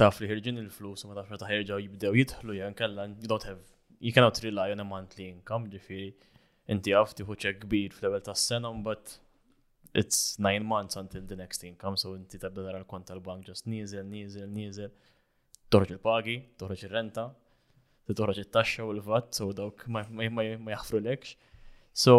taf 0.00 0.22
li 0.24 0.30
ħirġin 0.30 0.62
il-flus 0.62 1.04
u 1.04 1.12
ma 1.12 1.18
taf 1.20 1.28
li 1.36 1.50
ħirġaw 1.52 1.84
jibdew 1.84 2.14
jitħlu 2.22 2.56
jgħan 2.56 2.78
kalla 2.80 3.04
you 3.12 3.28
don't 3.28 3.44
have 3.50 3.60
you 4.04 4.12
cannot 4.12 4.36
rely 4.42 4.68
on 4.74 4.78
a 4.82 4.86
monthly 4.92 5.26
income, 5.32 5.68
ġifiri, 5.72 6.10
inti 6.72 6.90
għaf 6.94 7.12
tiħu 7.20 7.36
ċek 7.44 7.60
kbir 7.64 7.94
fl-level 7.94 8.22
ta' 8.26 8.34
s-sena, 8.34 8.70
but 8.86 9.14
it's 10.00 10.34
nine 10.42 10.64
months 10.66 10.98
until 11.00 11.22
the 11.28 11.38
next 11.38 11.62
income, 11.68 11.96
so 12.02 12.14
inti 12.18 12.40
tabda 12.44 12.64
dara 12.66 12.80
l-kont 12.82 13.06
tal-bank 13.12 13.46
just 13.46 13.68
nizel, 13.70 14.02
nizel, 14.10 14.48
nizel, 14.50 14.90
torġ 15.70 15.94
il-pagi, 15.94 16.36
torġ 16.58 16.82
il-renta, 16.88 17.28
torġ 18.22 18.40
il-taxxa 18.44 18.88
u 18.88 18.96
l-vat, 18.96 19.30
so 19.38 19.50
dawk 19.58 19.86
ma 19.88 20.02
jaffru 20.74 20.98
lekx. 21.06 21.36
So, 21.94 22.16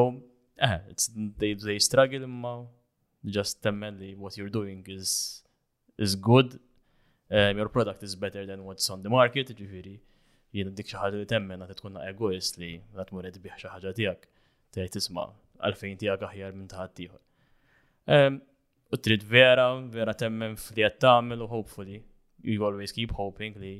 eh, 0.55 0.79
it's, 0.89 1.09
they, 1.11 1.51
they 1.65 1.81
struggle 1.83 2.23
imma 2.29 2.53
just 3.25 3.59
temmen 3.63 3.99
what 4.21 4.37
you're 4.37 4.51
doing 4.59 4.85
is 4.91 5.43
is 5.99 6.15
good, 6.15 6.55
um, 7.29 7.57
your 7.59 7.67
product 7.69 8.01
is 8.03 8.15
better 8.15 8.45
than 8.47 8.63
what's 8.65 8.89
on 8.89 9.03
the 9.03 9.09
market, 9.09 9.51
ġifiri 9.59 9.99
jien 10.53 10.73
dik 10.77 10.91
xi 10.91 10.99
ħaġa 11.01 11.19
li 11.21 11.27
temmen 11.31 11.63
qed 11.65 11.75
tkun 11.79 11.95
egoist 12.05 12.59
li 12.61 12.69
għad 12.93 13.11
muret 13.15 13.39
biħ 13.45 13.55
xi 13.57 13.69
ħaġa 13.73 13.93
tiegħek 13.99 14.25
tgħid 14.75 14.95
tisma' 14.97 15.25
għalfejn 15.67 15.97
tiegħek 16.03 16.27
aħjar 16.27 16.53
minn 16.57 16.69
ħadd 16.77 16.99
ieħor. 17.07 17.21
Ehm, 18.17 18.37
u 18.93 18.99
trid 19.01 19.25
vera, 19.33 19.65
vera 19.95 20.13
temmen 20.17 20.53
f'li 20.59 20.85
qed 20.85 20.99
tagħmel 21.05 21.41
u 21.41 21.49
hopefully 21.51 22.01
you 22.45 22.67
always 22.67 22.93
keep 22.93 23.15
hoping 23.17 23.57
li 23.61 23.73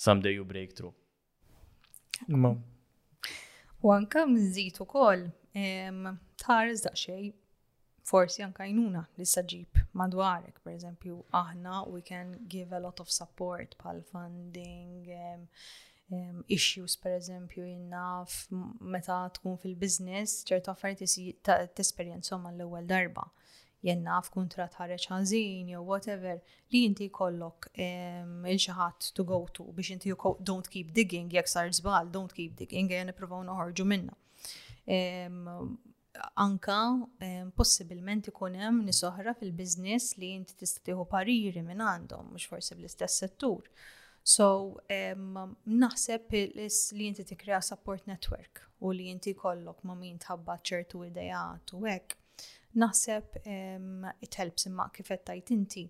someday 0.00 0.34
you 0.36 0.44
break 0.52 0.74
through. 0.74 0.94
Ma. 2.28 2.50
U 3.80 3.94
anka 3.94 4.26
mżid 4.28 4.82
ukoll 4.84 5.28
ehm, 5.54 6.10
tar 6.40 6.74
daqsxejn 6.82 7.30
forsi 8.10 8.42
anka 8.42 8.64
jnuna 8.66 9.04
li 9.18 9.26
saġib 9.32 9.78
madwarek, 10.00 10.56
per 10.66 10.74
eżempju, 10.74 11.20
aħna 11.40 11.76
we 11.94 12.00
can 12.06 12.32
give 12.50 12.74
a 12.74 12.80
lot 12.82 12.98
of 13.04 13.10
support 13.16 13.76
pal 13.82 14.00
funding, 14.10 15.06
um, 15.18 15.42
um, 16.16 16.38
issues 16.58 16.96
per 17.02 17.14
eżempju 17.18 17.68
jinnaf 17.68 18.34
meta 18.94 19.20
tkun 19.36 19.58
fil-biznis, 19.64 20.40
ċertu 20.48 20.72
affarijiet 20.72 21.52
t-esperienzom 21.76 22.48
għall-ewwel 22.50 22.88
darba. 22.90 23.28
Jennaf 23.86 24.28
kontrat 24.34 24.74
ħareġ 24.76 25.06
ħażin 25.08 25.68
jew 25.72 25.78
whatever 25.88 26.42
li 26.72 26.82
inti 26.88 27.06
kollok 27.16 27.70
um, 27.80 28.34
il 28.44 28.58
ċaħat 28.60 29.12
to 29.16 29.24
go 29.24 29.38
to 29.56 29.64
biex 29.72 29.94
inti 29.94 30.12
don't 30.50 30.68
keep 30.74 30.90
digging 30.98 31.30
jekk 31.32 31.48
sar 31.48 31.70
żbal, 31.78 32.10
don't 32.16 32.34
keep 32.36 32.58
digging, 32.58 32.90
e 32.92 32.98
jgħan 32.98 33.14
provaw 33.16 33.40
noħorġu 33.48 33.86
minna. 33.94 34.18
Um, 34.90 35.80
anka 36.36 36.80
possibilment 37.56 38.28
ikun 38.30 38.56
hemm 38.60 38.80
nisoħra 38.86 39.34
fil-biznis 39.40 40.08
li 40.18 40.30
inti 40.38 40.56
tista' 40.62 40.82
tieħu 40.88 41.04
pariri 41.12 41.62
minn 41.62 41.84
għandhom 41.84 42.32
mhux 42.34 42.48
forsi 42.52 42.74
bl-istess 42.78 43.22
settur. 43.24 43.68
So 44.22 44.48
naħseb 44.86 46.32
li 46.32 47.06
inti 47.10 47.24
tikrea 47.30 47.60
support 47.62 48.06
network 48.10 48.64
u 48.84 48.92
li 48.92 49.08
inti 49.12 49.34
kollok 49.34 49.84
ma' 49.88 49.96
min 50.00 50.18
tħabba 50.22 50.58
ċertu 50.70 51.04
idejat 51.06 51.74
u 51.78 51.84
hekk. 51.86 52.16
Naħseb 52.80 53.40
it 53.46 54.34
helps 54.40 54.66
imma 54.68 54.90
kif 54.94 55.12
qed 55.14 55.52
inti 55.54 55.86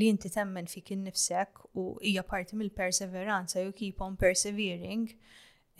li 0.00 0.08
inti 0.08 0.30
temmen 0.30 0.68
fik 0.70 0.92
innifsek 0.94 1.58
u 1.76 1.92
hija 2.00 2.22
parti 2.24 2.56
mill-perseveranza 2.58 3.62
you 3.64 3.72
keep 3.72 4.00
on 4.00 4.16
persevering. 4.16 5.08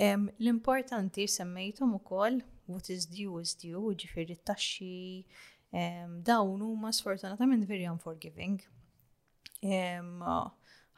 L-importanti 0.00 1.26
semmejtom 1.28 1.92
ukoll 1.98 2.40
what 2.70 2.88
is 2.90 3.04
due 3.16 3.36
is 3.44 3.54
due, 3.62 3.94
ġifiri 4.02 4.36
t-taxxi, 4.38 4.92
um, 5.82 6.14
dawn 6.30 6.62
huma 6.64 6.92
sfortunatament 6.94 7.66
very 7.70 7.86
unforgiving. 7.90 8.62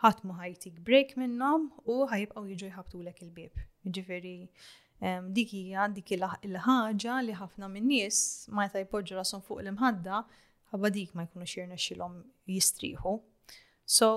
ħadd 0.03 0.23
ma 0.27 0.35
ħajtik 0.41 0.81
break 0.87 1.17
minnhom 1.23 1.69
u 1.89 1.97
ħajibqgħu 2.13 2.45
jiġu 2.53 2.71
jħabtulek 2.73 3.21
il-bib. 3.27 3.65
Ġifiri, 3.97 4.35
um, 5.09 5.29
dik 5.37 5.55
hija 5.61 5.89
dik 5.97 6.15
il-ħaġa 6.17 7.19
li 7.29 7.37
ħafna 7.41 7.69
min-nies 7.77 8.21
ma 8.53 8.69
jta 8.69 8.85
jpoġġu 8.85 9.19
rasom 9.21 9.45
fuq 9.47 9.63
l-imħadda 9.65 10.21
ħabba 10.73 10.93
dik 10.99 11.15
ma 11.17 11.27
jkunu 11.29 11.49
xirna 11.53 11.79
xilom 11.81 12.21
jistrieħu. 12.51 13.21
So 13.85 14.11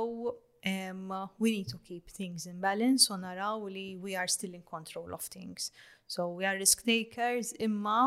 um, 0.66 1.30
we 1.38 1.52
need 1.52 1.68
to 1.68 1.78
keep 1.78 2.10
things 2.10 2.46
in 2.52 2.58
balance 2.70 3.06
on 3.14 3.22
naraw 3.28 3.68
li 3.78 3.84
we 4.06 4.14
are 4.22 4.28
still 4.36 4.54
in 4.60 4.62
control 4.74 5.14
of 5.14 5.22
things. 5.36 5.72
So 6.14 6.22
we 6.38 6.44
are 6.50 6.56
risk 6.66 6.80
takers 6.94 7.48
imma 7.68 8.00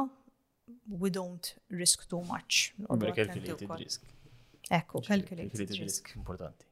we 1.03 1.11
don't 1.11 1.47
risk 1.71 2.09
too 2.15 2.23
much. 2.35 2.57
Calculated 2.89 3.71
risk. 3.85 4.03
Ekku, 4.79 5.03
calculated 5.13 5.71
risk. 5.83 6.13
Importanti. 6.23 6.65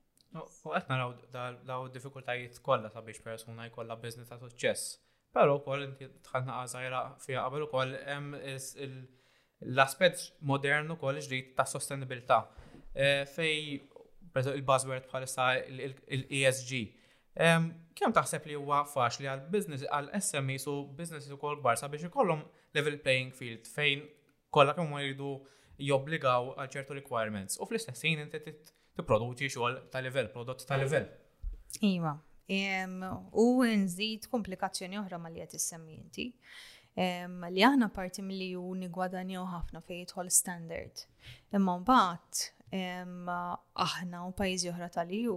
U 0.66 0.72
għetna 0.76 0.96
raw 1.00 1.56
daw 1.70 1.86
diffikultajiet 1.96 2.58
kolla 2.66 2.90
biex 3.06 3.22
persuna 3.28 3.68
jkolla 3.70 3.96
biznis 4.02 4.28
ta' 4.28 4.40
suċess. 4.42 4.88
Pero 5.36 5.58
kol 5.64 5.84
inti 5.86 6.08
tħadna 6.26 6.60
għazajra 6.64 7.00
fija 7.24 7.44
għabel 7.46 7.66
u 7.68 7.70
kol 7.72 7.94
l-aspet 9.64 10.26
modernu 10.50 10.98
kol 11.00 11.20
ġdijt 11.26 11.54
ta' 11.56 11.64
sostenibilta. 11.70 12.40
Eh, 12.96 13.22
fej 13.28 13.86
Perso 14.36 14.52
il-buzzword 14.58 15.06
bħalissa 15.10 15.44
l-ESG. 15.64 16.80
Kemm 17.36 18.14
taħseb 18.16 18.46
li 18.50 18.56
huwa 18.58 18.82
faċli 18.88 19.28
għal 19.32 19.46
business 19.52 19.86
għal 19.88 20.10
business 20.12 20.66
u 20.72 20.76
businesses 20.98 21.32
ukoll 21.36 21.60
barsa 21.64 21.88
biex 21.92 22.08
ikollhom 22.10 22.42
level 22.76 22.96
playing 23.04 23.32
field 23.36 23.68
fejn 23.68 24.02
kollha 24.52 24.72
kemm 24.76 24.92
jridu 25.02 25.30
jobbligaw 25.90 26.50
għal 26.54 26.70
ċertu 26.76 26.96
requirements 26.98 27.56
u 27.60 27.66
fl-istess 27.68 28.04
ħin 28.08 28.24
inti 28.26 28.40
tipproduċi 28.46 29.52
xogħol 29.52 29.80
ta' 29.92 30.04
level, 30.04 30.28
prodott 30.32 30.64
ta' 30.68 30.78
level. 30.80 31.04
Iva, 31.84 32.12
u 32.16 33.46
nżid 33.82 34.30
komplikazzjoni 34.32 34.96
oħra 35.02 35.20
ma 35.20 35.32
li 35.32 35.44
qed 35.44 35.56
issemmi 35.60 35.96
inti. 35.98 36.28
Li 36.96 37.64
aħna 37.68 37.90
parti 37.92 38.22
milli 38.24 38.52
u 38.56 38.70
nigwadanjaw 38.80 39.48
ħafna 39.52 39.82
fejn 39.84 40.04
jidħol 40.06 40.32
standard. 40.32 41.02
Imma 41.52 41.74
mbagħad 41.82 42.46
aħna 42.72 44.26
u 44.26 44.32
pajjiżi 44.36 44.70
oħra 44.72 44.88
tal-EU 44.90 45.36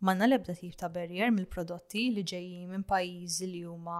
manna 0.00 0.28
lebda 0.28 0.54
tip 0.54 0.76
ta' 0.78 0.88
barrier 0.88 1.30
mill-prodotti 1.34 2.02
li 2.14 2.22
ġejjin 2.22 2.68
minn 2.70 2.84
pajjiżi 2.86 3.46
li 3.48 3.62
huma 3.66 3.96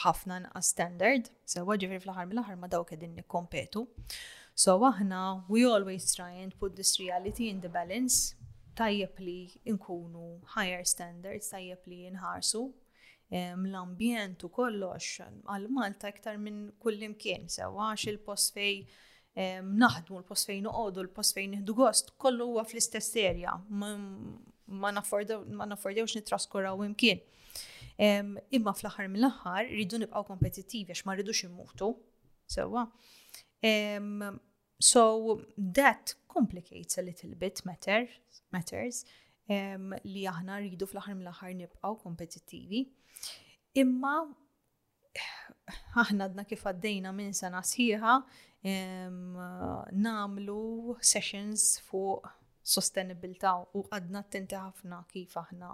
ħafna 0.00 0.40
a 0.54 0.62
standard, 0.64 1.30
sewa 1.44 1.76
ġifri 1.76 1.98
fl-aħħar 2.00 2.26
mill-aħħar 2.30 2.56
ma 2.56 2.68
dawk 2.72 2.92
qegħdin 2.94 3.16
nikkompetu. 3.18 3.82
So 4.54 4.78
aħna 4.88 5.44
we 5.50 5.66
always 5.68 6.14
try 6.16 6.30
and 6.40 6.56
put 6.58 6.74
this 6.76 6.98
reality 7.00 7.50
in 7.52 7.60
the 7.60 7.68
balance 7.68 8.34
tajjeb 8.76 9.18
li 9.18 9.60
nkunu 9.74 10.38
higher 10.56 10.84
standards, 10.88 11.50
tajjeb 11.52 11.80
li 11.86 12.08
nħarsu 12.14 12.64
l-ambjent 13.28 14.44
u 14.46 14.48
kollox 14.54 15.20
għal 15.50 15.68
Malta 15.74 16.08
iktar 16.12 16.36
minn 16.38 16.70
kullimkien, 16.80 17.48
sewa 17.50 17.90
għax 17.92 18.06
il-post 18.14 18.54
fej 18.56 18.84
naħdmu 19.36 20.16
l-post 20.22 20.48
fejn 20.50 20.66
uqodu, 20.70 21.02
l-post 21.04 21.34
fejn 21.36 21.50
nieħdu 21.56 21.74
gost, 21.76 22.12
kollu 22.20 22.46
huwa 22.54 22.62
fl-istess 22.64 23.10
serja. 23.18 23.54
Ma 23.68 24.92
naffordewx 24.96 26.16
nitraskuraw 26.16 26.80
imkien. 26.86 27.20
Imma 27.98 28.72
fl-aħħar 28.76 29.10
mill-aħħar 29.12 29.68
rridu 29.72 30.00
nibqgħu 30.02 30.24
kompetittivi 30.30 30.92
għax 30.94 31.04
ma 31.06 31.16
rridux 31.18 31.44
immutu. 31.50 31.92
Sewa. 32.48 32.84
So 34.78 35.40
that 35.74 36.14
complicates 36.28 36.96
a 36.98 37.02
little 37.02 37.34
bit 37.34 37.62
matter, 37.64 38.06
matters 38.52 39.04
um, 39.48 39.92
li 40.04 40.24
aħna 40.30 40.60
rridu 40.62 40.86
fl-aħħar 40.88 41.16
mill-aħħar 41.18 41.54
nibqgħu 41.60 41.94
kompetittivi. 42.04 42.84
Imma 43.76 44.16
aħna 45.96 46.28
dna 46.32 46.44
kif 46.44 46.64
għaddejna 46.68 47.12
minn 47.16 47.34
sena 47.36 47.60
sħiħa 47.64 48.20
namlu 48.66 50.96
sessions 51.00 51.80
fuq 51.88 52.26
sostenibilità 52.66 53.52
u 53.78 53.80
għadna 53.94 54.20
tinti 54.28 54.56
ħafna 54.58 55.04
kif 55.12 55.36
aħna 55.38 55.70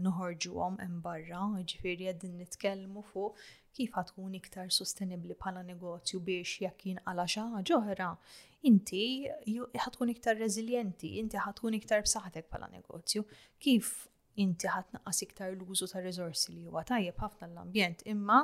nħorġuhom 0.00 0.76
hemm 0.80 1.00
barra, 1.04 1.42
ġifiri 1.60 2.08
qegħdin 2.08 2.38
nitkellmu 2.40 3.02
fuq 3.10 3.32
kif 3.76 3.90
għatkun 4.00 4.34
iktar 4.40 4.68
sostenibbli 4.72 5.34
bħala 5.42 5.62
negozju 5.68 6.20
biex 6.30 6.60
jekk 6.64 6.86
jinqala 6.94 7.26
xi 7.28 7.40
ħaġa 7.52 7.74
oħra, 7.76 8.08
inti 8.72 9.04
ħatkun 9.84 10.10
iktar 10.14 10.34
rezilienti, 10.40 11.18
inti 11.20 11.36
ħatkun 11.38 11.74
iktar 11.78 12.00
b'saħtek 12.06 12.46
bħala 12.50 12.68
negozju. 12.78 13.22
Kif 13.60 13.92
inti 14.40 14.66
ħatnaqqas 14.72 15.22
iktar 15.28 15.50
l-użu 15.52 15.86
ta' 15.92 16.00
rizorsi 16.04 16.52
li 16.56 16.64
huwa 16.66 16.82
tajjeb 16.88 17.16
ħafna 17.20 17.46
l-ambjent, 17.52 18.00
imma 18.08 18.40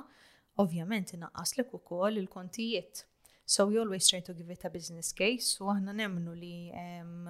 Ovvjament 0.57 1.13
inaqqas 1.13 1.51
lek 1.59 1.75
ukoll 1.77 2.17
il-kontijiet. 2.17 3.03
So 3.45 3.67
we 3.67 3.79
always 3.79 4.09
try 4.09 4.21
to 4.21 4.33
give 4.35 4.51
it 4.51 4.65
a 4.65 4.71
business 4.75 5.13
case 5.19 5.61
u 5.61 5.69
aħna 5.73 5.93
nemnu 5.99 6.33
li 6.35 6.73
um, 6.81 7.29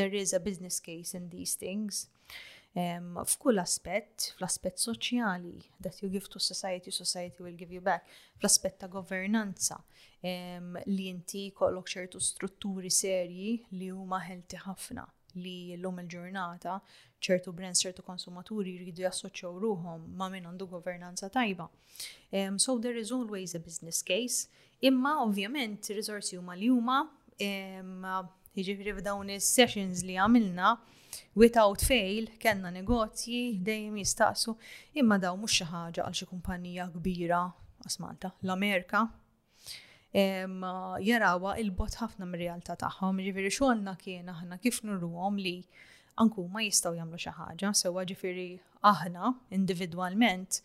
there 0.00 0.10
is 0.22 0.34
a 0.34 0.40
business 0.42 0.80
case 0.82 1.14
in 1.14 1.28
these 1.34 1.54
things. 1.60 2.00
Um, 2.74 3.12
f'kull 3.22 3.62
aspett, 3.62 4.32
fl-aspett 4.34 4.82
soċjali, 4.82 5.54
that 5.86 6.02
you 6.02 6.08
give 6.10 6.26
to 6.34 6.40
society, 6.42 6.90
society 6.90 7.40
will 7.46 7.54
give 7.54 7.70
you 7.70 7.80
back, 7.80 8.08
fl-aspett 8.40 8.80
ta' 8.80 8.88
governanza, 8.90 9.78
um, 10.24 10.72
li 10.90 11.06
inti 11.12 11.46
kollok 11.54 11.86
ċertu 11.94 12.18
strutturi 12.32 12.90
serji 12.90 13.52
li 13.78 13.92
huma 13.94 14.18
ħelti 14.26 14.58
ħafna 14.66 15.06
li 15.40 15.74
l-lum 15.76 15.98
il-ġurnata 16.02 16.76
ċertu 17.24 17.52
brands, 17.56 17.80
ċertu 17.84 18.04
konsumaturi 18.06 18.74
jridu 18.78 19.04
jassoċjaw 19.06 19.58
ruhom 19.62 20.06
ma' 20.20 20.30
minn 20.32 20.48
għandu 20.50 20.68
governanza 20.70 21.30
tajba. 21.32 21.68
Um, 22.32 22.58
so 22.58 22.76
there 22.78 22.96
is 23.00 23.12
always 23.12 23.54
a 23.54 23.60
business 23.62 24.02
case, 24.02 24.48
imma 24.80 25.16
ovvjament 25.24 25.88
risorsi 25.96 26.36
huma 26.38 26.54
li 26.58 26.70
huma, 26.72 27.02
jiġifieri 28.54 28.94
f'dawn 29.00 29.32
is-sessions 29.34 30.04
li 30.06 30.18
għamilna, 30.20 30.76
without 31.38 31.82
fail 31.86 32.26
kellna 32.42 32.70
negozji 32.74 33.58
dejjem 33.62 33.96
jistaqsu 34.02 34.56
imma 34.98 35.20
daw 35.22 35.36
mhux 35.38 35.60
xi 35.60 35.66
ħaġa 35.70 36.06
għal 36.08 36.16
xi 36.18 36.26
kumpanija 36.26 36.88
kbira 36.96 37.44
għas 37.84 38.00
Malta, 38.02 38.32
l-Amerika, 38.42 39.04
jarawa 40.14 41.56
il-bot 41.60 41.94
ħafna 41.98 42.26
mir-realtà 42.26 42.76
tagħhom, 42.78 43.18
ġifieri 43.24 43.50
xogħolna 43.50 43.96
kien 43.98 44.28
aħna 44.30 44.58
kif 44.62 44.80
nurruhom 44.86 45.36
li 45.42 45.56
anku 46.22 46.44
ma 46.46 46.62
jistgħu 46.62 46.94
jagħmlu 47.00 47.18
xi 47.18 47.30
ħaġa, 47.38 47.72
sewwa 47.74 48.04
ġifieri 48.06 48.46
aħna 48.90 49.32
individwalment 49.58 50.60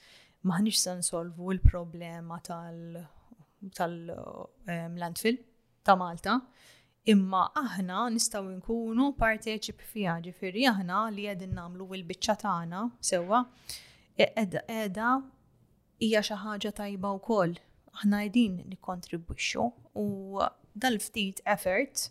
maħniex 0.45 0.82
se 0.84 0.91
nsolvu 1.02 1.52
l-problema 1.54 2.38
tal 2.39 3.00
tal-landfill 3.76 5.39
ta' 5.84 5.95
Malta, 6.00 6.38
imma 7.10 7.50
aħna 7.58 8.06
nistgħu 8.14 8.52
nkunu 8.60 9.10
parteċip 9.20 9.82
fiha 9.82 10.20
ġifieri 10.28 10.68
aħna 10.70 11.04
li 11.16 11.26
qegħdin 11.26 11.58
nagħmlu 11.58 11.89
l-biċċa 11.97 12.36
tagħna 12.45 12.84
sewwa 13.10 13.41
e-, 14.14 14.30
qiegħda 14.30 15.10
hija 16.06 16.22
xi 16.24 16.38
ħaġa 16.45 16.76
tajba 16.84 17.16
wkoll 17.18 17.58
aħna 17.98 18.20
qegħdin 18.24 18.58
nikkontribwixxu 18.72 19.66
u 20.02 20.48
dal-ftit 20.86 21.42
effort 21.54 22.06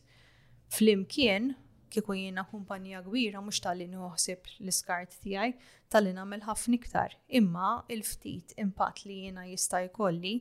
flimkien 0.74 1.52
kieku 1.92 2.16
jiena 2.18 2.44
kumpanija 2.50 3.00
kbira 3.06 3.40
mhux 3.40 3.62
tal-li 3.64 3.86
nħoħsib 3.94 4.50
l-iskart 4.60 5.14
tiegħi 5.24 5.54
tal-li 5.94 6.12
nagħmel 6.18 6.42
ħafna 6.48 6.76
iktar. 6.80 7.14
Imma 7.40 7.68
il-ftit 7.94 8.58
impatt 8.62 9.06
li 9.08 9.20
jiena 9.24 9.46
jista' 9.48 9.80
jkolli 9.86 10.34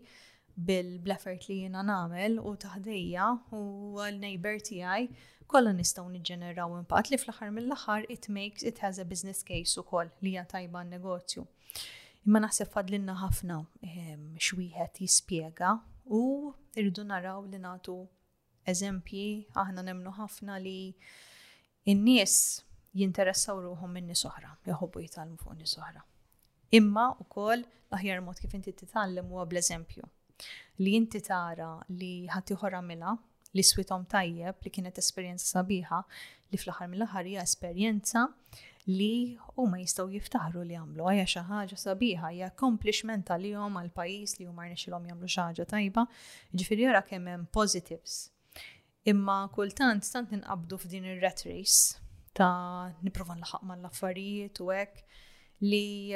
bil-bleffert 0.58 1.48
li 1.48 1.62
jiena 1.62 1.86
nagħmel 1.88 2.40
u 2.42 2.56
taħdejja 2.66 3.30
u 3.56 3.62
l-neighbor 4.10 4.60
tiegħi 4.72 5.08
kollha 5.48 5.72
nistgħu 5.78 6.10
niġġeneraw 6.18 6.74
impatt 6.82 7.14
li 7.14 7.22
fl-aħħar 7.22 7.54
mill-aħħar 7.56 8.10
it 8.18 8.28
makes 8.36 8.68
it 8.68 8.82
has 8.84 9.00
a 9.00 9.06
business 9.08 9.46
case 9.52 9.80
ukoll 9.80 10.12
li 10.22 10.36
hija 10.36 10.48
tajba 10.56 10.84
n-negozju. 10.90 11.46
Imma 12.28 12.42
naħseb 12.44 12.68
fadlinna 12.74 13.14
ħafna 13.22 13.56
ehm, 13.88 14.24
xwieħed 14.36 14.98
jispjega 15.00 15.70
u 16.12 16.20
rridu 16.76 17.06
naraw 17.08 17.46
li 17.48 17.60
nagħtu 17.64 17.94
eżempji 18.68 19.22
aħna 19.64 19.86
nemnu 19.88 20.12
ħafna 20.18 20.58
li 20.60 20.74
n-nies 21.94 22.36
jinteressaw 23.00 23.64
ruħhom 23.68 23.96
minn 23.96 24.12
nies 24.12 24.26
oħra, 24.28 24.52
jħobbu 24.68 25.06
jitalmu 25.06 25.40
fuq 25.40 25.56
nies 25.62 25.78
oħra. 25.80 26.04
Imma 26.76 27.06
wkoll 27.24 27.64
l-aħjar 27.64 28.20
mod 28.28 28.44
kif 28.44 28.58
inti 28.60 28.76
titgħallem 28.84 29.32
huwa 29.32 29.48
bl-eżempju. 29.48 30.04
Li 30.84 30.98
inti 31.00 31.24
tara 31.24 31.72
li 31.88 32.12
ħadd 32.36 32.58
ieħor 32.58 32.78
għamilha 32.82 33.16
li 33.56 33.64
swithom 33.64 34.04
tajjeb 34.12 34.66
li 34.68 34.76
kienet 34.80 35.00
esperjenza 35.00 35.48
sabiħa 35.62 36.04
li 36.52 36.60
fl-aħħar 36.60 36.92
mill-aħħar 36.92 37.32
hija 37.38 37.48
esperjenza 37.48 38.28
li 38.88 39.36
huma 39.56 39.82
jistgħu 39.82 40.08
jiftaħru 40.14 40.62
li 40.70 40.78
għamlu 40.80 41.04
Għaja 41.12 41.26
xi 41.28 41.42
ħaġa 41.48 41.78
sabiħa, 41.82 42.30
hija 42.32 42.48
accomplishment 42.52 43.28
għalihom 43.36 43.76
għal 43.82 43.90
pajjiż 44.00 44.38
li 44.40 44.48
huma 44.48 44.68
rnexilhom 44.70 45.10
jagħmlu 45.12 45.28
xi 45.32 45.42
ħaġa 45.44 45.66
tajba, 45.74 46.04
Ġifiri 46.62 46.86
għara 46.88 47.02
kemm 47.10 47.30
hemm 47.34 47.50
positives. 47.58 48.16
Imma 49.08 49.36
kultant 49.56 50.08
stant 50.08 50.32
inqabdu 50.36 50.80
f'din 50.86 51.08
ir-rat 51.14 51.44
race 51.50 51.98
ta' 52.38 52.94
niprofa 53.04 53.36
nlaħaq 53.36 53.68
mal-affarijiet 53.74 54.64
u 54.64 54.72
hekk 54.72 55.20
li 55.68 56.16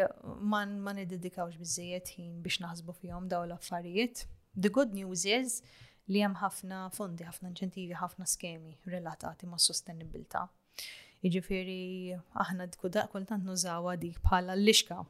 man 0.53 0.77
ma 0.85 0.95
nidedikawx 0.95 1.59
biżejjed 1.59 2.13
ħin 2.15 2.39
biex 2.45 2.63
naħsbu 2.63 2.95
fihom 3.01 3.27
daw 3.27 3.43
l-affarijiet. 3.49 4.25
The 4.55 4.71
good 4.71 4.95
news 4.95 5.25
is 5.27 5.59
li 6.07 6.23
hemm 6.23 6.39
ħafna 6.39 6.85
fondi, 6.95 7.27
ħafna 7.27 7.51
inċentivi, 7.51 7.99
ħafna 7.99 8.27
skemi 8.29 8.77
relatati 8.87 9.47
ma' 9.51 9.59
sostenibilta. 9.59 10.47
Jiġifieri 11.21 12.15
aħna 12.43 12.65
d-kudaq 12.73 13.11
kultant 13.13 13.45
nużawa 13.45 13.93
dik 14.01 14.17
bħala 14.25 14.55
l-lixka 14.57 15.01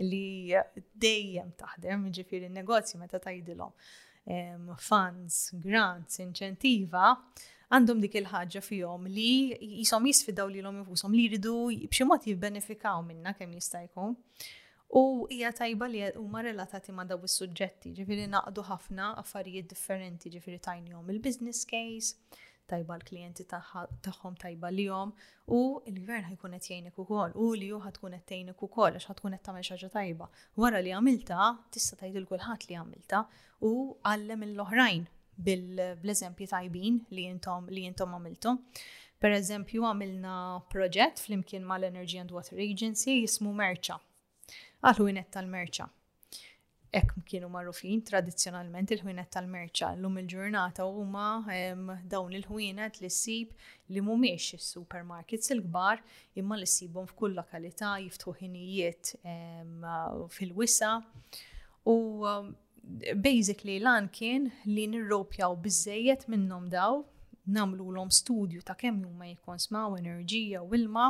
li 0.00 0.50
dejjem 0.74 1.52
taħdem, 1.60 2.08
iġifiri 2.10 2.48
n-negozji 2.48 2.98
meta 2.98 3.20
tajdilhom 3.22 3.70
funds, 4.80 5.36
grants, 5.62 6.18
inċentiva, 6.24 7.10
għandhom 7.70 8.00
dik 8.02 8.16
il-ħagġa 8.22 8.62
fihom 8.64 9.06
li 9.12 9.28
jisom 9.76 10.08
jisfidaw 10.08 10.50
li 10.50 10.62
l-om 10.64 10.80
jifusom 10.82 11.14
li 11.14 11.28
jridu 11.28 11.54
b'xi 11.84 12.06
mod 12.08 12.26
jibbenefikaw 12.26 13.04
minna 13.06 13.36
kemm 13.38 13.54
jista' 13.58 13.84
jkun. 13.84 14.16
U 14.98 15.26
hija 15.30 15.52
tajba 15.54 15.86
li 15.92 16.02
huma 16.16 16.42
relatati 16.46 16.90
ma' 16.94 17.06
daw 17.08 17.22
is-suġġetti, 17.28 17.92
ġifieri 18.00 18.26
naqdu 18.32 18.64
ħafna 18.68 19.12
affarijiet 19.22 19.70
differenti, 19.70 20.30
ġifieri 20.36 20.60
tajnihom 20.64 21.08
il-business 21.16 21.66
case, 21.70 22.16
tajba 22.72 22.96
l-klijenti 22.98 23.44
tagħhom 23.50 24.36
tajba 24.42 24.70
lihom 24.74 25.12
u 25.52 25.58
l-gvern 25.90 26.28
ħajkun 26.30 26.56
qed 26.56 26.68
jgħinek 26.68 27.00
ukoll 27.04 27.34
u 27.44 27.48
li 27.60 27.68
hu 27.72 27.80
ħadkun 27.84 28.16
qed 28.18 28.28
tgħinek 28.30 28.64
ukoll 28.66 28.96
għax 28.98 29.08
ħadkun 29.10 29.36
qed 29.38 29.44
tagħmel 29.46 29.66
xi 29.68 29.90
tajba. 29.96 30.28
Wara 30.62 30.80
li 30.84 30.94
għamilta 30.96 31.50
tista' 31.74 31.98
tgħid 32.00 32.22
il 32.22 32.28
kulħadd 32.32 32.68
li 32.70 32.78
għamilta 32.80 33.22
u 33.68 33.74
għallem 34.02 34.46
l-oħrajn 34.50 35.04
bil-eżempji 35.48 36.50
tajbin 36.54 37.02
li 37.18 37.26
intom 37.34 37.68
li 37.74 37.84
intom 37.90 38.16
għamiltom. 38.18 38.62
Per 39.24 39.32
eżempju 39.38 39.84
għamilna 39.88 40.38
proġett 40.72 41.20
flimkien 41.26 41.64
mal-Energy 41.68 42.20
and 42.20 42.32
Water 42.34 42.60
Agency 42.60 43.14
jismu 43.22 43.52
Merċa. 43.56 43.96
Għallu 44.84 45.10
l 45.16 45.46
merċa 45.56 45.88
ek 46.94 47.08
kienu 47.26 47.48
marrufin 47.50 48.02
tradizjonalment 48.06 48.92
il-ħwienet 48.94 49.32
tal-merċa 49.34 49.88
l-lum 49.96 50.18
il-ġurnata 50.20 50.84
huma 50.86 51.26
dawn 52.12 52.36
il-ħwienet 52.38 53.00
li 53.02 53.10
ssib 53.10 53.56
li 53.96 54.02
mhumiex 54.06 54.54
is-supermarkets 54.60 55.50
il-kbar 55.56 56.04
imma 56.42 56.58
li 56.60 56.68
ssibhom 56.70 57.08
f'kull 57.10 57.34
lokalità 57.40 57.96
jiftħu 58.04 58.34
ħinijiet 58.44 59.10
fil-wisa 60.36 60.92
u 61.90 61.96
basically 63.26 63.80
lan 63.82 64.06
kien 64.20 64.46
li 64.70 64.86
nirropjaw 64.94 65.50
bizzejiet 65.66 66.28
minnhom 66.30 66.70
daw 66.72 67.02
namlu 67.58 67.90
l 67.90 68.06
studju 68.22 68.62
ta' 68.64 68.78
kemm 68.80 69.02
huma 69.08 69.26
jikkonsmaw 69.32 69.98
enerġija 69.98 70.62
u 70.62 70.70
ilma 70.78 71.08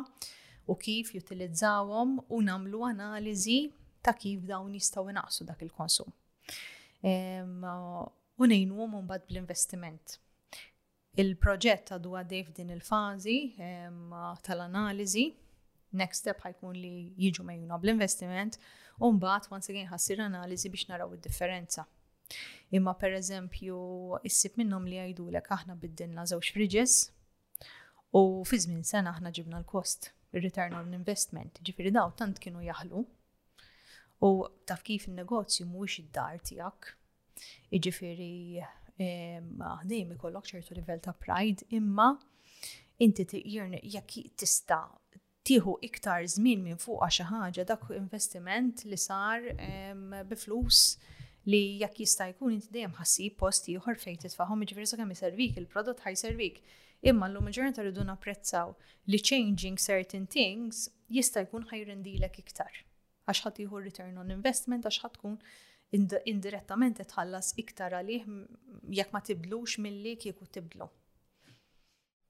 u 0.65 0.79
kif 0.81 1.13
jutilizzawom 1.19 2.21
u 2.33 2.43
namlu 2.47 2.87
analiżi 2.89 3.63
ta' 4.05 4.15
kif 4.21 4.43
dawn 4.51 4.75
jistgħu 4.77 5.09
inaqsu 5.15 5.47
dak 5.49 5.63
il-konsum. 5.65 6.11
U 8.39 8.47
ngħinu 8.49 8.77
mbagħad 8.89 9.09
bad 9.09 9.25
bl-investiment. 9.31 10.19
Il-proġett 11.23 11.93
għadu 11.95 12.13
għaddej 12.19 12.41
f'din 12.49 12.73
il-fażi 12.75 13.37
tal-analiżi 14.49 15.25
next 15.95 16.25
step 16.25 16.43
ħajkun 16.43 16.75
li 16.75 16.93
jiġu 17.23 17.45
mejjuna 17.47 17.79
bl-investiment 17.79 18.59
u 18.99 19.13
mbagħad 19.17 19.53
once 19.55 19.71
again 19.73 19.87
ħassir 19.93 20.23
analiżi 20.27 20.73
biex 20.75 20.91
naraw 20.91 21.15
id-differenza. 21.17 21.87
Imma 22.75 22.95
per 22.99 23.15
eżempju, 23.21 23.79
issib 24.27 24.59
minnhom 24.61 24.89
li 24.91 24.99
jgħidulek 25.01 25.53
aħna 25.59 25.79
biddinna 25.85 26.27
żewġ 26.29 26.51
friġis 26.57 26.97
u 28.19 28.25
fi 28.49 28.61
żmien 28.67 28.85
sena 28.85 29.13
aħna 29.15 29.31
ġibna 29.39 29.61
l-kost, 29.63 30.11
ir-return 30.35 30.75
on 30.79 30.97
investment, 30.99 31.63
ġifiri 31.63 31.95
daw 31.95 32.11
tant 32.19 32.43
kienu 32.43 32.65
jaħlu 32.67 33.05
U 34.23 34.47
taf 34.67 34.83
kif 34.87 35.07
il-negozju 35.09 35.67
mhuwiex 35.67 35.99
id-dar 36.05 36.39
tiegħek. 36.49 36.91
Iġifieri 37.77 38.63
dejjem 38.99 40.13
ikollok 40.15 40.47
ċertu 40.51 40.77
livell 40.79 41.01
ta' 41.03 41.15
pride, 41.25 41.67
imma 41.75 42.13
inti 43.03 43.25
jekk 43.27 44.13
tista' 44.39 44.85
tieħu 45.45 45.75
iktar 45.89 46.27
żmien 46.31 46.63
minn 46.65 46.79
fuq 46.81 47.03
xi 47.11 47.27
ħaġa 47.33 47.65
dak 47.73 47.91
investiment 47.99 48.85
li 48.89 48.97
sar 48.97 49.43
bi 50.31 50.37
flus 50.39 50.85
li 51.51 51.65
jekk 51.83 52.01
jista' 52.05 52.31
jkun 52.33 52.55
inti 52.55 52.71
dejjem 52.77 52.95
ħassib 53.01 53.37
post 53.43 53.69
ieħor 53.75 53.99
fejn 54.05 54.23
titfahom 54.29 54.63
jiġifieri 54.63 54.87
sakemm 54.93 55.11
iservik, 55.17 55.59
il-prodott 55.59 56.01
ħajservik. 56.07 56.63
Imma 57.05 57.27
l-lum 57.29 57.51
ġurnata 57.53 57.83
rridu 57.85 58.01
napprezzaw 58.09 58.71
li 59.13 59.19
changing 59.21 59.77
certain 59.77 60.25
things 60.37 60.87
jista' 61.13 61.45
jkun 61.49 61.67
ħajrendilek 61.73 62.39
iktar 62.47 62.73
għax 63.27 63.45
ħadd 63.47 63.63
jieħu 63.65 63.81
return 63.85 64.19
on 64.21 64.33
investment 64.35 64.87
għax 64.89 65.03
ħadd 65.05 66.21
indirettament 66.31 67.01
tħallas 67.09 67.53
iktar 67.63 67.95
għalih 68.01 68.25
jekk 68.99 69.15
ma 69.15 69.23
tibdlux 69.25 69.79
li 69.87 70.15
kieku 70.21 70.47
tibdlu. 70.53 70.89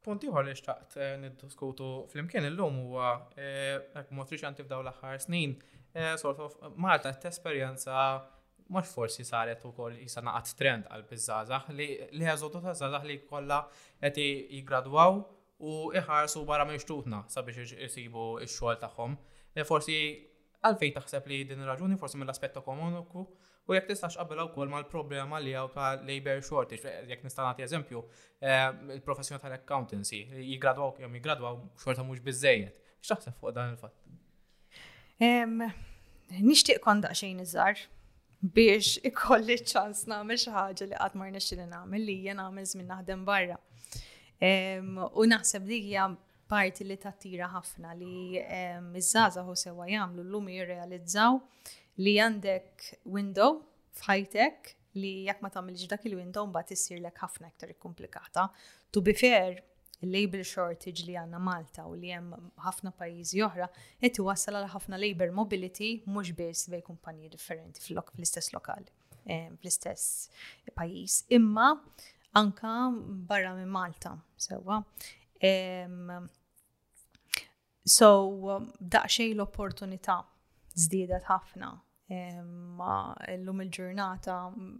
Punti 0.05 0.29
ħor 0.29 0.45
li 0.51 0.55
xtaqt 0.59 0.99
eh, 1.01 1.15
niddiskutu 1.23 1.87
fl-imkien 2.13 2.45
illum 2.51 2.83
huwa 2.87 3.11
jekk 3.39 4.09
eh, 4.09 4.13
motriċ 4.19 4.45
għan 4.45 4.59
tibdaw 4.59 4.83
l-aħħar 4.85 5.23
snin, 5.25 5.55
eh, 5.97 6.15
sort 6.21 6.43
of 6.45 6.59
Malta 6.85 7.15
t-esperjenza 7.23 8.05
mux 8.75 8.91
forsi 8.97 9.25
saret 9.29 9.65
u 9.69 9.73
koll 9.77 9.97
jisana 10.03 10.37
għat 10.39 10.53
trend 10.59 10.91
għal 10.93 11.07
bizzazax 11.09 11.75
li 11.79 11.89
għazotu 12.27 12.61
ta' 12.65 12.77
zazax 12.79 13.09
li 13.09 13.19
kolla 13.29 13.63
għeti 14.01 14.29
jgradwaw 14.61 15.19
u 15.65 15.75
iħarsu 15.97 16.45
barra 16.49 16.65
minn 16.69 16.81
xtutna 16.83 17.25
sabiex 17.33 17.73
jisibu 17.81 18.35
il-xol 18.45 18.77
taħħom. 18.85 19.17
Forsi 19.65 19.99
Għalfej 20.65 20.95
taħseb 20.97 21.27
li 21.29 21.39
din 21.51 21.65
raġuni 21.69 21.97
forsi 22.01 22.17
mill-aspetta 22.21 22.63
komuniku 22.65 23.25
u 23.69 23.75
jekk 23.77 23.91
tistax 23.91 24.17
qabel 24.17 24.41
wkoll 24.47 24.71
mal-problema 24.73 25.39
li 25.41 25.53
hawn 25.57 25.71
ta' 25.73 25.93
labor 26.09 26.41
shortage, 26.45 26.85
eh, 26.89 27.05
jekk 27.11 27.27
nista' 27.27 27.45
nagħti 27.47 27.65
eżempju, 27.67 28.03
eh, 28.41 28.69
il-professjoni 28.97 29.43
tal-accountancy, 29.45 30.23
jigradwaw 30.53 30.95
jew 31.01 31.11
jigradwaw 31.19 31.61
xorta 31.85 32.05
mhux 32.05 32.25
biżejjed. 32.27 32.81
X'taħseb 33.05 33.37
fuq 33.41 33.53
dan 33.57 33.75
il-fatt? 33.77 33.99
Nixtieq 36.49 36.81
kon 36.83 37.03
daqsxejn 37.05 37.45
iżgħar 37.45 37.85
biex 38.57 38.99
ikolli 39.11 39.59
ċans 39.61 40.07
nagħmel 40.11 40.41
xi 40.41 40.55
ħaġa 40.57 40.89
li 40.91 41.01
qatt 41.01 41.21
ma 41.21 41.29
rnexxi 41.29 41.61
li 41.61 41.69
nagħmel 41.71 42.09
li 42.09 42.19
hija 42.23 42.39
nagħmel 42.41 42.69
żmien 42.73 42.91
naħdem 42.95 43.25
barra. 43.29 43.61
U 45.13 45.29
naħseb 45.31 45.69
li 45.71 45.83
hija 45.91 46.11
parti 46.55 46.85
li 46.87 46.97
tattira 47.03 47.49
ħafna 47.55 47.95
li 47.99 48.41
iż-żaza 49.01 49.43
ho 49.49 49.55
sewa 49.59 49.89
jagħmlu 49.91 50.25
llum 50.29 50.51
jirrealizzaw 50.53 51.39
li 52.05 52.13
għandek 52.23 52.89
window 53.17 53.59
f'ħajtek 53.99 54.71
li 55.01 55.11
jekk 55.29 55.43
ma 55.43 55.51
tagħmilx 55.55 55.89
dak 55.91 56.05
il-window 56.09 56.47
mbagħad 56.49 56.75
issir 56.77 57.01
lek 57.03 57.17
ħafna 57.25 57.51
iktar 57.51 57.73
ikkumplikata. 57.73 58.45
To 58.95 59.03
be 59.03 59.15
fair, 59.19 59.57
il-labor 60.07 60.45
shortage 60.47 61.03
li 61.09 61.17
għanna 61.19 61.41
Malta 61.43 61.89
u 61.91 61.97
li 61.99 62.13
hemm 62.15 62.35
ħafna 62.63 62.93
pajjiżi 63.03 63.43
oħra 63.49 63.67
qed 64.03 64.21
iwassal 64.23 64.61
għal 64.61 64.71
ħafna 64.77 65.01
labor 65.03 65.35
mobility 65.35 65.91
mhux 66.07 66.35
biss 66.39 66.71
bej 66.71 66.85
kumpanji 66.87 67.33
differenti 67.35 67.83
fl-istess 67.83 68.55
lokali, 68.55 68.87
fl-istess 69.25 70.31
pajjiż. 70.79 71.21
Imma 71.35 71.73
anka 72.39 72.79
barra 73.31 73.57
minn 73.59 73.71
Malta, 73.75 74.15
sewa. 74.47 74.79
So, 74.79 75.51
um, 75.51 76.31
So, 77.85 78.09
um, 78.57 78.71
daqxej 78.93 79.35
l-opportunità 79.37 80.15
zdidat 80.75 81.27
ħafna. 81.29 81.69
Ma 82.79 82.95
l-lum 83.35 83.61
il-ġurnata 83.65 84.35
mm, 84.49 84.75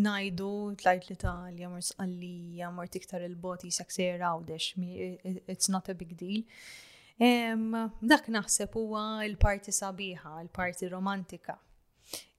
najdu 0.00 0.48
tlajt 0.80 1.10
l-Italja, 1.10 1.68
mors 1.68 1.92
għallija, 1.96 2.70
mort 2.72 2.96
iktar 3.00 3.24
il-boti 3.26 3.70
saksir 3.74 4.22
għawdex, 4.22 4.72
it's 5.54 5.68
not 5.68 5.88
a 5.88 5.94
big 5.94 6.16
deal. 6.16 6.44
Dak 8.14 8.30
naħseb 8.32 8.72
huwa 8.78 9.04
il-parti 9.28 9.72
sabiħa, 9.72 10.38
il-parti 10.46 10.88
romantika. 10.88 11.58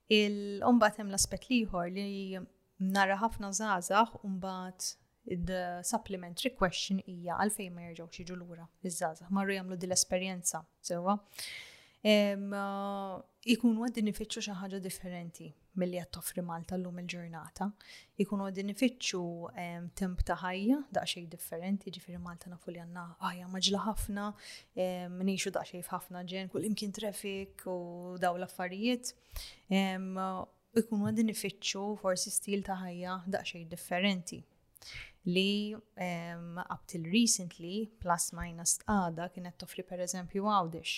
Il-umbat 0.10 0.98
hemm 1.04 1.14
l-aspet 1.14 1.46
liħor 1.52 1.94
li 1.94 2.40
nara 2.96 3.20
ħafna 3.22 3.54
zazax 3.54 4.24
umbat 4.26 4.96
the 5.38 5.64
uh, 5.80 5.84
supplementary 5.86 6.52
question 6.58 7.02
hija 7.06 7.38
għalfejn 7.44 7.74
ma 7.76 7.84
jerġgħu 7.88 8.22
jiġu 8.22 8.36
lura 8.38 8.66
iż-żgħażagħ 8.82 9.34
marru 9.36 9.54
jagħmlu 9.56 9.78
din 9.82 9.92
l-esperjenza 9.92 10.62
sewwa. 10.86 11.18
Uh, 12.00 13.20
ikunu 13.52 13.90
din 13.92 14.08
ifittxu 14.08 14.42
xi 14.46 14.54
ħaġa 14.56 14.80
differenti 14.84 15.50
milli 15.80 16.00
qed 16.00 16.10
toffri 16.16 16.42
Malta 16.44 16.78
llum 16.80 16.98
il-ġurnata. 17.04 17.68
Ikunu 18.24 18.48
din 18.56 18.72
ifittxu 18.74 19.22
temp 20.00 20.24
ta' 20.28 20.36
ħajja 20.42 20.78
daqsxejn 20.96 21.28
differenti, 21.32 21.92
ġifieri 21.96 22.20
Malta 22.24 22.52
nafu 22.54 22.72
li 22.74 22.82
għandna 22.84 23.04
ħajja 23.22 23.50
maġla 23.54 23.84
ħafna, 23.86 24.26
nixu 25.24 25.54
daqsxejn 25.56 25.86
f'ħafna 25.88 26.26
ġen, 26.28 26.50
kull 26.54 26.68
imkien 26.72 26.92
traffic 26.96 27.64
u 27.68 27.78
daw 28.20 28.38
l-affarijiet 28.40 29.14
uh, 29.72 30.40
ikunu 30.80 31.12
din 31.16 31.34
ifittxu 31.36 31.84
forsi 32.00 32.32
stil 32.32 32.64
ta' 32.64 32.80
ħajja 32.80 33.20
daqsxejn 33.38 33.70
differenti 33.76 34.42
li 35.26 35.76
um, 35.76 36.58
up 36.70 36.88
till 36.88 37.04
recently 37.12 37.90
plus 38.04 38.32
minus 38.34 38.78
għada 38.90 39.26
kienet 39.36 39.58
toffri 39.60 39.84
per 39.88 40.00
eżempju 40.06 40.46
għawdex. 40.48 40.94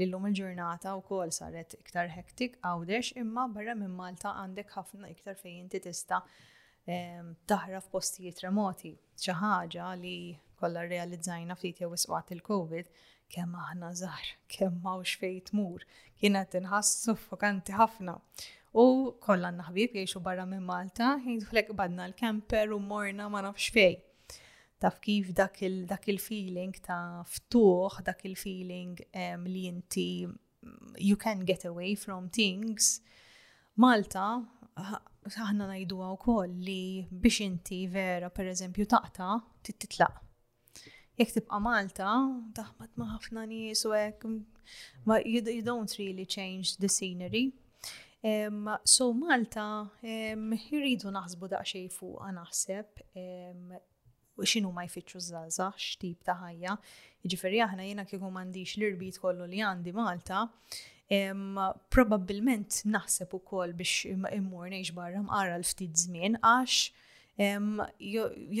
L-lum 0.00 0.28
il-ġurnata 0.30 0.92
u 0.96 1.02
kol 1.04 1.32
saret 1.34 1.74
iktar 1.78 2.08
hektik 2.14 2.56
għawdex 2.64 3.16
imma 3.20 3.48
barra 3.52 3.74
minn 3.76 3.92
Malta 3.96 4.32
għandek 4.40 4.72
ħafna 4.76 5.10
iktar 5.12 5.36
fejn 5.36 5.64
inti 5.66 5.80
tista 5.84 6.22
um, 6.24 7.34
taħraf 7.50 7.90
postijiet 7.92 8.40
remoti. 8.46 8.94
ċaħġa 9.20 9.90
li 10.00 10.16
kollha 10.60 10.86
realizzajna 10.88 11.56
ftit 11.60 11.82
jew 11.84 11.92
isqat 11.96 12.32
il-Covid 12.38 12.88
kemm 13.30 13.54
aħna 13.60 13.92
żgħar, 14.00 14.30
kemm 14.50 14.80
mawx 14.82 15.18
fejn 15.20 15.44
tmur, 15.52 15.84
kienet 16.18 16.56
inħass 16.58 16.96
suffokanti 17.04 17.76
ħafna. 17.78 18.16
U 18.70 19.10
kollan 19.24 19.56
naħbib 19.58 19.96
jiexu 19.98 20.20
barra 20.22 20.44
minn 20.46 20.62
Malta, 20.62 21.16
jidħlek 21.24 21.72
badna 21.74 22.04
l-kemper 22.10 22.70
u 22.70 22.78
morna 22.78 23.26
ma 23.28 23.40
nafx 23.42 23.72
fej. 23.74 23.96
Taf 24.80 25.00
kif 25.02 25.32
dak 25.34 25.56
il-feeling 25.64 26.76
ta' 26.86 27.24
ftuħ, 27.26 27.96
dak 28.06 28.22
il-feeling 28.28 28.94
li 29.48 29.64
inti 29.66 30.04
you 31.02 31.16
can 31.16 31.40
get 31.42 31.64
away 31.66 31.96
from 31.96 32.28
things. 32.30 33.00
Malta, 33.76 34.38
ħahna 34.78 35.66
najdu 35.72 35.98
għaw 36.06 36.16
koll 36.22 36.52
li 36.62 37.08
biex 37.10 37.40
inti 37.48 37.82
vera 37.90 38.30
per 38.30 38.46
eżempju 38.54 38.86
taqta, 38.92 39.34
titlaq. 39.66 40.20
Jek 41.18 41.32
tibqa 41.40 41.58
Malta, 41.60 42.12
taħmat 42.56 42.94
ma 43.02 43.10
ħafna 43.16 43.48
nies 43.50 43.82
ma 45.08 45.18
you 45.24 45.42
don't 45.66 45.98
really 45.98 46.24
change 46.24 46.78
the 46.78 46.86
scenery. 46.88 47.48
So 48.20 49.12
Malta, 49.18 49.64
jiridu 50.04 51.08
naħsbu 51.12 51.48
daqxej 51.54 51.86
fuq 51.94 52.26
naħseb 52.36 53.00
xinu 54.44 54.68
ma 54.72 54.84
jfittxu 54.88 55.20
zaza, 55.28 55.68
xtib 55.76 56.20
ta' 56.24 56.36
ħajja. 56.40 56.74
Ġifiri 57.24 57.62
aħna 57.64 57.86
jena 57.88 58.04
kieku 58.08 58.28
mandiġ 58.32 58.74
l-irbit 58.80 59.20
kollu 59.24 59.48
li 59.52 59.62
għandi 59.64 59.94
Malta, 59.96 60.42
probabbilment 61.92 62.82
naħseb 62.92 63.32
u 63.32 63.40
koll 63.40 63.72
biex 63.80 64.12
immur 64.36 64.68
neġ 64.72 64.92
barra 64.96 65.24
mqara 65.24 65.56
l-ftit 65.60 65.96
zmin, 66.04 66.36
għax 66.44 67.96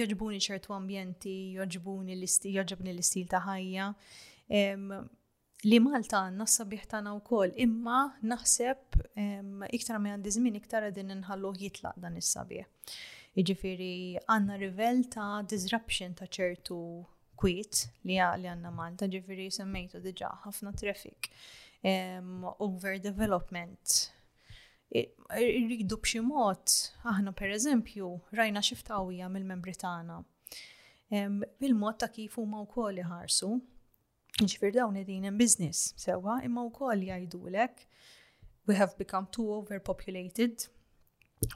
joġbuni 0.00 0.40
ċertu 0.44 0.72
ambjenti, 0.76 1.36
joġbuni 1.60 2.16
l-istil 2.16 3.28
ta' 3.32 3.44
ħajja 3.44 3.92
li 5.68 5.80
Malta 5.80 6.22
għanna 6.28 6.46
s-sabiħ 6.48 6.86
tagħna 6.88 7.12
wkoll, 7.18 7.52
imma 7.60 7.98
naħseb 8.24 9.00
iktar 9.76 9.98
minn 10.00 10.16
għandi 10.16 10.32
żmien 10.38 10.56
iktar 10.56 10.86
din 10.96 11.12
inħalluh 11.16 11.56
jitlaq 11.60 11.98
dan 12.00 12.16
is-sabiħ. 12.20 12.64
Iġifiri 13.38 13.92
għandna 14.24 14.56
rivel 14.62 15.02
ta' 15.12 15.42
disruption 15.48 16.14
ta' 16.18 16.28
ċertu 16.32 16.78
kwiet 17.40 17.84
li 18.08 18.16
għalli 18.20 18.48
għandna 18.52 18.72
Malta, 18.74 19.08
ġifieri 19.12 19.50
semmejtu 19.52 20.00
diġà 20.04 20.30
ħafna 20.46 20.72
traffic, 20.80 21.28
um, 21.84 22.46
overdevelopment. 22.56 24.08
Irridu 24.92 26.00
b'xi 26.02 26.22
mod, 26.26 26.72
aħna 27.06 27.32
pereżempju 27.38 28.08
rajna 28.36 28.64
xi 28.64 28.76
ftawija 28.80 29.28
mill-membri 29.30 29.76
tagħna. 29.78 30.16
Um, 31.20 31.44
Bil-mod 31.60 32.00
ta' 32.04 32.10
kif 32.14 32.38
huma 32.40 32.64
wkoll 32.64 33.04
ħarsu. 33.06 33.52
Ġifir 34.40 34.72
dawn 34.74 34.94
edin 34.96 35.24
in 35.28 35.36
business, 35.40 35.80
sewa, 36.00 36.38
imma 36.44 36.62
u 36.64 36.70
koll 36.72 37.02
jajdulek, 37.10 37.82
we 38.66 38.74
have 38.78 38.96
become 38.96 39.26
too 39.36 39.48
overpopulated, 39.56 40.64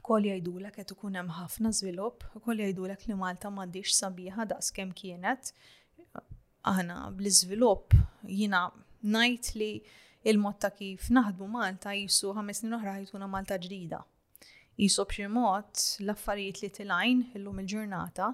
koll 0.04 0.26
jajdulek 0.28 0.76
għet 0.82 0.90
ukun 0.92 1.14
hemm 1.16 1.32
ħafna 1.38 1.70
żvilupp, 1.78 2.26
koll 2.44 2.60
jajdulek 2.60 3.06
li 3.08 3.14
Malta 3.16 3.48
m'għandix 3.52 3.94
sabiħa 4.02 4.44
daqs 4.50 4.68
kemm 4.76 4.92
kienet. 5.00 5.54
Aħna 6.72 6.98
bl-iżvilupp 7.16 7.96
jina 8.28 8.60
najt 9.00 9.50
li 9.60 9.70
il-mod 10.32 10.58
ta' 10.64 10.72
kif 10.76 11.06
naħdmu 11.12 11.48
Malta 11.56 11.94
jisu 11.96 12.34
ħames 12.36 12.60
snin 12.62 12.76
oħra 12.78 12.98
jituna 13.00 13.28
Malta 13.32 13.56
ġdida. 13.60 14.02
Jisu 14.80 15.06
b'xi 15.12 15.30
mod 15.32 15.70
l-affarijiet 16.04 16.60
li 16.66 16.70
tilajn 16.80 17.24
illum 17.40 17.64
il-ġurnata 17.64 18.28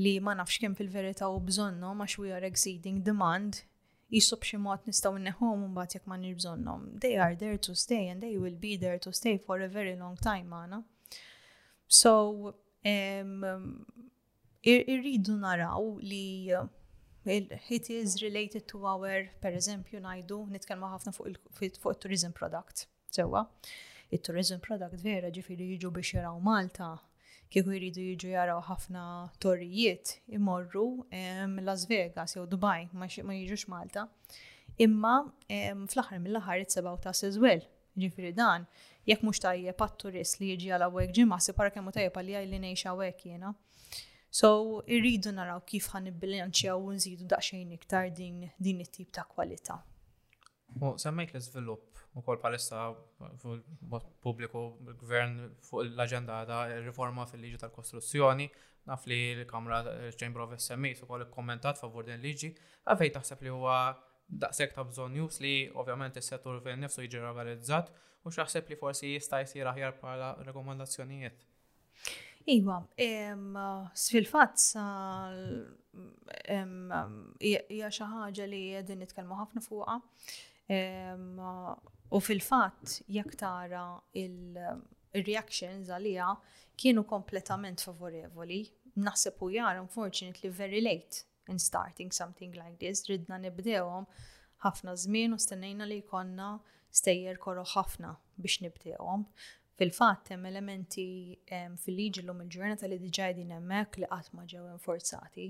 li 0.00 0.16
ma 0.24 0.32
nafx 0.40 0.62
kemm 0.64 0.78
fil-verità 0.80 1.28
u 1.32 1.36
bżonno 1.48 1.92
ma 2.00 2.08
xwija 2.08 2.40
exceeding 2.48 3.02
demand 3.08 3.60
jisob 4.12 4.44
xi 4.46 4.58
mod 4.60 4.82
nistgħu 4.86 5.48
un 5.48 5.62
bat 5.76 5.94
jekk 5.96 6.08
ma 6.10 6.16
nirbżonnom. 6.20 6.86
They 7.00 7.16
are 7.24 7.36
there 7.38 7.58
to 7.66 7.74
stay 7.74 8.08
and 8.12 8.20
they 8.24 8.36
will 8.38 8.56
be 8.66 8.76
there 8.76 8.98
to 9.06 9.12
stay 9.12 9.38
for 9.40 9.60
a 9.64 9.68
very 9.68 9.96
long 9.96 10.18
time 10.20 10.50
maħna. 10.52 10.82
So 11.88 12.52
um, 12.52 13.82
irridu 14.74 15.36
naraw 15.40 15.88
li 16.00 16.50
it 17.24 17.88
is 17.90 18.20
related 18.22 18.66
to 18.66 18.82
our, 18.84 19.28
per 19.40 19.54
eżempju, 19.54 20.00
najdu, 20.02 20.40
nitkelma 20.50 20.88
ħafna 20.96 21.12
fuq 21.14 21.60
il-tourism 21.68 22.32
product. 22.34 22.88
Sewa, 23.14 23.44
il-tourism 24.10 24.58
product 24.64 24.96
vera 25.04 25.30
ġifiri 25.32 25.70
jiġu 25.76 25.90
biex 25.94 26.16
jaraw 26.18 26.40
Malta 26.42 26.94
kieku 27.52 27.70
jridu 27.76 28.00
jiġu 28.00 28.30
jaraw 28.32 28.62
ħafna 28.64 29.00
torrijiet 29.44 30.14
imorru 30.36 30.84
Las 31.66 31.82
Vegas 31.90 32.32
jew 32.38 32.46
Dubai 32.48 32.86
ma 32.96 33.04
jiġux 33.10 33.66
Malta. 33.68 34.06
Imma 34.80 35.12
fl-aħħar 35.50 36.22
mill-aħħar 36.24 36.62
it's 36.64 36.80
about 36.80 37.04
us 37.12 37.22
as 37.28 37.38
Ġifiri 37.92 38.30
dan, 38.32 38.62
jekk 39.04 39.20
mhux 39.26 39.42
tajjeb 39.44 39.82
għat-turist 39.84 40.38
li 40.40 40.54
jiġi 40.54 40.70
għala 40.72 40.86
għek 41.02 41.12
ġimma, 41.18 41.36
se 41.44 41.52
para 41.58 41.68
kemmu 41.74 41.90
tajjeb 41.92 42.14
għalija 42.22 42.40
li 42.48 42.60
nejxa 42.62 42.94
għek 42.96 43.26
jiena. 43.26 43.50
So, 44.32 44.54
irridu 44.88 45.34
naraw 45.36 45.60
kif 45.68 45.90
ħan 45.92 46.08
bilanċjaw 46.22 46.80
u 46.80 46.94
nżidu 46.96 47.28
daqsxejn 47.34 47.74
iktar 47.76 48.08
din 48.16 48.46
din 48.58 48.80
it-tip 48.80 49.12
ta' 49.12 49.26
kwalità. 49.28 49.76
U 50.80 50.94
l-iżvilupp 50.94 51.91
u 52.14 52.22
kol 52.22 52.40
palissa 52.40 52.92
pubbliku 54.20 54.64
gvern 55.00 55.36
fuq 55.68 55.84
l-agenda 55.86 56.42
da 56.48 56.64
riforma 56.84 57.24
fil-liġi 57.28 57.60
tal-kostruzzjoni, 57.62 58.48
naf 58.88 59.06
li 59.06 59.18
l-Kamra 59.42 59.78
eh, 59.92 60.08
Chamber 60.18 60.42
of 60.44 60.56
SMEs 60.60 61.02
u 61.02 61.06
kol 61.08 61.24
kommentat 61.32 61.80
favur 61.80 62.04
din 62.06 62.20
liġi, 62.20 62.52
għafej 62.84 63.12
taħseb 63.16 63.44
li 63.46 63.52
huwa 63.54 63.78
daqsek 64.28 64.74
ta' 64.74 64.84
bżon 64.88 65.14
news 65.16 65.40
li 65.44 65.54
ovvjament 65.76 66.16
il 66.16 66.22
settur 66.24 66.60
fil 66.64 66.76
nifsu 66.80 67.04
jiġi 67.04 67.20
regalizzat 67.22 67.90
u 68.24 68.30
xaħseb 68.32 68.68
li 68.70 68.78
forsi 68.80 69.14
jista' 69.16 69.42
jsir 69.44 69.68
aħjar 69.72 69.96
bħala 70.00 70.34
rekomandazzjonijiet. 70.46 71.46
Iwa, 72.50 72.80
fil-fatt 73.94 74.62
hija 77.76 77.90
xi 77.94 78.08
ħaġa 78.14 78.48
li 78.50 78.62
qegħdin 78.74 79.00
nitkellmu 79.04 79.36
ħafna 79.38 79.62
fuqa. 79.62 79.94
U 82.12 82.20
fil-fatt 82.20 82.98
jekk 83.08 83.34
tara 83.40 83.84
il-reactions 84.20 85.88
għalija 85.94 86.26
kienu 86.80 87.04
kompletament 87.08 87.80
favorevoli. 87.80 88.58
Naħseb 89.00 89.40
u 89.40 89.48
jar, 89.54 89.78
unfortunately, 89.80 90.50
very 90.52 90.82
late 90.84 91.22
in 91.48 91.58
starting 91.58 92.12
something 92.12 92.52
like 92.58 92.76
this. 92.82 93.06
Ridna 93.08 93.38
nibdewhom 93.40 94.04
ħafna 94.66 94.94
żmien 95.06 95.32
u 95.34 95.40
stennejna 95.40 95.88
li 95.88 96.02
jkollna 96.02 96.50
stejjer 96.92 97.40
koro 97.40 97.64
ħafna 97.72 98.12
biex 98.36 98.60
nibdewhom. 98.66 99.24
Fil-fatt 99.80 100.34
hemm 100.34 100.44
elementi 100.52 101.08
fil-liġi 101.48 102.26
l-lum 102.26 102.44
il-ġurnata 102.44 102.92
li 102.92 103.00
diġajdin 103.06 103.56
emmek 103.56 103.62
hemmhekk 103.96 104.00
li 104.04 104.12
qatt 104.12 104.32
ma 104.36 104.44
ġew 104.52 104.66
enforzati, 104.74 105.48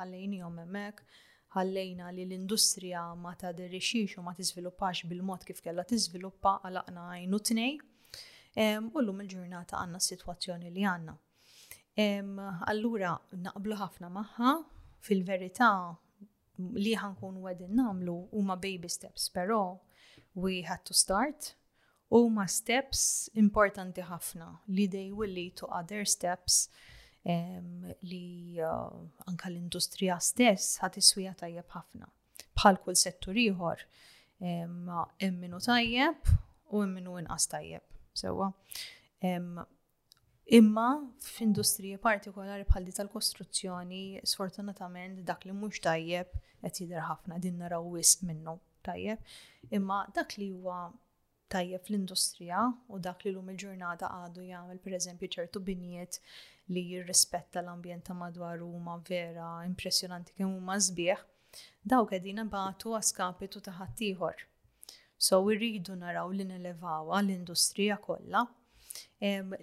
ħallini 0.00 0.40
jom 0.40 0.62
hemmhekk 0.64 1.06
ħallejna 1.58 2.08
li 2.14 2.24
l-industrija 2.26 3.00
ma 3.22 3.32
taderixiex 3.38 4.18
u 4.18 4.24
ma 4.26 4.32
tiżviluppax 4.38 5.06
bil-mod 5.10 5.46
kif 5.48 5.62
kellha 5.64 5.84
tiżviluppa 5.90 6.56
għalaqna 6.68 7.06
għajnu 7.12 7.40
tnej. 7.50 7.78
U 8.94 9.02
llum 9.04 9.22
il-ġurnata 9.24 9.78
għandna 9.80 10.00
s-sitwazzjoni 10.02 10.70
li 10.74 10.84
għandna. 10.86 11.14
Allura 12.70 13.12
naqblu 13.46 13.78
ħafna 13.80 14.10
magħha, 14.14 14.52
fil-verità 15.08 15.70
li 16.82 16.94
ħankun 16.98 17.40
għedin 17.52 17.74
namlu 17.78 18.16
huma 18.34 18.56
baby 18.58 18.90
steps, 18.90 19.28
però 19.30 19.62
we 20.34 20.62
had 20.66 20.84
to 20.86 20.94
start 20.94 21.52
ma 22.10 22.46
steps 22.48 23.00
importanti 23.36 24.00
ħafna 24.08 24.46
li 24.72 24.86
they 24.88 25.10
will 25.12 25.30
lead 25.36 25.54
to 25.60 25.66
other 25.66 26.06
steps 26.08 26.68
li 27.28 28.58
eh, 28.58 28.98
anka 29.30 29.48
l-industrija 29.50 30.16
stess 30.22 30.78
ħat 30.82 30.98
iswija 31.02 31.34
tajjeb 31.36 31.68
ħafna. 31.74 32.08
Bħal 32.56 32.80
kull 32.82 32.96
settur 32.96 33.36
ieħor 33.42 33.82
hemm 34.38 35.40
minnu 35.42 35.58
tajjeb 35.60 36.28
u 36.72 36.82
hemm 36.82 36.94
minnu 36.96 37.18
inqas 37.20 37.48
tajjeb. 37.52 37.82
Sewwa. 38.18 38.48
Imma 40.58 40.86
f'industriji 41.22 41.98
partikolari 42.02 42.64
bħal 42.66 42.86
di 42.88 42.94
tal-kostruzzjoni, 42.96 44.02
sfortunatament 44.26 45.20
dak 45.28 45.44
li 45.46 45.52
mhux 45.54 45.82
tajjeb 45.84 46.32
qed 46.64 46.80
jidher 46.80 47.04
ħafna 47.10 47.38
din 47.42 47.58
naraw 47.62 47.84
wisq 47.92 48.24
minnu 48.30 48.56
tajjeb. 48.88 49.22
Imma 49.70 50.04
dak 50.16 50.34
li 50.40 50.48
huwa 50.54 50.88
tajjeb 51.52 51.84
fl-industrija 51.86 52.64
u 52.88 52.98
dak 53.00 53.22
li 53.24 53.34
lum 53.36 53.52
il-ġurnata 53.54 54.10
għadu 54.22 54.46
jagħmel 54.48 54.82
pereżempju 54.84 55.30
ċertu 55.36 55.62
binijiet 55.66 56.20
li 56.72 56.82
jirrispetta 56.92 57.60
l-ambjent 57.62 58.04
ta' 58.06 58.14
madwar 58.14 58.58
huma 58.60 58.96
vera 59.08 59.48
impressjonanti 59.68 60.34
kemm 60.36 60.52
huma 60.56 60.76
sbieħ, 60.88 61.22
daw 61.92 62.06
għedina 62.12 62.44
batu 62.52 62.92
għaskapitu 62.98 63.62
ta' 63.68 63.74
ħaddieħor. 63.78 64.44
So 65.28 65.40
irridu 65.52 65.96
naraw 65.98 66.30
li 66.36 66.44
nelevawa 66.46 67.22
l-industrija 67.24 67.96
kollha 68.04 68.44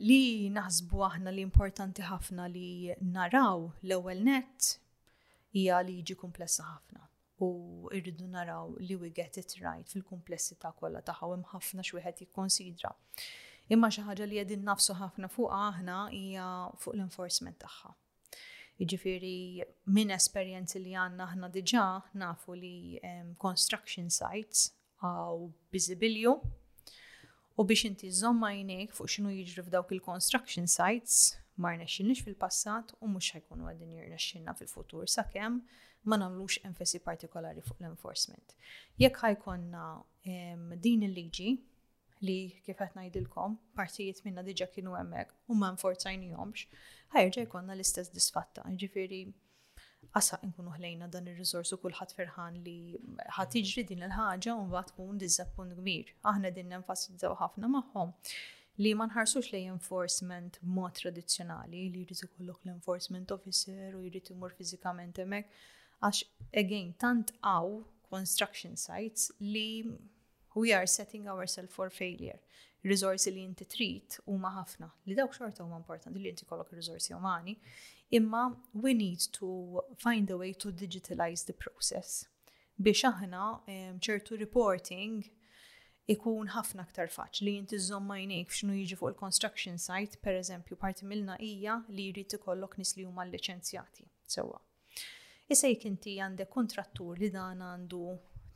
li 0.07 0.19
naħsbu 0.51 1.01
aħna 1.09 1.31
li 1.31 1.45
importanti 1.47 2.03
ħafna 2.09 2.47
li 2.51 2.91
naraw 3.15 3.63
l-ewwel 3.85 4.23
net 4.27 4.73
hija 5.55 5.79
liġi 5.87 6.17
komplessa 6.19 6.65
ħafna 6.69 7.05
u 7.47 7.89
irridu 7.95 8.27
naraw 8.31 8.75
li 8.83 8.97
we 8.99 9.11
get 9.15 9.39
it 9.39 9.55
right 9.63 9.89
fil 9.91 10.03
kumplessità 10.11 10.73
kollha 10.81 11.03
tagħha 11.07 11.29
hemm 11.33 11.47
ħafna 11.53 11.87
x'wieħed 11.87 12.25
jikkonsidra. 12.25 12.91
jikkonsidra 12.91 12.93
Imma 13.73 13.89
xi 13.91 14.01
ħaġa 14.05 14.25
li 14.29 14.37
qegħdin 14.37 14.65
nafsu 14.65 14.93
ħafna 14.97 15.27
fuq 15.33 15.47
aħna 15.57 15.93
hija 16.13 16.49
fuq 16.81 16.93
l-enforcement 16.95 17.57
tagħha. 17.63 17.93
Jiġifieri 18.81 19.31
minn 19.95 20.11
esperjenzi 20.13 20.81
li 20.83 20.93
għandna 21.03 21.27
aħna 21.31 21.49
diġà 21.55 21.85
nafu 22.21 22.57
li 22.59 22.99
ehm, 23.01 23.31
construction 23.41 24.11
sites 24.13 24.67
għaw 25.01 25.49
biżibilju 25.73 26.35
U 27.55 27.63
biex 27.63 27.85
inti 27.87 28.09
żomma 28.11 28.49
jnejk 28.51 28.91
fuq 28.97 29.07
x'inhu 29.13 29.31
jiġri 29.31 29.63
f'dawk 29.63 29.93
il-construction 29.95 30.65
sites, 30.67 31.37
ma 31.63 31.69
rnexxinniex 31.71 32.25
fil-passat 32.25 32.89
u 32.99 33.07
mhux 33.07 33.29
ħajkunu 33.37 33.69
għadin 33.71 33.93
jirnexxinna 33.95 34.55
fil-futur 34.59 35.07
sakemm 35.09 35.61
ma 36.03 36.19
nagħmlux 36.19 36.59
enfasi 36.67 36.99
partikolari 37.05 37.63
fuq 37.63 37.79
l-enforcement. 37.79 38.57
Jekk 38.99 39.23
ħajkonna 39.25 39.85
ehm, 40.27 40.67
din 40.83 41.07
il-liġi 41.07 41.53
li 42.25 42.35
kif 42.65 42.77
qed 42.79 42.93
ngħidilkom 42.97 43.55
partijiet 43.79 44.21
minna 44.25 44.43
diġà 44.47 44.65
kienu 44.73 44.95
hemmhekk 44.97 45.51
u 45.53 45.57
ma 45.59 45.69
nforzajnihomx, 45.75 46.63
ħajġa' 47.15 47.45
jkollna 47.47 47.75
l-istess 47.77 48.13
disfatta. 48.15 48.65
Ġifieri 48.83 49.19
asa 50.19 50.39
nkunu 50.47 50.73
ħlejna 50.77 51.09
dan 51.13 51.29
ir-riżors 51.31 51.73
u 51.75 51.79
kulħadd 51.83 52.15
ferħan 52.19 52.57
li 52.65 52.77
ħadd 53.37 53.57
jiġri 53.59 53.85
din 53.93 54.05
il-ħaġa 54.07 54.55
u 54.61 54.65
mbagħad 54.67 54.93
tkun 54.93 55.21
diżappunt 55.23 55.77
kbir. 55.79 56.13
Aħna 56.33 56.51
din 56.57 56.71
nenfasizzaw 56.75 57.37
ħafna 57.43 57.71
magħhom 57.77 58.13
li 58.83 58.91
ma 58.95 59.07
nħarsux 59.09 59.53
lej 59.55 59.69
enforcement 59.71 60.57
mod 60.77 60.97
tradizzjonali 61.03 61.85
li 61.95 62.03
jrid 62.09 62.25
ikollok 62.29 62.65
l-enforcement 62.67 63.31
officer 63.37 63.95
u 63.99 64.03
jrid 64.09 64.33
imur 64.35 64.55
fiżikament 64.59 65.21
hemmhekk 65.21 65.61
għax 66.03 66.49
again 66.63 66.91
tant 67.05 67.31
għaw 67.53 67.75
construction 68.13 68.75
sites 68.77 69.31
li 69.41 69.67
we 70.55 70.71
are 70.73 70.87
setting 70.87 71.27
ourselves 71.27 71.71
for 71.73 71.89
failure. 71.89 72.39
Rizorsi 72.85 73.31
li 73.33 73.43
inti 73.43 73.65
trid 73.67 74.15
huma 74.29 74.51
ħafna, 74.55 74.87
li 75.09 75.15
dawk 75.17 75.33
xorta 75.35 75.65
huma 75.65 75.77
importanti 75.81 76.21
li 76.21 76.29
inti 76.29 76.45
kollok 76.49 76.73
rizorsi 76.77 77.13
umani, 77.17 77.55
imma 78.13 78.43
we 78.73 78.93
need 78.93 79.19
to 79.37 79.81
find 79.97 80.29
a 80.31 80.37
way 80.37 80.53
to 80.53 80.71
digitalize 80.71 81.45
the 81.45 81.53
process. 81.53 82.27
Biex 82.77 83.03
aħna 83.09 83.41
ċertu 84.05 84.37
reporting 84.39 85.23
ikun 86.13 86.53
ħafna 86.53 86.85
aktar 86.85 87.09
faċ 87.09 87.41
li 87.47 87.55
jinti 87.57 87.79
żomma 87.89 88.19
jnejk 88.21 88.53
x'nu 88.53 88.77
jiġi 88.77 88.99
fuq 89.01 89.11
il-construction 89.15 89.81
site, 89.81 90.19
per 90.21 90.37
eżempju, 90.37 90.77
parti 90.77 91.09
milna 91.09 91.39
hija 91.41 91.79
li 91.89 92.05
jrid 92.11 92.37
ikollok 92.37 92.77
nis 92.79 92.93
li 92.99 93.07
huma 93.09 93.25
liċenzjati 93.27 94.07
sewwa. 94.37 94.61
Issa 95.49 95.67
jekk 95.73 95.89
inti 95.89 96.19
għandek 96.21 96.53
kontrattur 96.53 97.17
li 97.21 97.33
dan 97.33 97.65
għandu 97.73 98.05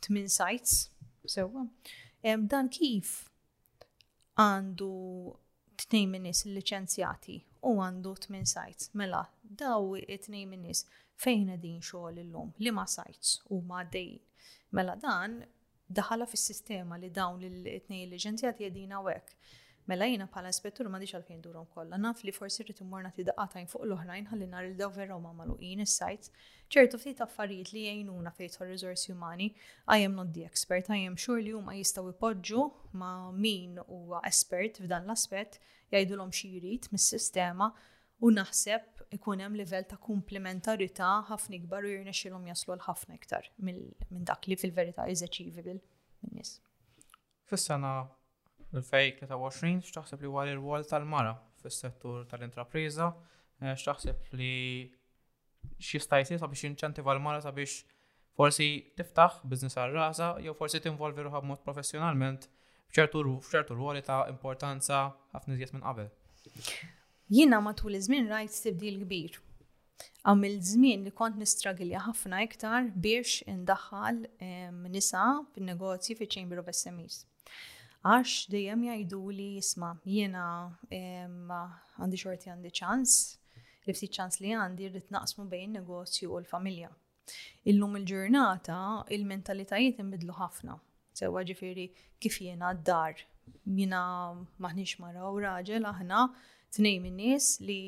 8 0.06 0.30
sites, 0.32 0.78
sewa. 1.32 1.66
Dan 2.50 2.68
kif 2.74 3.30
għandu 4.40 4.90
t-nejn 5.80 6.12
minnis 6.16 6.44
licenzjati 6.50 7.38
u 7.70 7.78
għandu 7.82 8.14
t-min 8.26 8.48
sajts. 8.50 8.92
Mela, 9.00 9.24
daw 9.44 9.96
it-nejn 10.00 10.50
minnis 10.52 10.86
fejn 11.20 11.56
din 11.62 11.80
xogħol 11.84 12.22
illum, 12.24 12.52
li 12.64 12.72
ma 12.76 12.86
sajts 12.88 13.38
u 13.54 13.62
ma 13.68 13.84
dejn. 13.84 14.18
Mela 14.76 14.96
dan 15.00 15.42
daħala 15.90 16.28
fis 16.30 16.46
sistema 16.52 17.00
li 17.02 17.10
dawn 17.10 17.46
l-tnejn 17.48 18.12
licenzjati 18.14 18.68
għedina 18.68 19.00
għek. 19.06 19.36
Mela 19.90 20.06
jina 20.10 20.28
pala 20.30 20.52
ispettur 20.54 20.86
ma 20.94 21.00
diċ 21.02 21.16
għalfejn 21.18 21.40
durom 21.48 21.66
kolla. 21.74 21.98
Naf 21.98 22.20
li 22.22 22.32
forsi 22.36 22.62
rritu 22.62 22.86
morna 22.86 23.10
ti 23.16 23.24
ta'jn 23.26 23.70
fuq 23.72 23.88
l-oħrajn 23.88 24.28
ħalli 24.30 24.48
nar 24.52 24.66
il-daw 24.68 24.92
vera 24.94 25.16
mamalu 25.18 25.40
maluqin 25.56 25.80
il-sajt. 25.86 26.28
ċertu 26.70 27.00
ftit 27.02 27.22
affarijiet 27.26 27.70
li 27.74 27.82
jgħinuna 27.90 28.32
fejt 28.38 28.60
rizorsi 28.74 29.12
umani, 29.16 29.48
I 29.98 30.00
am 30.08 30.14
not 30.20 30.30
the 30.36 30.44
expert, 30.46 30.90
I 30.94 31.00
am 31.10 31.16
sure 31.18 31.42
li 31.42 31.54
huma 31.58 31.74
jistaw 31.80 32.04
ipoġġu 32.12 32.66
ma 33.02 33.16
min 33.34 33.80
huwa 33.88 34.20
espert 34.32 34.78
f'dan 34.84 35.10
l-aspet 35.10 35.58
jajdu 35.96 36.14
l-om 36.20 36.32
xirit 36.42 36.92
mis-sistema 36.94 37.72
u 38.22 38.30
naħseb 38.38 39.08
ikun 39.18 39.42
hemm 39.42 39.58
livell 39.64 39.90
ta' 39.90 39.98
komplementarita 40.10 41.10
ħafna 41.32 41.56
ikbar 41.64 41.90
u 41.90 41.96
jirnexxilhom 41.96 42.46
jaslu 42.54 42.76
l 42.78 42.86
ħafna 42.86 43.18
iktar 43.18 43.50
minn 43.66 43.82
dak 44.32 44.46
li 44.52 44.56
fil-verità 44.62 45.10
is 45.10 45.26
achievable 45.26 45.82
min-nies. 46.22 46.60
Il-fej 48.78 49.14
23 49.30 49.80
xtaħseb 49.88 50.22
li 50.24 50.30
għal 50.30 50.50
r 50.56 50.60
wol 50.62 50.84
tal-mara 50.86 51.32
fis-settur 51.64 52.26
tal-intrapriża, 52.30 53.08
eh, 53.66 53.74
xtaħseb 53.74 54.36
li 54.38 54.52
xistajsi 55.82 56.38
sa 56.40 56.48
biex 56.48 56.68
jinċentiva 56.68 57.16
l-mara 57.16 57.42
sabiex 57.44 57.80
forsi 58.38 58.68
tiftaħ 59.00 59.40
biznis 59.50 59.76
għal 59.82 59.96
rasa 59.98 60.28
jew 60.46 60.54
forsi 60.58 60.82
tinvolvi 60.86 61.26
ruħab 61.26 61.48
mod 61.50 61.64
professjonalment 61.66 62.46
f'ċertu 62.94 63.24
r 63.26 63.76
ruoli 63.76 64.04
ta' 64.06 64.22
importanza 64.32 65.02
ħafna 65.34 65.58
iżjed 65.58 65.74
minn 65.76 65.86
qabel. 65.88 66.12
Jiena 67.30 67.60
matul 67.62 67.98
iż-żmien 67.98 68.30
rajt 68.32 68.62
tibdil 68.68 69.02
kbir. 69.04 69.42
Għam 70.30 70.46
il-żmien 70.48 71.04
li 71.08 71.16
kont 71.16 71.42
nistragilja 71.42 72.06
ħafna 72.06 72.44
iktar 72.46 72.94
biex 72.94 73.42
indaħħal 73.50 74.24
eh, 74.38 74.72
nisa 74.94 75.26
fin-negozji 75.58 76.20
fi 76.22 76.30
Chamber 76.30 76.62
of 76.62 76.70
SMEs 76.74 77.24
għax 78.08 78.46
dejjem 78.54 78.84
jgħidu 78.88 79.18
li 79.36 79.46
jisma 79.58 79.88
jiena 80.08 80.44
għandi 80.96 82.20
xorti 82.20 82.50
għandi 82.52 82.70
ċans, 82.80 83.16
li 83.88 83.96
ftit 83.96 84.14
ċans 84.16 84.40
li 84.44 84.54
għandi 84.56 84.88
rrit 84.94 85.10
naqsmu 85.12 85.48
bejn 85.52 85.76
negozju 85.80 86.30
u 86.32 86.40
l-familja. 86.40 86.90
Illum 87.72 87.98
il-ġurnata 88.00 88.80
il-mentalitajiet 89.18 90.00
imbidlu 90.02 90.38
ħafna. 90.40 90.78
Sewa 91.20 91.44
ġifiri 91.46 91.90
kif 92.24 92.40
jiena 92.42 92.72
d-dar. 92.74 93.20
Jina 93.66 94.02
maħniċ 94.62 95.00
mara 95.02 95.28
u 95.34 95.42
raġel 95.44 95.86
aħna 95.90 96.24
tnej 96.76 97.00
min 97.04 97.20
nies 97.20 97.56
li 97.66 97.80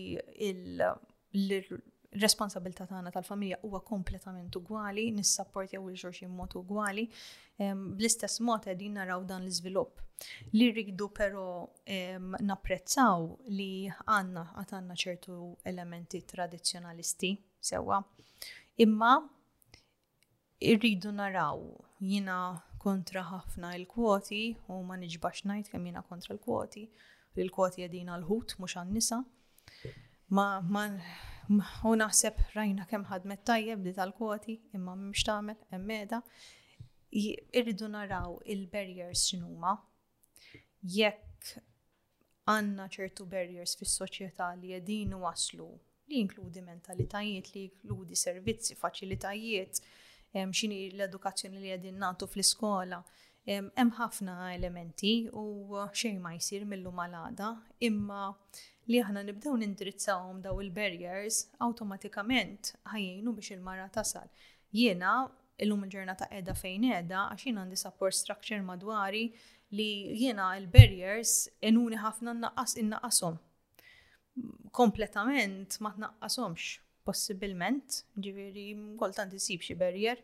responsabilità 2.20 2.86
tagħna 2.86 3.12
tal-familja 3.16 3.58
huwa 3.64 3.80
kompletament 3.88 4.56
ugwali, 4.60 5.06
nissapportjaw 5.16 5.86
il-xorxin 5.94 6.32
mod 6.36 6.56
ugwali, 6.60 7.06
bl-istess 7.62 8.42
mod 8.44 8.66
qegħdin 8.66 8.98
naraw 9.00 9.24
dan 9.26 9.46
l-iżvilupp. 9.46 10.02
Li 10.54 10.68
rridu 10.74 11.08
però 11.18 11.46
napprezzaw 12.44 13.30
li 13.56 13.88
għandna 14.06 14.44
għad 14.60 14.74
għandna 14.80 14.98
ċertu 15.04 15.38
elementi 15.72 16.22
tradizzjonalisti 16.28 17.32
sewwa. 17.62 18.02
Imma 18.84 19.14
irridu 20.62 21.16
naraw 21.16 21.64
jina 22.02 22.42
kontra 22.82 23.24
ħafna 23.32 23.76
il-kwoti 23.80 24.44
u 24.68 24.82
ma 24.84 24.98
nġbax 25.00 25.46
najt 25.50 25.72
kemm 25.72 25.90
jina 25.92 26.04
kontra 26.06 26.36
l-kwoti. 26.36 26.86
Il-kwoti 27.40 27.86
jedina 27.86 28.18
l-ħut 28.20 28.58
mhux 28.60 28.76
għan-nisa. 28.82 29.22
Ma, 30.32 30.60
ma 30.64 30.86
U 31.84 31.92
naħseb 32.00 32.38
rajna 32.56 32.86
kemm 32.88 33.10
ħadmet 33.10 33.42
tajjeb 33.50 33.82
li 33.84 33.92
tal-kwoti, 33.98 34.56
imma 34.78 34.94
mhux 34.96 35.26
tagħmel 35.28 35.64
hemm 35.76 36.26
Irridu 37.22 37.90
naraw 37.92 38.38
il-barriers 38.48 39.26
x'inhuma. 39.28 39.74
Jekk 40.96 41.50
għandna 42.48 42.86
ċertu 42.94 43.26
barriers 43.34 43.74
fis-soċjetà 43.76 44.54
li 44.62 44.72
qegħdin 44.72 45.12
waslu 45.20 45.68
li 46.12 46.22
jinkludi 46.22 46.64
mentalitajiet, 46.64 47.52
li 47.56 47.66
jinkludi 47.66 48.16
servizzi, 48.20 48.78
faċilitajiet, 48.80 49.82
xini 50.56 50.80
l-edukazzjoni 50.94 51.60
li 51.66 51.74
qegħdin 51.74 52.00
nagħtu 52.06 52.32
fl-iskola. 52.32 53.02
Hemm 53.44 53.92
ħafna 54.00 54.38
elementi 54.56 55.14
u 55.34 55.46
xejn 55.92 56.22
ma 56.22 56.32
jsir 56.38 56.64
millu 56.70 56.94
malada, 56.96 57.56
imma 57.82 58.24
li 58.90 59.00
aħna 59.02 59.22
nibdew 59.28 59.58
nindirizzawhom 59.62 60.40
daw 60.46 60.62
il-barriers 60.64 61.42
awtomatikament 61.66 62.72
ħajjinu 62.90 63.34
biex 63.38 63.56
il-mara 63.56 63.88
tasal. 63.94 64.30
Jiena 64.74 65.14
illum 65.62 65.84
il-ġurnata 65.86 66.28
qiegħda 66.32 66.56
fejn 66.58 66.88
qiegħda 66.90 67.24
għax 67.36 67.46
jien 67.50 67.62
għandi 67.62 67.80
support 67.82 68.18
structure 68.18 68.62
madwari 68.66 69.26
li 69.78 69.90
jiena 70.18 70.50
il-barriers 70.58 71.36
inuni 71.62 72.00
ħafna 72.02 72.34
nnaqqas 72.40 72.78
innaqqashom. 72.82 73.38
Kompletament 74.74 75.78
ma 75.84 75.94
tnaqqashomx 75.98 76.80
possibilment, 77.06 78.04
ġifieri 78.16 78.70
koltant 79.00 79.34
isib 79.38 79.64
xi 79.66 79.76
barrier, 79.78 80.20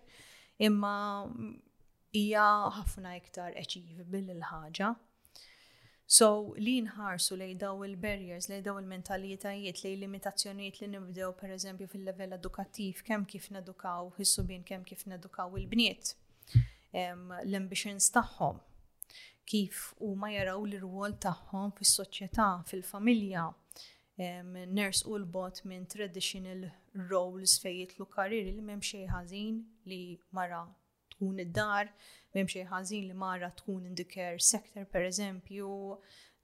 imma 0.62 0.96
hija 2.18 2.46
ħafna 2.80 3.16
iktar 3.20 3.56
achievable 3.60 4.24
il-ħaġa 4.34 4.94
So 6.16 6.28
li 6.58 6.74
nħarsu 6.84 7.36
lej 7.36 7.56
daw 7.62 7.82
il-barriers, 7.86 8.46
lej 8.50 8.62
daw 8.66 8.78
il-mentalitajiet, 8.80 9.82
lej 9.84 9.98
limitazzjonijiet 10.06 10.78
li 10.82 10.88
nibdew 10.94 11.34
per 11.40 11.52
eżempju 11.56 11.88
fil-level 11.94 12.36
edukattiv, 12.38 13.02
kem 13.10 13.26
kif 13.34 13.50
nedukaw 13.52 14.14
hissubin, 14.16 14.64
kem 14.70 14.86
kif 14.88 15.04
nedukaw 15.12 15.58
il-bniet, 15.60 16.14
l-ambitions 16.96 18.08
tagħhom, 18.16 18.62
kif 19.52 19.82
u 20.08 20.14
ma 20.24 20.32
jaraw 20.32 20.64
l-rwol 20.70 21.18
tagħhom 21.28 21.76
fis-soċjetà, 21.82 22.48
fil-familja, 22.72 23.44
ners 24.78 25.04
u 25.10 25.20
l-bot 25.20 25.60
minn 25.68 25.90
traditional 25.92 26.70
roles 27.12 27.60
l 27.68 28.04
karriri 28.16 28.54
li 28.56 28.62
memxie 28.72 29.04
ħażin 29.12 29.60
li 29.92 30.02
mara 30.32 30.64
tkun 31.18 31.42
id-dar, 31.42 31.90
m'hemm 32.34 32.50
xi 32.54 32.64
ħażin 32.70 33.08
li 33.10 33.16
mara 33.18 33.50
tkun 33.60 33.86
in 33.90 33.96
the 34.00 34.06
care 34.06 34.40
sector 34.48 34.86
pereżempju, 34.92 35.70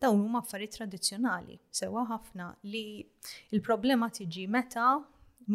dawn 0.01 0.21
huma 0.23 0.41
affarijiet 0.43 0.75
tradizzjonali 0.79 1.59
sewa 1.79 2.03
ħafna 2.09 2.47
li 2.73 2.85
il-problema 3.55 4.09
tiġi 4.17 4.47
meta 4.57 4.87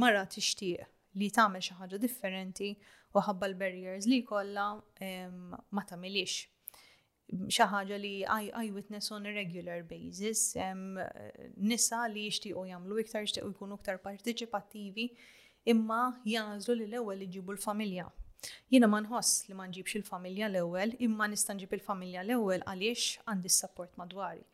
marra 0.02 0.22
tixtieq 0.34 0.86
li 1.18 1.28
tagħmel 1.34 1.64
xi 1.64 1.76
ħaġa 1.80 2.00
differenti 2.02 2.70
u 3.16 3.24
ħabba 3.26 3.50
l-barriers 3.50 4.06
li 4.08 4.22
kollha 4.28 4.68
ma 4.76 5.84
tagħmilix 5.90 6.38
xi 7.52 7.68
ħaġa 7.74 7.98
li 8.00 8.14
I 8.24 8.70
witness 8.72 9.12
on 9.12 9.28
a 9.28 9.34
regular 9.36 9.82
basis 9.90 10.54
um, 10.70 10.94
nisa 11.58 12.06
li 12.08 12.24
jixtiequ 12.30 12.64
jagħmlu 12.70 13.02
iktar 13.04 13.26
jixtiequ 13.26 13.50
jkunu 13.52 13.76
iktar 13.82 14.00
partiċipattivi 14.06 15.10
imma 15.74 16.02
jażlu 16.24 16.78
li 16.80 16.88
l-ewwel 16.88 17.26
iġibu 17.28 17.52
l-familja 17.56 18.08
Jiena 18.72 18.86
ma 18.90 18.98
nħoss 19.02 19.46
li 19.48 19.54
ma 19.58 19.64
nġibx 19.70 19.96
il-familja 19.98 20.48
l-ewwel, 20.50 20.92
imma 21.06 21.26
nista' 21.32 21.54
nġib 21.56 21.72
il-familja 21.78 22.22
l-ewwel 22.22 22.62
għaliex 22.70 23.24
għandi 23.30 23.50
s-support 23.52 23.96
madwari. 24.00 24.44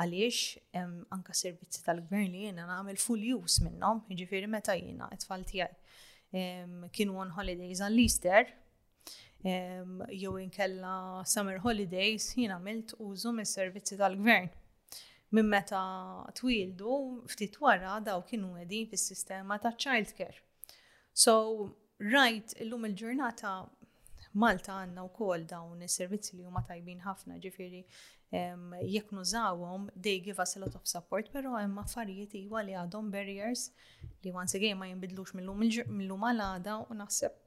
Għaliex 0.00 0.84
anka 1.16 1.34
servizzi 1.36 1.82
tal-gvern 1.84 2.30
li 2.32 2.42
jiena 2.46 2.66
nagħmel 2.68 2.98
full 3.00 3.26
use 3.38 3.64
minnhom, 3.64 4.00
jiġifieri 4.12 4.48
meta 4.52 4.74
jiena 4.76 5.08
it-tfal 5.16 5.44
tiegħi 5.48 6.44
kienu 6.96 7.18
on 7.22 7.32
holidays 7.36 7.80
għall-Easter, 7.86 8.48
jew 9.46 10.34
inkella 10.42 10.94
summer 11.30 11.60
holidays, 11.62 12.32
jiena 12.36 12.58
għamilt 12.58 12.96
użu 13.04 13.32
mis-servizzi 13.36 13.98
tal-gvern 14.00 14.48
minn 15.36 15.48
meta 15.50 15.80
twildu 16.38 16.96
ftit 17.32 17.56
wara 17.62 17.96
daw 18.04 18.20
kienu 18.28 18.54
għedin 18.60 18.86
fis-sistema 18.92 19.56
ta' 19.60 19.72
childcare. 19.76 20.36
So 21.12 21.38
Rajt 21.96 22.52
illum 22.60 22.84
il-ġurnata 22.84 23.52
Malta 24.36 24.74
għanna 24.82 25.00
u 25.06 25.08
kol 25.16 25.46
dawn 25.48 25.80
is-servizzi 25.86 26.34
li 26.36 26.44
huma 26.44 26.60
tajbin 26.68 26.98
ħafna 27.00 27.38
ġifiri 27.40 27.78
jekk 28.28 29.14
nużawhom 29.16 29.86
they 30.04 30.20
give 30.20 30.42
us 30.44 30.56
a 30.56 30.60
lot 30.60 30.74
of 30.76 30.84
support, 30.84 31.30
pero 31.32 31.54
hemm 31.56 31.78
affarijiet 31.80 32.34
iwa 32.42 32.60
li 32.66 32.74
għadhom 32.76 33.08
barriers 33.10 33.70
li 34.26 34.34
once 34.36 34.52
again 34.58 34.76
ma 34.76 34.90
jinbidlux 34.90 35.32
mill-lum 35.38 36.28
għal-għada 36.28 36.76
u 36.92 36.98
naħseb 37.00 37.40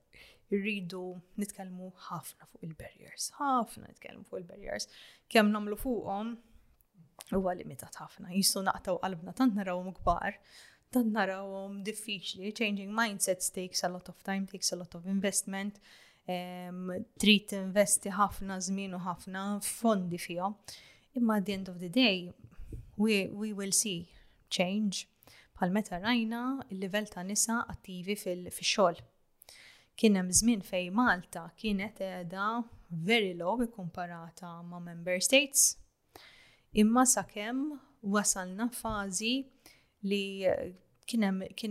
irridu 0.58 1.04
nitkellmu 1.38 1.92
ħafna 2.08 2.50
fuq 2.50 2.66
il-barriers, 2.66 3.30
ħafna 3.38 3.86
nitkellmu 3.92 4.26
fuq 4.32 4.40
il-barriers. 4.42 4.90
Kemm 5.30 5.54
nagħmlu 5.54 5.78
fuqhom 5.84 6.34
huwa 7.36 7.54
limitat 7.60 8.02
ħafna, 8.02 8.34
jistgħu 8.34 8.66
naqtaw 8.72 8.98
qalbna 9.06 9.38
tant 9.38 9.54
narawhom 9.62 9.94
kbar 10.02 10.42
dan 10.94 11.14
narawhom 11.14 11.82
diffiċli. 11.86 12.52
Changing 12.58 12.94
mindsets 12.96 13.52
takes 13.54 13.84
a 13.86 13.90
lot 13.92 14.10
of 14.10 14.22
time, 14.26 14.46
takes 14.50 14.72
a 14.74 14.76
lot 14.78 14.96
of 14.98 15.06
investment. 15.06 15.80
Um, 16.30 16.90
trid 17.22 17.52
investi 17.58 18.12
ħafna 18.14 18.60
żmien 18.66 18.94
u 18.98 19.02
ħafna 19.06 19.44
fondi 19.66 20.20
fija. 20.22 20.50
Imma 21.18 21.40
at 21.40 21.48
the 21.48 21.54
end 21.56 21.70
of 21.72 21.80
the 21.82 21.90
day, 21.90 22.32
we, 22.98 23.28
we 23.30 23.54
will 23.54 23.74
see 23.74 24.10
change. 24.50 25.08
Pal 25.60 25.74
meta 25.76 26.00
rajna 26.00 26.60
il-livell 26.74 27.10
ta' 27.12 27.24
nisa 27.26 27.64
attivi 27.70 28.16
fil-xogħol. 28.18 29.00
Kien 30.00 30.16
hemm 30.16 30.32
żmien 30.34 30.62
fejn 30.64 30.94
Malta 30.96 31.48
kienet 31.60 31.98
edha 32.06 32.64
very 32.90 33.34
low 33.38 33.60
ikkomparata 33.66 34.62
ma' 34.66 34.80
member 34.80 35.20
states. 35.22 35.74
Imma 36.78 37.04
sakemm 37.10 37.74
wasalna 38.02 38.70
fażi 38.72 39.34
li 40.04 40.46
eh, 40.46 40.74
kien 41.06 41.24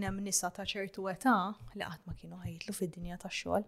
hemm 0.02 0.20
nisa 0.24 0.50
ta' 0.50 0.66
ċertu 0.66 1.06
età 1.08 1.34
li 1.76 1.80
qatt 1.84 2.04
ma 2.06 2.14
kienu 2.18 2.36
ħajtlu 2.42 2.74
fid-dinja 2.76 3.16
tax-xogħol. 3.22 3.64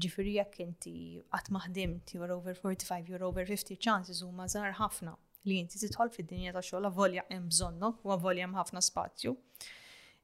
Ġifieri 0.00 0.34
jekk 0.38 0.60
inti 0.64 0.92
qatt 1.32 1.50
ma 1.54 1.60
ħdimt 1.64 2.14
you're 2.16 2.32
over 2.34 2.54
45, 2.58 3.08
you're 3.08 3.24
over 3.26 3.44
50 3.46 3.78
chances 3.78 4.22
huma 4.22 4.44
mażar 4.44 4.74
ħafna 4.78 5.14
li 5.48 5.60
inti 5.62 5.78
tidħol 5.84 6.12
fid-dinja 6.14 6.54
tax-xogħol 6.56 6.88
għavolja 6.90 7.26
hemm 7.30 7.48
bżonnok 7.52 8.04
u 8.08 8.12
avolja 8.16 8.46
hemm 8.46 8.58
ħafna 8.58 8.82
spazju. 8.84 9.34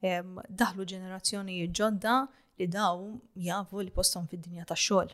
Daħlu 0.01 0.87
ġenerazzjoni 0.93 1.59
ġodda 1.77 2.15
li 2.61 2.69
daw 2.73 3.05
jgħavu 3.47 3.87
li 3.87 3.95
postom 3.97 4.29
fid-dinja 4.33 4.67
tax-xogħol. 4.73 5.11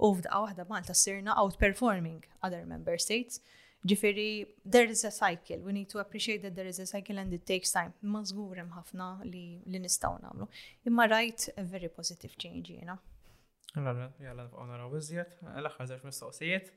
U 0.00 0.14
f'daqqa 0.16 0.44
waħda 0.48 0.68
Malta 0.70 0.94
sirna 0.96 1.34
outperforming 1.42 2.22
other 2.40 2.62
member 2.68 2.96
states 3.00 3.42
Ġifiri, 3.88 4.46
there 4.68 4.84
is 4.90 5.04
a 5.04 5.10
cycle. 5.10 5.56
We 5.64 5.72
need 5.72 5.88
to 5.88 6.00
appreciate 6.00 6.42
that 6.42 6.54
there 6.54 6.66
is 6.66 6.78
a 6.80 6.86
cycle 6.86 7.16
and 7.18 7.32
it 7.32 7.46
takes 7.46 7.72
time. 7.72 7.92
Ma 8.02 8.20
ħafna 8.26 9.04
li, 9.24 9.62
li 9.72 9.78
nistaw 9.80 10.18
namlu. 10.20 10.46
Imma 10.84 11.06
rajt 11.08 11.46
a 11.56 11.62
very 11.64 11.88
positive 11.88 12.36
change, 12.36 12.68
jena. 12.76 12.98
Għallu, 13.74 14.04
jgħallu 14.20 14.44
nifqaw 14.44 14.66
naraw 14.68 14.96
iżjed, 15.00 15.32
l-axħar 15.62 15.88
zerx 15.94 16.08
mistoqsijiet. 16.10 16.68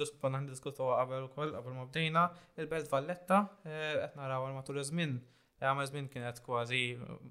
Diskutna 0.00 0.38
għandi 0.40 0.54
diskutu 0.56 0.88
għabel 0.88 1.26
u 1.26 1.30
koll, 1.34 1.52
għabel 1.58 1.76
ma 1.76 1.84
bdejna, 1.90 2.24
il-Belt 2.62 2.88
Valletta, 2.94 3.42
għet 3.66 4.14
eh, 4.14 4.16
naraw 4.16 4.48
għal-matul 4.48 4.80
iż 4.80 4.96
għamma 4.96 5.84
żmien 5.90 6.06
eh, 6.08 6.12
kienet 6.14 6.40
kważi 6.46 6.82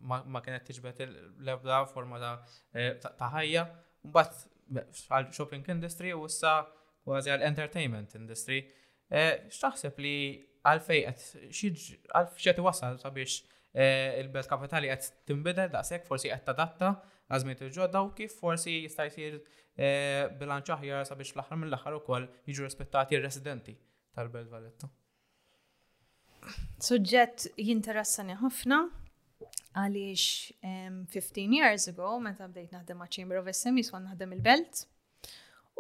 ma 0.06 0.44
kienet 0.46 0.68
tiġbet 0.70 1.00
l-ebda 1.08 1.82
forma 1.90 2.22
eh, 2.74 2.92
ta' 3.02 3.32
ħajja. 3.34 3.66
Mbagħad 4.12 5.34
shopping 5.34 5.66
industry 5.74 6.14
u 6.14 6.28
issa 6.30 6.60
kważi 7.10 7.32
għal-entertainment 7.34 8.14
industry. 8.20 8.60
Eh, 9.10 9.48
xtaħseb 9.54 9.98
li 9.98 10.14
għalfej 10.68 11.06
għet 11.10 12.36
xieġ 12.38 12.62
wasal 12.64 13.00
sabiex 13.02 13.40
eh, 13.74 14.20
il-belt 14.22 14.50
kapitali 14.52 14.92
għet 14.94 15.12
timbidel 15.30 15.72
daqsek 15.74 16.06
forsi 16.08 16.30
għet 16.30 16.46
tadatta 16.52 16.92
għazmiet 17.30 17.64
il-ġodda 17.68 18.04
u 18.06 18.12
kif 18.18 18.36
forsi 18.38 18.78
jista' 18.84 19.08
jsir 19.10 19.40
eh, 19.42 20.28
bilanċ 20.40 20.74
aħjar 20.78 21.10
sabiex 21.10 21.34
l-aħħar 21.38 21.62
mill-aħħar 21.64 21.98
ukoll 22.04 22.28
jiġu 22.46 22.68
rispettati 22.68 23.18
r-residenti 23.18 23.74
tal-Belt 24.16 24.52
Valletta. 24.54 24.90
Suġġett 26.82 27.50
jinteressani 27.60 28.36
ħafna 28.44 28.84
għaliex 29.80 31.10
15 31.14 31.58
years 31.58 31.88
ago 31.92 32.14
meta 32.22 32.46
bdejt 32.50 32.74
naħdem 32.78 33.00
ma' 33.02 33.10
Chamber 33.14 33.40
of 33.42 33.50
SMEs 33.56 33.94
wan 33.94 34.06
naħdem 34.12 34.36
il-Belt 34.38 34.84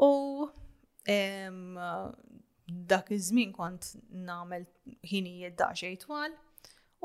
u 0.05 0.13
dak 2.89 3.11
iż-żmien 3.15 3.53
kont 3.55 3.93
nagħmel 4.25 4.65
ħinijiet 5.09 5.55
daqsxejn 5.59 5.97
twal 6.03 6.33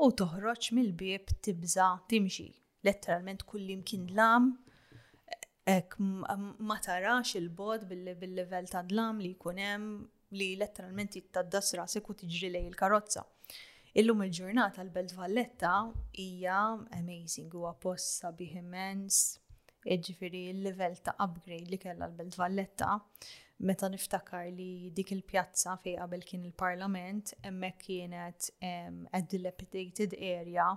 u 0.05 0.09
toħroġ 0.21 0.67
mill-bieb 0.77 1.31
tibża 1.45 1.89
timxi. 2.11 2.47
Letteralment 2.85 3.45
kull 3.49 3.69
imkien 3.73 4.03
dlam, 4.11 4.49
hekk 5.65 5.95
ma 6.05 6.75
tarax 6.85 7.33
il-bod 7.39 7.87
bil 7.89 8.03
livell 8.13 8.67
ta' 8.69 8.83
dlam 8.85 9.23
li 9.23 9.31
jkun 9.33 9.61
hemm 9.63 10.03
li 10.37 10.51
letteralment 10.59 11.15
jittaddas 11.17 11.73
rasek 11.79 12.09
u 12.13 12.17
tiġri 12.19 12.51
lej 12.53 12.67
il-karozza. 12.69 13.23
Illum 13.95 14.21
il-ġurnata 14.27 14.83
l-Belt 14.83 15.15
Valletta 15.15 15.73
hija 16.19 16.59
amazing 16.99 17.49
huwa 17.55 17.71
post 17.79 18.21
sabiħ 18.21 18.59
immens, 18.59 19.23
iġifiri 19.93 20.39
il-level 20.51 20.95
ta' 21.05 21.13
upgrade 21.25 21.69
li 21.69 21.77
kella 21.81 22.07
l-Belt 22.09 22.37
Valletta, 22.39 22.95
meta 23.67 23.89
niftakar 23.93 24.49
li 24.57 24.89
dik 24.97 25.11
il-pjazza 25.15 25.77
fej 25.83 25.99
qabel 25.99 26.25
kien 26.27 26.47
il-Parlament, 26.49 27.35
emme 27.45 27.69
kienet 27.81 28.49
at 28.65 29.29
dilapidated 29.31 30.17
area, 30.19 30.71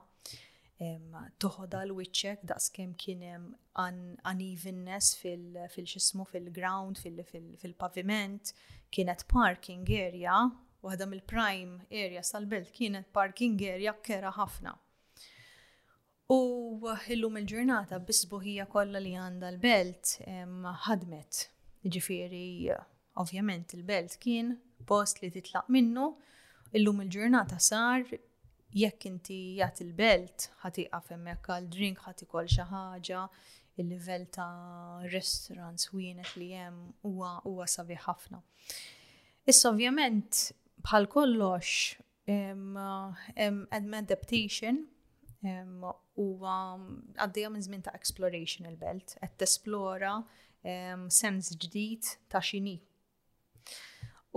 toħoda 1.43 1.81
l-witċek 1.89 2.45
daqs 2.47 2.69
kem 2.77 2.93
kienem 3.03 3.49
unevenness 3.83 5.17
fil-xismu 5.21 6.29
fil-ground, 6.31 7.01
fil-paviment, 7.03 8.53
kienet 8.95 9.25
parking 9.33 9.89
area, 9.99 10.37
waħda 10.87 11.09
mill-prime 11.11 11.81
area 11.91 12.21
sal-belt 12.23 12.71
kienet 12.77 13.09
parking 13.17 13.59
area 13.73 13.97
kera 14.05 14.31
ħafna. 14.39 14.77
U 16.29 16.37
illum 17.13 17.39
il-ġurnata 17.41 17.97
bisbuħija 18.05 18.65
kollha 18.73 19.01
li 19.01 19.15
għandha 19.17 19.49
l-belt 19.55 20.11
ħadmet. 20.87 21.39
Ġifieri, 21.95 22.69
ovvjament 23.23 23.73
il-belt 23.79 24.19
kien 24.21 24.51
post 24.91 25.23
li 25.23 25.31
titlaq 25.33 25.71
minnu, 25.73 26.11
illum 26.77 27.01
il-ġurnata 27.07 27.57
sar 27.65 28.05
jekk 28.77 29.07
inti 29.09 29.39
jagħti 29.63 29.85
il-belt 29.87 30.51
ħatiqaf 30.67 31.09
hemmhekk 31.17 31.49
għal 31.57 31.71
drink 31.79 32.05
ħati 32.05 32.29
kol 32.29 32.45
xi 32.53 32.69
ħaġa, 32.75 33.25
il-livell 33.81 34.29
ta' 34.35 35.09
restaurants 35.09 35.89
jienet 35.95 36.35
li 36.37 36.51
hemm 36.53 36.93
huwa 37.09 37.39
huwa 37.49 37.65
ħafna. 38.05 38.43
Issa 39.49 39.73
ovvjament 39.73 40.51
bħal 40.85 41.09
kollox 41.09 41.97
hemm 42.29 43.95
adaptation 44.03 44.85
huwa 45.43 46.55
għaddejja 47.19 47.51
minn 47.53 47.63
żmien 47.67 47.83
ta' 47.85 47.93
exploration 47.95 48.67
il-belt, 48.71 49.17
qed 49.23 49.37
tesplora 49.39 50.17
sens 51.15 51.53
ġdid 51.57 52.03
ta' 52.29 52.41
xini. 52.43 52.79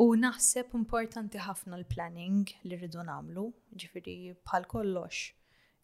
U 0.01 0.11
naħseb 0.15 0.73
importanti 0.77 1.37
ħafna 1.43 1.75
l-planning 1.75 2.45
li 2.63 2.75
rridu 2.79 3.03
nagħmlu, 3.03 3.47
ġifieri 3.75 4.15
bħal 4.47 4.67
kollox. 4.71 5.25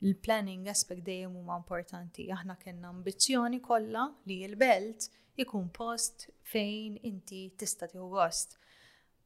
Il-planning 0.06 0.70
aspect 0.70 1.04
dejjem 1.08 1.36
huma 1.40 1.58
importanti. 1.60 2.28
Aħna 2.32 2.56
kellna 2.62 2.92
ambizzjoni 2.94 3.60
kollha 3.66 4.06
li 4.30 4.44
l-belt 4.48 5.10
ikun 5.42 5.70
post 5.74 6.28
fejn 6.52 6.98
inti 7.10 7.48
tista' 7.58 7.90
tieħu 7.92 8.08
gost 8.14 8.56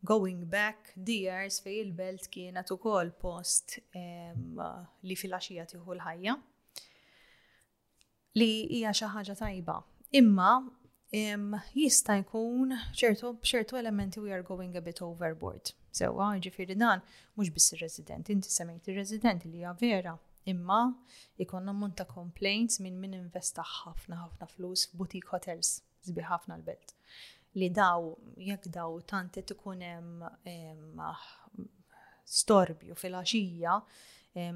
going 0.03 0.45
back 0.49 0.93
years 1.07 1.61
fej 1.61 1.79
il-belt 1.83 2.27
kienet 2.33 2.71
ukoll 2.73 3.11
post 3.23 3.75
um, 3.95 4.61
li 5.05 5.15
fil-axija 5.15 5.67
tieħu 5.69 5.93
l-ħajja 5.95 6.33
li 8.41 8.47
hija 8.79 8.93
xi 8.95 9.09
ħaġa 9.13 9.35
tajba. 9.35 9.75
Imma 10.17 10.51
um, 10.63 11.51
jista' 11.75 12.15
jkun 12.23 12.71
ċertu 12.97 13.33
ċertu 13.45 13.77
elementi 13.79 14.23
we 14.23 14.33
are 14.33 14.45
going 14.47 14.77
a 14.79 14.81
bit 14.81 15.01
overboard. 15.05 15.73
Sewa, 15.91 16.29
so, 16.31 16.39
ġifiri 16.47 16.77
dan 16.79 17.01
mhux 17.35 17.51
biss 17.53 17.73
ir-resident, 17.75 18.29
inti 18.31 18.47
semmejt 18.49 18.87
ir-resident 18.93 19.43
li 19.49 19.59
hija 19.61 19.75
vera 19.81 20.15
imma 20.49 20.79
ikonna 21.43 21.75
munta 21.77 22.07
complaints 22.09 22.79
minn 22.81 22.97
min 23.03 23.13
investa 23.19 23.61
ħafna 23.61 24.23
ħafna 24.23 24.47
flus 24.55 24.87
f'butik 24.93 25.29
hotels 25.35 25.75
zbi 26.07 26.25
ħafna 26.29 26.55
l-belt 26.57 26.95
li 27.59 27.69
daw, 27.75 28.13
jekk 28.39 28.69
daw 28.73 28.99
tanti 29.07 29.41
tkun 29.47 29.81
hemm 29.83 30.99
ah, 31.03 31.23
storbju 32.39 32.95
fil 32.95 33.15
axija 33.19 33.79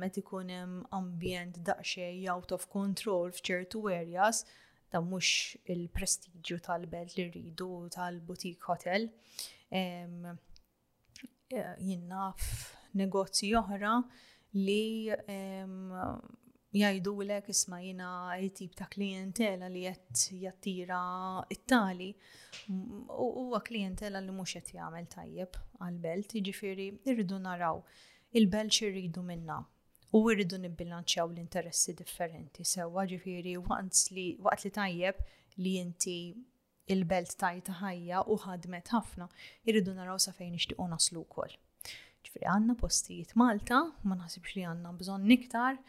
met 0.01 0.15
ikun 0.21 0.49
hemm 0.55 0.75
ambjent 0.99 1.57
daqsxejn 1.69 2.29
out 2.31 2.53
of 2.55 2.69
control 2.71 3.33
f'ċertu 3.35 3.81
areas, 3.91 4.45
ta' 4.91 5.01
mhux 5.03 5.59
il-prestiġju 5.75 6.59
tal-belt 6.69 7.17
li 7.17 7.25
rridu 7.33 7.69
tal-butik 7.97 8.63
hotel. 8.69 9.09
Jinnaf 11.89 12.47
negozji 13.01 13.51
oħra 13.59 13.97
li 14.55 14.83
jajdu 16.75 17.11
l-ek 17.23 17.47
isma 17.53 17.77
jina 17.83 18.07
tip 18.57 18.73
ta' 18.75 18.87
klientela 18.95 19.69
li 19.71 19.85
jett 19.85 20.15
jattira 20.43 20.99
it-tali 21.55 22.09
u 22.75 23.27
huwa 23.43 23.59
klientela 23.69 24.19
li 24.23 24.33
mux 24.35 24.57
jett 24.57 24.71
jgħamil 24.75 25.05
tajjeb 25.13 25.55
għal-belt, 25.85 26.35
ġifiri 26.49 26.87
irridu 27.11 27.39
naraw 27.45 27.79
il-belt 28.35 28.75
xirridu 28.77 29.23
minna 29.23 29.59
u 30.15 30.19
irridu 30.31 30.59
nibbilanċjaw 30.65 31.29
l-interessi 31.31 31.95
differenti 32.01 32.65
sewa 32.67 33.05
ġifiri 33.13 33.55
waqt 33.69 34.65
li 34.67 34.71
tajjeb 34.79 35.21
li 35.65 35.77
inti 35.79 36.17
il-belt 36.91 37.37
tajta 37.41 37.77
ħajja 37.79 38.25
u 38.29 38.35
ħadmet 38.45 38.91
ħafna, 38.93 39.29
irridu 39.63 39.95
naraw 39.97 40.19
sa 40.21 40.35
fejn 40.37 40.53
ixtiqu 40.59 40.85
naslu 40.91 41.23
kol. 41.33 41.55
Ġifiri 42.25 42.45
għanna 42.51 42.75
postijiet 42.77 43.31
Malta, 43.39 43.79
ma 44.05 44.13
naħsibx 44.19 44.53
li 44.59 44.65
għanna 44.69 44.91
bżon 44.99 45.25
niktar, 45.31 45.79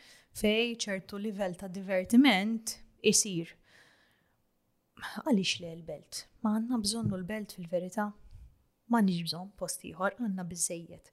fej 0.41 0.75
ċertu 0.85 1.17
livell 1.21 1.55
ta' 1.57 1.69
divertiment 1.73 2.75
isir. 3.13 3.55
Għalix 5.25 5.55
li 5.63 5.71
l-belt? 5.79 6.23
Ma 6.45 6.57
għanna 6.59 6.79
bżonnu 6.85 7.17
l-belt 7.23 7.55
fil-verita? 7.57 8.11
Ma 8.93 9.01
nix 9.05 9.25
bżon 9.29 9.51
post 9.59 9.85
iħor, 9.89 10.17
għanna 10.21 10.45
bizzejiet. 10.49 11.09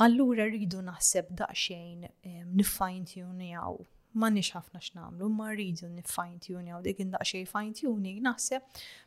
Allura 0.00 0.46
rridu 0.48 0.80
naħseb 0.86 1.32
daqxejn 1.40 2.04
ehm, 2.08 2.52
nifine 2.56 3.08
tune 3.10 3.50
għaw. 3.56 3.80
Ma 4.20 4.28
nix 4.32 4.52
ħafna 4.56 4.80
x'namlu, 4.82 5.28
ma 5.32 5.50
rridu 5.52 5.88
nifine 5.92 6.40
tune 6.44 6.70
għaw. 6.74 6.82
dik 6.84 7.00
indaqxej 7.04 7.46
fine 7.52 7.76
tuning 7.76 8.20
naħseb 8.24 8.64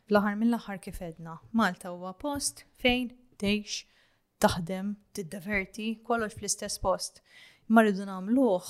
fl-aħar 0.08 0.38
mill-aħar 0.40 0.82
kif 0.84 1.00
edna. 1.02 1.38
Malta 1.52 1.92
huwa 1.94 2.14
post 2.14 2.64
fejn 2.82 3.12
tgħix 3.40 3.84
taħdem, 4.44 4.94
t-diverti, 5.16 5.92
kollox 6.04 6.36
fl-istess 6.38 6.80
post 6.82 7.22
ma 7.72 7.82
rridu 7.84 8.04
nagħmluh 8.04 8.62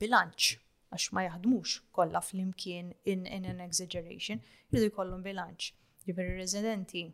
bilanċ 0.00 0.58
għax 0.94 1.12
ma 1.14 1.22
jaħdmux 1.26 1.66
kollha 1.98 2.20
flimkien 2.22 2.92
in, 3.12 3.24
in 3.26 3.44
an 3.50 3.60
exaggeration, 3.64 4.40
jridu 4.70 4.86
jkollhom 4.92 5.22
bilanċ. 5.26 5.72
Ġifieri 6.08 6.36
residenti 6.38 7.04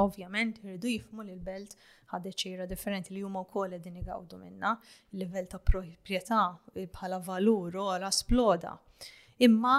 Ovvjament, 0.00 0.56
irridu 0.64 0.88
jifmu 0.88 1.20
li 1.26 1.34
l-belt 1.34 1.74
ħadet 2.14 2.34
ċira 2.40 2.64
differenti 2.70 3.12
li 3.12 3.20
huma 3.26 3.40
wkoll 3.44 3.74
din 3.84 3.96
igawdu 4.00 4.36
minna, 4.40 4.70
il-livell 5.12 5.46
ta' 5.52 5.58
proprjetà 5.68 6.38
bħala 6.94 7.18
valur 7.26 7.70
għala 7.82 8.08
sploda. 8.16 8.72
Imma 9.44 9.74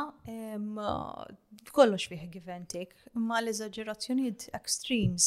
kollox 1.71 2.03
fih 2.11 2.23
giventik, 2.35 2.89
imma 3.15 3.37
l-eżaġerazzjonijiet 3.41 4.41
extremes 4.59 5.25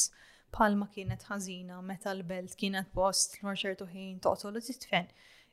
palma 0.55 0.89
kienet 0.93 1.25
ħażina 1.27 1.81
meta 1.87 2.13
l-belt 2.15 2.55
kienet 2.59 2.91
post 2.95 3.39
l-marċertu 3.41 3.87
ħin 3.91 4.21
toqtu 4.23 4.49
u 4.49 4.61
titfen. 4.67 5.09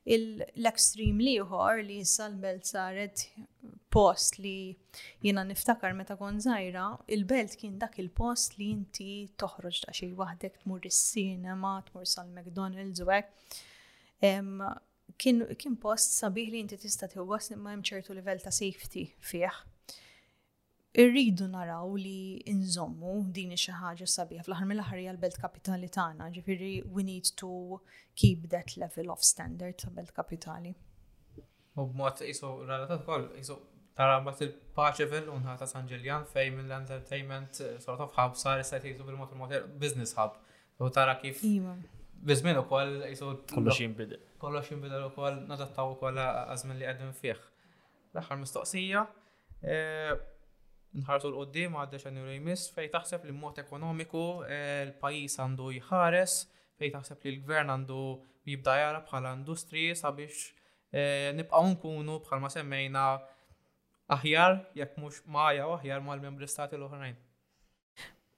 l 0.06 0.44
extreme 0.68 1.24
liħor 1.24 1.80
li 1.84 2.00
issa 2.04 2.26
l-belt 2.30 2.66
saret 2.68 3.22
post 3.90 4.40
li 4.44 4.76
jiena 5.24 5.44
niftakar 5.48 5.94
meta 5.96 6.18
kon 6.20 6.42
zaħira, 6.44 6.90
il-belt 7.08 7.56
kien 7.62 7.78
dak 7.80 8.00
il-post 8.04 8.58
li 8.60 8.68
inti 8.74 9.12
toħroġ 9.40 9.80
ta' 9.86 9.96
xej 9.96 10.10
wahdek 10.20 10.60
tmur 10.66 10.84
is-sinema, 10.90 11.78
tmur 11.88 12.06
sal-McDonald's 12.12 13.04
u 13.06 13.10
għek. 13.16 13.32
kien 15.18 15.78
post 15.80 16.18
sabiħ 16.20 16.52
li 16.52 16.66
inti 16.66 16.80
tista' 16.84 17.08
għas 17.16 17.54
imma 17.56 17.72
hemm 17.76 17.86
ċertu 17.90 18.18
livell 18.20 18.44
ta' 18.44 18.52
safety 18.52 19.08
fih 19.24 19.48
irridu 20.96 21.46
naraw 21.52 21.96
li 21.98 22.20
inżommu 22.52 23.14
din 23.36 23.54
xi 23.58 23.74
ħaġa 23.80 24.06
sabiħ 24.16 24.42
fl-aħħar 24.44 24.68
mill-aħħar 24.72 25.00
hija 25.02 25.12
l-belt 25.16 25.38
kapitali 25.42 25.88
tagħna, 25.90 26.28
ġifieri 26.36 26.74
we 26.98 27.06
need 27.08 27.30
to 27.42 27.50
keep 28.24 28.44
that 28.52 28.76
level 28.78 29.10
of 29.14 29.24
standard 29.30 29.80
ta' 29.82 29.94
belt 29.96 30.12
kapitali. 30.20 30.76
U 31.82 31.88
b'mod 31.90 32.22
isu 32.30 32.52
relatat 32.70 33.02
ukoll 33.08 33.26
isu 33.42 33.58
tara 33.98 34.20
mbagħad 34.22 34.46
il-Paċevil 34.48 35.32
u 35.34 35.40
ta' 35.64 35.70
San 35.72 35.90
Ġiljan 35.90 36.28
fejn 36.30 36.60
mill-entertainment 36.60 37.64
eh, 37.66 37.74
sort 37.82 38.04
of 38.06 38.14
hub 38.18 38.38
sar 38.42 38.62
issa 38.62 38.78
jtisu 38.84 39.08
bil-mod 39.10 39.34
il-mod 39.34 39.56
business 39.82 40.14
hub. 40.20 40.36
U 40.78 40.92
tara 40.94 41.16
kif 41.22 41.42
iva. 41.48 41.74
Bizmin 42.28 42.56
u 42.62 42.68
koll 42.70 43.02
jisu. 43.10 43.32
Kollox 43.52 43.82
jimbidel. 43.82 44.22
Kollox 44.42 44.70
jimbidel 44.70 45.08
u 45.08 45.10
koll 45.18 45.42
nadattaw 45.50 45.96
u 45.96 45.98
koll 46.02 46.22
għazmin 46.24 46.78
li 46.80 46.86
għedin 46.88 47.18
fieħ. 47.18 47.42
L-axar 48.14 48.38
mistoqsija. 48.42 49.04
Eh, 49.64 50.14
nħarsu 50.94 51.30
l-qoddim 51.30 51.76
għadda 51.80 52.00
xan 52.02 52.18
jmiss 52.36 52.70
fej 52.76 52.90
taħseb 52.94 53.26
li 53.30 53.34
mod 53.38 53.58
ekonomiku 53.64 54.24
eh, 54.46 54.86
l-pajis 54.88 55.40
għandu 55.44 55.72
jħares, 55.80 56.36
fej 56.80 56.92
taħseb 56.96 57.24
li 57.26 57.34
l-gvern 57.36 57.74
għandu 57.76 58.02
jibda 58.52 58.76
jara 58.82 59.02
bħala 59.08 59.34
industri 59.40 59.88
sabiex 59.96 60.52
unkunu 60.94 61.64
eh, 61.66 61.70
nkunu 61.74 62.20
bħalma 62.28 62.52
semmejna 62.54 63.06
aħjar 64.18 64.60
jekk 64.78 65.00
mhux 65.02 65.24
maja 65.34 65.66
u 65.72 65.76
aħjar 65.80 66.04
mal-membri 66.06 66.48
stati 66.52 66.78
l-oħrajn. 66.78 67.18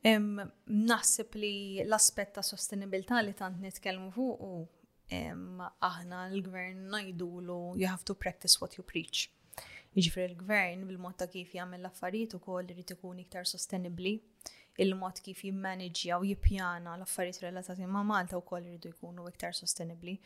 Naħseb 0.05 1.37
li 1.41 1.53
l-aspett 1.83 2.35
ta' 2.37 2.43
sostenibilità 2.45 3.21
li 3.25 3.33
tant 3.35 3.59
nitkellmu 3.63 4.11
fuq 4.15 4.43
u 4.45 4.51
aħna 5.15 6.23
l-gvern 6.31 6.85
najdulu 6.93 7.59
you 7.77 7.87
have 7.89 8.05
to 8.05 8.15
practice 8.15 8.61
what 8.61 8.77
you 8.77 8.85
preach. 8.93 9.27
Jiġifier 9.95 10.31
l-gvern 10.33 10.81
bil-mod 10.89 11.13
ta' 11.15 11.25
kif 11.31 11.53
jagħmel 11.55 11.79
l-affarijiet 11.79 12.33
ukoll 12.35 12.67
irid 12.73 12.89
ikun 12.97 13.21
iktar 13.23 13.45
sostenibbli. 13.47 14.11
Il-mod 14.83 15.21
kif 15.23 15.39
jimmaneġġja 15.47 16.17
u 16.19 16.27
jippjana 16.27 16.97
l-affarijiet 16.99 17.39
relatati 17.45 17.87
ma' 17.87 18.01
Malta 18.09 18.41
wkoll 18.41 18.67
iridu 18.67 18.91
jkunu 18.91 19.23
iktar 19.29 19.55
sostenibbli. 19.55 20.17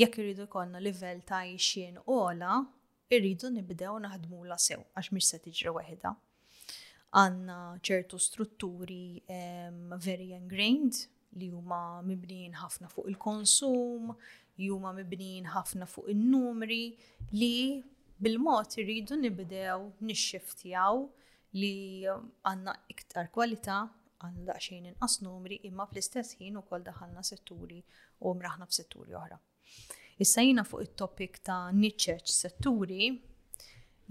Jekk 0.00 0.16
iridu 0.22 0.46
jkollna 0.48 0.80
livell 0.80 1.20
ta' 1.28 1.42
xien 1.60 2.00
ola, 2.06 2.54
irridu 3.12 3.50
nibdew 3.58 3.98
la 4.48 4.56
sew 4.68 4.80
għax 4.96 5.12
mhix 5.12 5.28
se 5.34 5.42
tiġri 5.48 5.74
weħda. 5.80 6.14
Għanna 7.20 7.60
ċertu 7.90 8.16
strutturi 8.24 9.02
um, 9.26 9.96
very 10.00 10.32
ingrained 10.32 11.02
li 11.36 11.52
huma 11.52 11.82
mibnin 12.06 12.56
ħafna 12.62 12.88
fuq 12.88 13.06
il-konsum, 13.12 14.14
li 14.56 14.72
huma 14.72 14.94
mibnin 14.96 15.52
ħafna 15.52 15.84
fuq 15.92 16.08
in-numri 16.14 16.82
li 17.36 17.54
bil-mod 18.22 18.74
irridu 18.80 19.16
nibdew 19.22 19.76
nixxiftjaw 20.10 21.00
li 21.60 21.72
um, 22.12 22.26
għanna 22.48 22.74
iktar 22.92 23.30
kwalità 23.36 23.80
għanna 24.20 24.44
daqxejn 24.50 24.90
inqas 24.92 25.16
numri 25.24 25.60
imma 25.68 25.86
fl-istess 25.88 26.36
ħin 26.40 26.60
ukoll 26.60 26.84
daħalna 26.86 27.24
setturi 27.24 27.80
u 28.28 28.34
mraħna 28.36 28.68
f'setturi 28.68 29.16
oħra. 29.20 29.40
Issa 30.20 30.44
jina 30.44 30.64
fuq 30.68 30.84
it 30.84 30.94
topik 31.00 31.40
ta' 31.48 31.62
niċċeċ 31.72 32.36
setturi, 32.44 33.08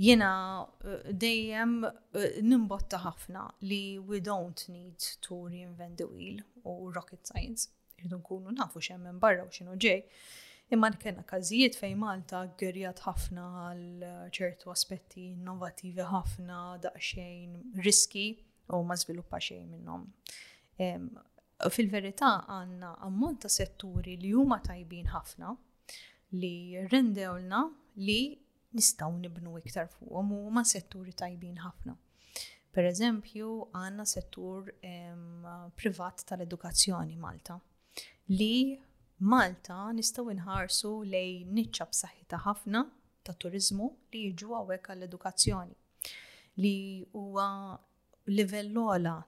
jina 0.01 0.31
uh, 0.65 1.11
dejjem 1.13 1.77
uh, 1.85 2.27
nimbotta 2.41 3.03
ħafna 3.05 3.45
li 3.69 3.83
we 3.99 4.23
don't 4.25 4.65
need 4.73 5.11
to 5.27 5.43
reinvent 5.45 6.01
the 6.01 6.09
wheel 6.09 6.41
u 6.65 6.89
rocket 6.97 7.29
science. 7.29 7.69
Irdu 7.99 8.17
nkunu 8.23 8.57
nafu 8.57 8.79
xemmen 8.81 9.19
barra 9.21 9.45
u 9.45 9.53
xinu 9.53 9.77
ġej. 9.77 10.03
Imma 10.75 10.91
kena 11.01 11.23
każijiet 11.29 11.75
fejn 11.81 11.95
Malta 11.97 12.43
ggerjat 12.59 12.99
ħafna 13.01 13.43
għal 13.69 14.03
eh, 14.05 14.25
ċertu 14.37 14.69
aspetti 14.69 15.23
innovativi 15.31 16.03
ħafna 16.05 16.57
daqxejn 16.83 17.55
riski 17.85 18.25
u 18.77 18.83
ma 18.85 18.93
żviluppa 19.01 19.39
xejn 19.41 19.63
minnhom. 19.71 20.03
Fil-verità 21.73 22.29
għandna 22.55 22.91
ammont 23.07 23.39
ta' 23.43 23.49
setturi 23.53 24.13
li 24.21 24.29
huma 24.37 24.59
tajbin 24.67 25.09
ħafna 25.09 25.55
li 26.43 26.53
rendewlna 26.93 27.63
li 28.05 28.19
nistgħu 28.77 29.09
nibnu 29.25 29.55
iktar 29.63 29.89
fuqhom 29.95 30.29
u 30.37 30.43
ma' 30.59 30.63
setturi 30.73 31.15
tajbin 31.23 31.57
ħafna. 31.65 31.95
Per 32.77 32.91
eżempju, 32.91 33.49
għanna 33.73 34.05
settur 34.05 34.69
privat 35.81 36.21
tal-edukazzjoni 36.29 37.17
Malta 37.17 37.57
li 38.37 38.53
Malta 39.27 39.91
nistgħu 39.97 40.31
nħarsu 40.35 40.91
lejn 41.13 41.49
niċċa 41.57 41.85
b'saħħitha 41.89 42.37
ħafna 42.45 42.81
ta' 43.27 43.35
turizmu 43.43 43.87
li 44.13 44.21
jiġu 44.29 44.53
hawnhekk 44.59 44.91
għall-edukazzjoni 44.91 45.75
li 46.63 46.75
huwa 47.23 47.47
livell 48.27 48.69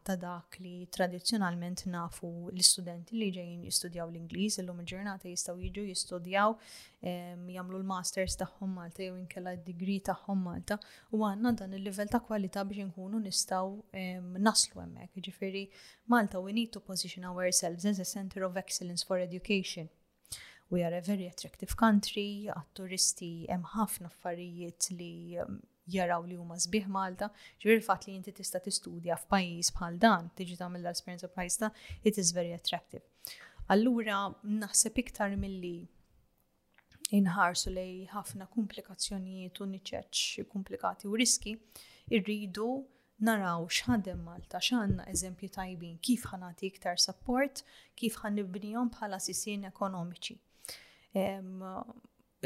ta' 0.03 0.15
dak 0.15 0.57
li 0.59 0.85
tradizzjonalment 0.91 1.85
nafu 1.87 2.49
l-istudenti 2.51 3.15
li 3.15 3.29
ġejjin 3.33 3.63
jistudjaw 3.63 4.07
l-Ingliż 4.11 4.59
illum 4.61 4.79
il-ġurnata 4.83 5.27
jistgħu 5.31 5.59
jiġu 5.63 5.83
jistudjaw 5.87 6.53
ehm, 7.01 7.49
jagħmlu 7.49 7.79
l-masters 7.81 8.35
tagħhom 8.41 8.75
Malta 8.75 9.03
jew 9.05 9.15
inkella 9.17 9.55
d-degree 9.55 9.99
tagħhom 10.11 10.43
Malta 10.49 10.77
u 11.11 11.23
għandna 11.27 11.51
dan 11.61 11.73
il-livell 11.79 12.11
ta' 12.13 12.21
kwalità 12.25 12.63
biex 12.67 12.85
inkunu 12.89 13.19
nistgħu 13.19 13.71
ehm, 13.93 14.35
naslu 14.39 14.81
hemmhekk. 14.83 15.15
Jiġifieri 15.19 15.65
Malta 16.11 16.39
we 16.43 16.53
need 16.53 16.71
to 16.75 16.79
position 16.91 17.25
ourselves 17.31 17.85
as 17.85 17.99
a 17.99 18.05
center 18.05 18.43
of 18.43 18.57
excellence 18.57 19.01
for 19.05 19.17
education. 19.17 19.89
We 20.69 20.83
are 20.83 20.93
a 20.95 21.01
very 21.03 21.25
attractive 21.27 21.75
country, 21.75 22.47
għat-turisti 22.53 23.31
hemm 23.51 23.65
ħafna 23.73 24.11
affarijiet 24.11 24.91
li 24.99 25.13
ehm, 25.41 25.59
jaraw 25.95 26.23
li 26.27 26.37
huma 26.39 26.57
sbieħ 26.59 26.89
Malta, 26.93 27.27
ġifier 27.59 27.77
il-fatt 27.79 28.07
li 28.07 28.15
inti 28.17 28.33
tista' 28.35 28.61
tistudja 28.63 29.17
f'pajjiż 29.19 29.71
bħal 29.77 29.97
dan, 30.05 30.29
tiġi 30.37 30.57
tagħmel 30.59 30.83
l-esperjenza 30.85 31.29
pajjiż 31.35 31.57
ta' 31.63 31.71
it 32.07 32.19
is 32.23 32.33
very 32.37 32.55
attractive. 32.57 33.03
Allura 33.73 34.21
naħseb 34.43 35.01
iktar 35.03 35.35
milli 35.39 35.75
inħarsu 37.17 37.73
lej 37.75 38.05
ħafna 38.13 38.47
komplikazzjonijiet 38.55 39.59
u 39.65 39.69
niċċeċ 39.73 40.47
komplikati 40.51 41.09
u 41.11 41.17
riski, 41.19 41.55
irridu 42.15 42.69
naraw 43.27 43.67
x'ħadem 43.69 44.21
Malta, 44.25 44.61
x'għandna 44.63 45.05
eżempju 45.11 45.51
tajbin, 45.55 45.97
kif 46.01 46.23
ħanati 46.31 46.69
iktar 46.71 46.99
support, 46.99 47.63
kif 47.99 48.17
ħan 48.23 48.39
nibnijom 48.39 48.89
bħala 48.95 49.19
sissin 49.21 49.67
ekonomiċi. 49.69 50.39
Um, 51.19 51.59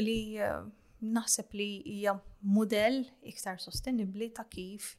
li 0.02 0.18
uh, 0.42 0.66
naħseb 1.04 1.54
li 1.54 1.70
hija 1.94 2.12
modell 2.56 3.02
iktar 3.32 3.60
sostenibli 3.60 4.30
ta' 4.34 4.46
kif 4.50 4.92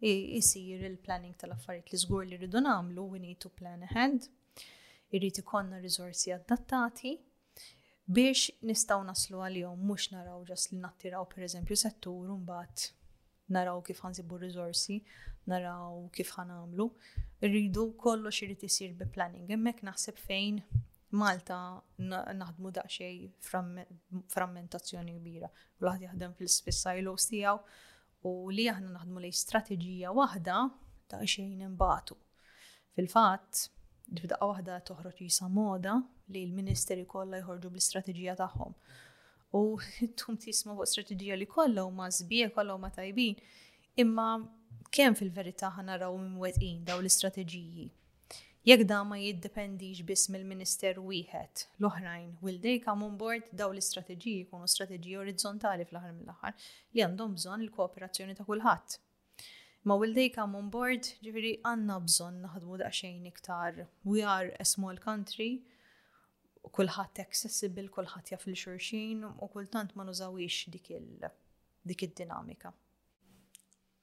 isir 0.00 0.82
il-planning 0.88 1.36
tal-affarijiet 1.40 1.92
li 1.94 1.98
żgur 2.00 2.26
li 2.26 2.36
rridu 2.40 2.60
nagħmlu 2.64 3.04
we 3.12 3.18
need 3.20 3.38
to 3.40 3.48
plan 3.60 3.82
ahead. 3.86 4.26
Irrid 5.10 5.38
ikollna 5.42 5.78
riżorsi 5.80 6.32
adattati 6.34 7.12
biex 8.16 8.48
nistgħu 8.66 9.06
naslu 9.08 9.40
għalihom 9.46 9.80
mhux 9.86 10.10
naraw 10.16 10.42
ġas 10.48 10.68
li 10.72 10.80
nattiraw 10.82 11.24
pereżempju 11.34 11.76
settur 11.84 12.34
mbagħad 12.42 12.88
naraw 13.54 13.78
kif 13.86 14.00
ħansibu 14.02 14.36
riżorsi, 14.42 15.00
naraw 15.46 16.08
kif 16.12 16.32
ħanamlu. 16.34 16.88
Rridu 17.46 17.84
kollox 18.02 18.42
irid 18.42 18.64
isir 18.66 18.96
bi 18.98 19.06
planning. 19.06 19.46
Hemmhekk 19.54 19.84
naħseb 19.86 20.18
fejn 20.18 20.60
Malta 21.14 21.56
naħdmu 22.02 22.70
daqxej 22.74 23.18
frammentazzjoni 24.26 25.14
kbira. 25.20 25.48
Kulħadd 25.78 26.06
jaħdem 26.08 26.32
fil 26.40 26.48
spissajlu 26.50 27.12
stijaw 27.22 27.58
tiegħu 27.58 28.32
u 28.46 28.50
li 28.50 28.64
aħna 28.70 28.90
naħdmu 28.96 29.20
lej 29.22 29.32
strateġija 29.38 30.10
waħda 30.18 30.56
xejn 31.22 31.62
imbatu. 31.68 32.16
Fil-fatt, 32.96 33.62
f'daqqa 34.18 34.46
waħda 34.50 34.80
toħroġ 34.88 35.20
jisa 35.28 35.48
moda 35.48 35.94
li 36.34 36.42
l-ministeri 36.48 37.06
kollha 37.06 37.38
jħorġu 37.44 37.70
bl-istrateġija 37.70 38.34
tagħhom. 38.42 38.74
U 39.54 39.62
tum 40.18 40.36
tisma' 40.42 40.74
fuq 40.74 40.88
strateġija 40.90 41.36
li 41.38 41.46
kollha 41.46 41.84
huma 41.86 42.10
kolla 42.10 42.50
kollha 42.58 42.76
ma 42.76 42.90
tajbin, 42.98 43.36
imma 43.94 44.28
kemm 44.90 45.14
fil-verità 45.14 45.70
raw 45.76 46.10
minn 46.18 46.38
wetqin 46.42 46.82
daw 46.84 46.98
l-istrateġiji 47.00 47.90
Jekk 48.66 48.82
da 48.90 48.96
ma 49.06 49.14
jiddependix 49.14 50.00
biss 50.06 50.24
mill-Minister 50.34 50.96
wieħed 50.98 51.60
l-oħrajn, 51.78 52.30
will 52.42 52.56
they 52.62 52.80
come 52.82 53.04
on 53.06 53.12
board 53.20 53.44
daw 53.60 53.70
l-istrateġiji 53.70 54.40
jkunu 54.42 54.66
strateġiji 54.72 55.12
orizzontali 55.20 55.86
fl-aħħar 55.86 56.16
mill-aħħar 56.16 56.56
li 56.96 57.04
għandhom 57.06 57.36
bżonn 57.36 57.62
il-kooperazzjoni 57.66 58.34
ta' 58.40 58.46
kulħadd. 58.48 58.96
Ma 59.86 59.94
will 60.00 60.16
they 60.18 60.32
come 60.34 60.58
on 60.58 60.72
board, 60.74 61.12
ġifiri 61.22 61.52
għanna 61.70 62.00
bżon 62.08 62.40
naħdmu 62.48 62.80
daqsxejn 62.82 63.30
iktar. 63.30 63.78
We 64.02 64.24
are 64.34 64.50
a 64.58 64.66
small 64.72 64.98
country, 64.98 65.52
kullħat 66.66 67.22
accessible, 67.22 67.86
kullħat 68.00 68.34
jaf 68.34 68.50
il-xurxin, 68.50 69.22
u 69.46 69.50
kultant 69.54 69.94
ma 69.94 70.08
nużawix 70.10 70.64
dik 70.74 70.90
il-dinamika. 72.10 72.74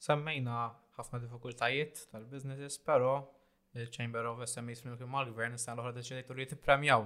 Semmejna 0.08 0.64
ħafna 0.96 1.20
diffikultajiet 1.28 2.06
tal-businesses, 2.16 2.80
pero 2.80 3.18
il-Chamber 3.76 4.24
of 4.32 4.38
SMEs 4.48 4.82
fil 4.82 5.08
mal-gvern 5.16 5.56
istan 5.58 5.78
l 5.78 5.90
d 5.92 5.98
deċidejtu 6.00 6.34
li 6.38 6.46
premjaw 6.66 7.06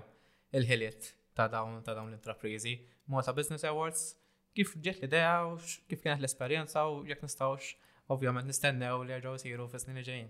il-ħiliet 0.58 1.12
ta' 1.38 1.48
dawn 1.52 1.82
ta' 1.84 1.94
dawn 1.98 2.10
l-intraprizi. 2.12 2.76
Mota 3.08 3.34
Business 3.40 3.64
Awards, 3.72 4.16
kif 4.56 4.74
ġiet 4.76 5.02
l-idea 5.02 5.46
u 5.48 5.56
kif 5.88 6.02
kienet 6.02 6.20
l-esperjenza 6.22 6.86
u 6.92 7.04
jekk 7.08 7.24
nistawx 7.26 7.76
ovvjament 8.14 8.48
nistennew 8.50 9.04
li 9.04 9.16
għagħu 9.18 9.36
siru 9.44 9.68
fis-snin 9.72 10.02
ġejjin. 10.10 10.30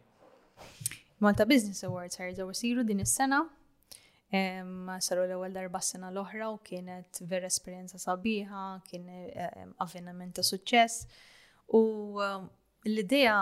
Malta 1.24 1.46
Business 1.50 1.84
Awards 1.88 2.20
għagħu 2.20 2.54
siru 2.62 2.84
din 2.88 3.02
is-sena 3.06 3.42
saru 5.02 5.24
l-ewwel 5.24 5.54
darba 5.56 5.80
sena 5.80 6.10
l-oħra 6.12 6.50
u 6.52 6.60
kienet 6.70 7.22
vera 7.32 7.48
esperienza 7.50 7.98
sabiħa, 7.98 8.66
kien 8.86 9.06
eh, 9.18 9.68
avvenimenta 9.82 10.44
ta' 10.44 10.48
suċċess 10.48 11.08
u 11.80 11.84
eh, 12.22 12.50
l-idea 12.92 13.38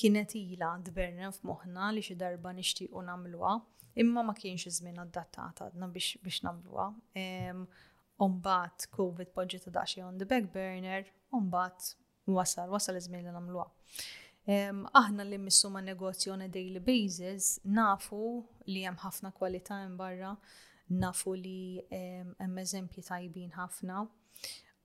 kienet 0.00 0.34
ila 0.38 0.68
dberna 0.84 1.30
f'moħħna 1.34 1.90
li 1.92 2.02
xi 2.04 2.16
darba 2.20 2.52
nixtiequ 2.56 3.02
nagħmluha, 3.08 3.52
imma 4.02 4.22
ma 4.24 4.34
kienx 4.36 4.68
iż-żmien 4.70 5.00
adattata 5.02 5.68
għadna 5.68 5.88
biex, 5.92 6.18
biex 6.24 6.42
nagħmluha. 6.46 6.90
Um, 7.24 7.66
COVID 8.96 9.32
poġġi 9.34 9.62
ta' 9.64 9.72
daċi 9.78 10.02
on 10.06 10.18
the 10.20 10.26
back 10.28 10.50
burner, 10.54 11.04
umbat 11.34 11.92
wasal, 12.30 12.70
wasal 12.72 12.98
iż-żmien 13.00 13.26
li 13.26 13.34
nagħmluha. 13.34 13.68
Um, 14.52 14.84
aħna 14.98 15.26
li 15.28 15.38
missu 15.38 15.70
ma' 15.70 15.84
negozju 15.86 16.32
on 16.34 16.46
a 16.46 16.48
daily 16.50 16.80
basis, 16.82 17.58
nafu 17.64 18.40
li 18.68 18.82
hemm 18.86 18.98
ħafna 19.04 19.30
kwalità 19.36 19.82
hemm 19.84 19.98
barra, 20.00 20.32
nafu 20.92 21.36
li 21.38 21.84
hemm 21.92 22.58
eżempji 22.64 23.04
tajbin 23.06 23.54
ħafna 23.58 24.06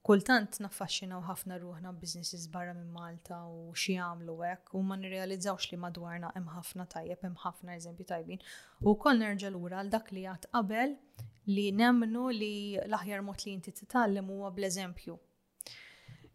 kultant 0.07 0.55
naffaxxinaw 0.63 1.19
ħafna 1.27 1.57
ruħna 1.59 1.91
businesses 1.99 2.45
barra 2.53 2.71
minn 2.77 2.93
Malta 2.95 3.41
u 3.51 3.73
xi 3.75 3.97
jagħmlu 3.97 4.35
hekk 4.47 4.77
u 4.79 4.83
ma 4.89 4.95
nirrealizzawx 5.01 5.67
li 5.73 5.79
madwarna 5.83 6.29
hemm 6.35 6.47
ħafna 6.53 6.85
tajjeb 6.93 7.25
hemm 7.27 7.41
ħafna 7.41 7.75
eżempju 7.75 8.07
tajbin. 8.13 8.39
U 8.87 8.93
wkoll 8.95 9.19
nerġa' 9.23 9.51
lura 9.51 9.81
għal 9.81 9.91
dak 9.95 10.13
li 10.15 10.23
għad 10.31 10.47
qabel 10.55 10.95
li 11.51 11.65
nemnu 11.75 12.23
li 12.39 12.53
l-aħjar 12.85 13.25
mod 13.27 13.43
li 13.49 13.57
inti 13.57 13.75
titgħallem 13.81 14.31
huwa 14.31 14.53
bl-eżempju. 14.55 15.17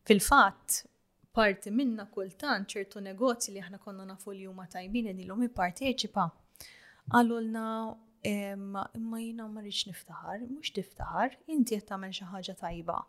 Fil-fatt, 0.04 0.82
parti 1.32 1.72
minna 1.80 2.04
kultant 2.12 2.76
ċertu 2.76 3.00
negozji 3.08 3.56
li 3.56 3.64
aħna 3.64 3.80
konna 3.80 4.04
nafu 4.12 4.36
li 4.36 4.44
huma 4.52 4.68
tajbin 4.68 5.08
edilhom 5.14 5.46
ipparteċipa. 5.48 6.28
Għalulna 7.16 7.66
imma 8.22 8.84
jina 9.18 9.48
ma 9.50 9.62
rridx 9.64 9.88
niftaħar, 9.88 10.44
mhux 10.46 10.70
tiftaħar, 10.76 11.32
inti 11.50 11.74
qed 11.74 11.88
tagħmel 11.88 12.12
xi 12.14 12.28
ħaġa 12.30 12.52
tajba. 12.60 13.00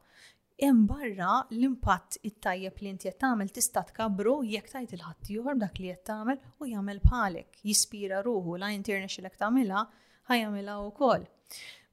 Hemm 0.61 0.83
barra 0.87 1.39
l-impatt 1.51 2.17
it-tajjeb 2.29 2.77
li 2.83 2.89
inti 2.93 3.07
qed 3.09 3.15
tagħmel 3.21 3.49
tista' 3.57 3.81
tkabbru 3.87 4.33
jekk 4.49 4.69
tajt 4.75 4.91
il 4.97 5.01
ieħor 5.35 5.55
dak 5.63 5.79
li 5.81 5.87
qed 5.89 6.03
tagħmel 6.09 6.37
u 6.61 6.67
jagħmel 6.71 6.99
bħalek, 7.05 7.57
jispira 7.65 8.19
ruħu 8.27 8.59
la 8.61 8.69
international 8.77 9.31
jekk 9.31 9.39
tagħmilha 9.41 9.81
ħajamilha 10.29 10.75
wkoll. 10.87 11.25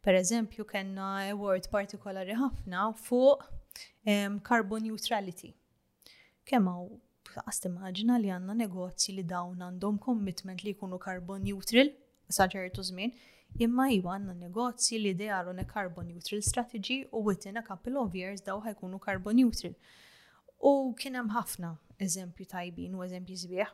Per 0.04 0.18
eżempju 0.20 0.66
kellna 0.74 1.08
award 1.30 1.70
partikolari 1.72 2.36
ħafna 2.36 2.84
fuq 3.00 3.48
um, 3.48 4.36
carbon 4.44 4.84
neutrality. 4.90 5.54
Kemm 6.44 6.68
hawn 6.68 6.94
għast 7.46 7.64
timmaġina 7.64 8.20
li 8.20 8.28
għandna 8.34 8.58
negozji 8.60 9.16
li 9.16 9.24
dawn 9.24 9.64
għandhom 9.70 9.98
commitment 10.04 10.60
li 10.66 10.76
jkunu 10.76 11.00
carbon 11.00 11.40
neutral 11.48 11.94
sa 12.28 12.44
ċertu 12.46 12.84
żmien, 12.90 13.16
Imma 13.58 13.88
iwa 13.90 14.14
għanna 14.14 14.34
negozji 14.38 14.98
li 15.02 15.12
dejaru 15.16 15.52
ne 15.56 15.64
carbon 15.68 16.06
neutral 16.08 16.42
strategy 16.42 17.02
u 17.10 17.22
within 17.26 17.56
a 17.56 17.62
couple 17.66 17.96
of 17.98 18.14
years 18.14 18.40
daw 18.40 18.60
ħajkunu 18.62 19.00
carbon 19.02 19.36
neutral. 19.36 19.74
U 20.60 20.94
kienem 20.94 21.30
ħafna 21.34 21.74
eżempju 22.00 22.46
tajbin 22.52 22.94
u 22.96 23.02
eżempju 23.04 23.36
zbieħ. 23.42 23.72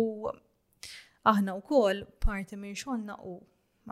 U 0.00 0.06
aħna 1.32 1.54
u 1.58 1.60
kol 1.66 2.02
parti 2.20 2.56
minn 2.56 2.74
xonna 2.76 3.18
u 3.24 3.36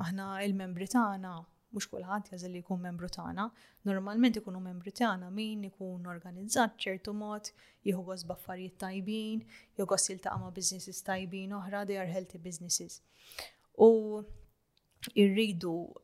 aħna 0.02 0.30
il-membri 0.46 0.86
tagħna 0.90 1.34
mux 1.76 1.88
kullħat 1.92 2.32
jazel 2.32 2.54
li 2.56 2.62
jkun 2.64 2.80
membru 2.88 3.08
tagħna. 3.12 3.44
Normalment 3.86 4.38
ikunu 4.40 4.60
membru 4.64 4.90
tagħna 4.92 5.28
min 5.36 5.66
ikun 5.68 6.06
organizzat 6.14 6.78
ċertu 6.86 7.12
mod, 7.14 7.52
jieħu 7.84 8.02
baffarijiet 8.32 8.78
tajbin, 8.82 9.44
jieħu 9.76 9.96
il 10.16 10.20
ma' 10.40 10.50
businesses 10.50 11.02
tajbin 11.06 11.52
oħra, 11.60 11.84
they 11.84 11.98
are 12.00 12.06
healthy 12.10 12.38
businesses. 12.40 13.02
U 13.76 14.24
irridu 15.14 15.94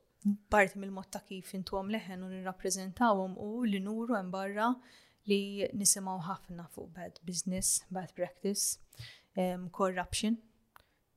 parti 0.55 0.77
mill-mod 0.79 1.09
ta' 1.11 1.23
kif 1.27 1.51
intuhom 1.57 1.89
leħen 1.91 2.23
u 2.23 2.29
nirrappreżentawhom 2.31 3.33
u 3.43 3.49
li 3.67 3.81
nuru 3.83 4.15
hemm 4.15 4.31
barra 4.31 4.69
li 5.31 5.67
nisimgħu 5.81 6.15
ħafna 6.29 6.67
fuq 6.75 6.91
bad 6.95 7.19
business, 7.27 7.83
bad 7.91 8.15
practice, 8.15 8.79
um, 9.37 9.69
corruption. 9.71 10.37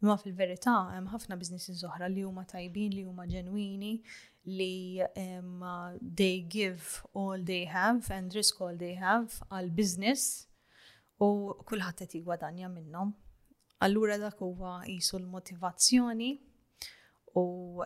Imma 0.01 0.17
fil-verità 0.21 0.73
hemm 0.95 1.11
ħafna 1.13 1.37
businesses 1.41 1.83
oħra 1.87 2.09
li 2.11 2.25
huma 2.27 2.43
tajbin, 2.49 2.93
li 2.93 3.05
huma 3.07 3.27
ġenwini, 3.29 3.93
li 4.59 5.01
um, 5.21 5.61
they 6.01 6.41
give 6.57 7.03
all 7.13 7.41
they 7.45 7.65
have 7.69 8.09
and 8.13 8.33
risk 8.35 8.61
all 8.61 8.75
they 8.77 8.95
have 8.97 9.39
għal 9.49 9.71
business 9.73 10.45
u 11.21 11.53
kulħadd 11.69 12.01
qed 12.05 12.17
jigwadanja 12.19 12.69
minnhom. 12.73 13.13
Allura 13.85 14.17
dak 14.17 14.41
huwa 14.41 14.79
qisu 14.87 15.17
l-motivazzjoni 15.19 16.33
u 17.39 17.83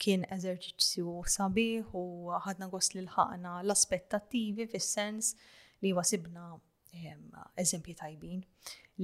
kien 0.00 0.24
eżerċizzju 0.34 1.20
sabiħ 1.28 1.90
u 1.98 2.04
ħadna 2.44 2.68
gost 2.72 2.94
li 2.94 3.02
l-ħaqna 3.04 3.56
l-aspettattivi 3.64 4.66
fis-sens 4.72 5.34
li 5.84 5.92
wasibna 5.96 6.46
eżempji 7.62 7.94
tajbin 8.00 8.44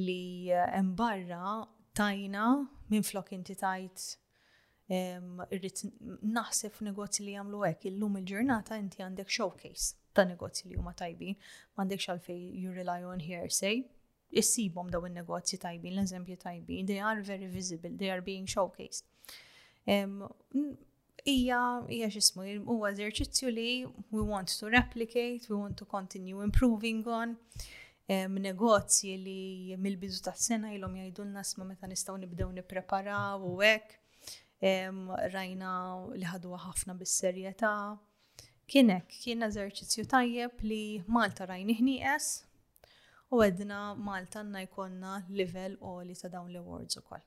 li 0.01 0.19
embarra 0.53 1.59
tajna 1.97 2.47
minn 2.91 3.05
flok 3.07 3.35
inti 3.37 3.55
tajt 3.61 4.07
irrit 4.89 5.85
naħseb 6.23 6.83
negozji 6.89 7.27
li 7.29 7.37
jagħmlu 7.37 7.63
hekk 7.69 7.91
illum 7.93 8.19
il-ġurnata 8.21 8.81
inti 8.81 9.05
għandek 9.05 9.33
showcase 9.39 9.95
ta' 10.17 10.25
negozji 10.25 10.71
li 10.73 10.79
huma 10.81 10.95
tajbin, 10.97 11.35
m'għandekx 11.77 12.09
għalfej 12.15 12.43
you 12.65 12.73
rely 12.73 13.03
on 13.05 13.21
hearsay 13.21 13.83
issibhom 14.33 14.91
daw 14.91 15.07
in-negozji 15.07 15.59
tajbin, 15.59 15.95
l-eżempju 15.97 16.37
tajbin, 16.43 16.87
they 16.87 16.99
are 16.99 17.21
very 17.23 17.47
visible, 17.47 17.91
they 17.97 18.11
are 18.11 18.21
being 18.21 18.47
showcased. 18.47 19.05
Ija, 19.87 21.63
ija 21.91 22.07
xismu, 22.13 22.45
huwa 22.71 22.93
eżerċizzju 22.95 23.49
li 23.51 23.69
we 24.15 24.23
want 24.29 24.53
to 24.61 24.69
replicate, 24.71 25.47
we 25.51 25.57
want 25.59 25.77
to 25.77 25.85
continue 25.85 26.43
improving 26.45 27.05
on. 27.11 27.37
negozji 28.31 29.17
li 29.19 29.77
mill-bidu 29.83 30.21
ta' 30.23 30.37
sena 30.39 30.71
ilhom 30.75 30.93
jgħidulna 30.97 31.43
sma 31.45 31.65
meta 31.67 31.91
nistgħu 31.91 32.19
nibdew 32.23 32.53
nippreparaw 32.59 33.43
u 33.43 33.57
hekk. 33.63 33.97
rajna 35.33 35.71
li 36.15 36.27
ħadu 36.27 36.55
ħafna 36.63 36.95
bis-serjetà. 36.99 37.73
Kienek, 38.67 39.07
kien 39.23 39.43
eżerċizzju 39.47 40.07
tajjeb 40.11 40.63
li 40.67 41.03
Malta 41.07 41.45
rajni 41.47 41.77
ħnieqes, 41.79 42.31
u 43.35 43.41
għedna 43.43 43.79
Malta 43.99 44.41
għanna 44.41 44.61
jkonna 44.67 45.15
level 45.35 45.75
u 45.83 45.95
li 46.07 46.15
ta' 46.19 46.29
dawn 46.31 46.53
l-awards 46.53 46.99
u 47.01 47.03
koll. 47.03 47.25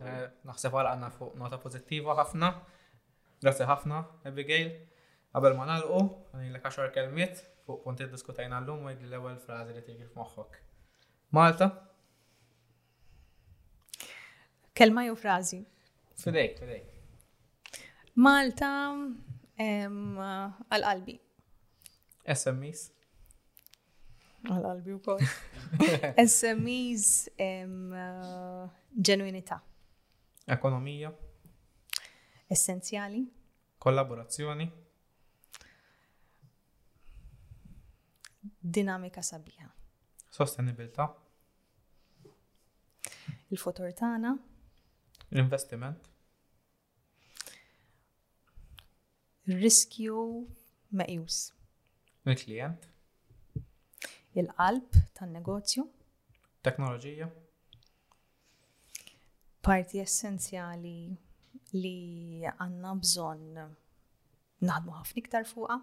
Eh, 0.00 0.24
naħseb 0.48 0.74
għal 0.78 0.90
għanna 0.92 1.10
fuq 1.16 1.36
nota 1.40 1.58
pozittiva 1.60 2.14
ħafna, 2.18 2.52
grazie 3.42 3.66
ħafna, 3.68 4.02
Abigail. 4.30 4.72
Għabel 5.34 5.58
ma 5.58 5.66
nalqu, 5.68 6.00
għanilek 6.36 6.64
għaxar 6.68 6.92
kelmiet 6.94 7.42
fuq 7.66 7.82
punti 7.84 8.06
diskutajna 8.08 8.62
l-lum 8.62 8.88
u 8.88 8.94
l-ewel 8.96 9.36
frazi 9.44 9.76
li 9.76 10.08
f-moħħok. 10.08 10.62
Malta? 11.36 11.68
Kelma 14.78 15.02
ju 15.08 15.16
frazi? 15.18 15.60
Fidejk, 16.22 16.62
fidejk. 16.62 18.14
Malta 18.24 18.68
għal-qalbi. 19.58 21.18
SMEs? 22.28 22.88
Għal-qalbi 24.46 24.92
u 24.94 25.00
kol. 25.02 25.18
SMEs 26.32 27.08
uh, 27.34 28.66
ġenwinita. 28.94 29.58
Ekonomija. 30.54 31.10
Essenzjali. 32.54 33.24
Kollaborazzjoni. 33.82 34.68
Dinamika 38.78 39.22
sabiħa. 39.26 39.66
Sostenibilità. 40.38 41.08
Il-futur 43.50 43.90
tagħna. 43.96 44.32
L-investiment. 45.32 46.06
Riskju 49.48 50.22
meqjus. 51.00 51.42
Il-klient 52.28 52.88
il-qalb 54.36 55.02
tan-negozju. 55.16 55.84
Teknoloġija. 56.66 57.28
Parti 59.64 60.00
essenzjali 60.00 61.16
li 61.76 62.42
għanna 62.48 62.94
bżon 63.00 63.46
naħdmu 64.64 64.96
ħafna 64.96 65.22
iktar 65.22 65.46
fuqa. 65.48 65.78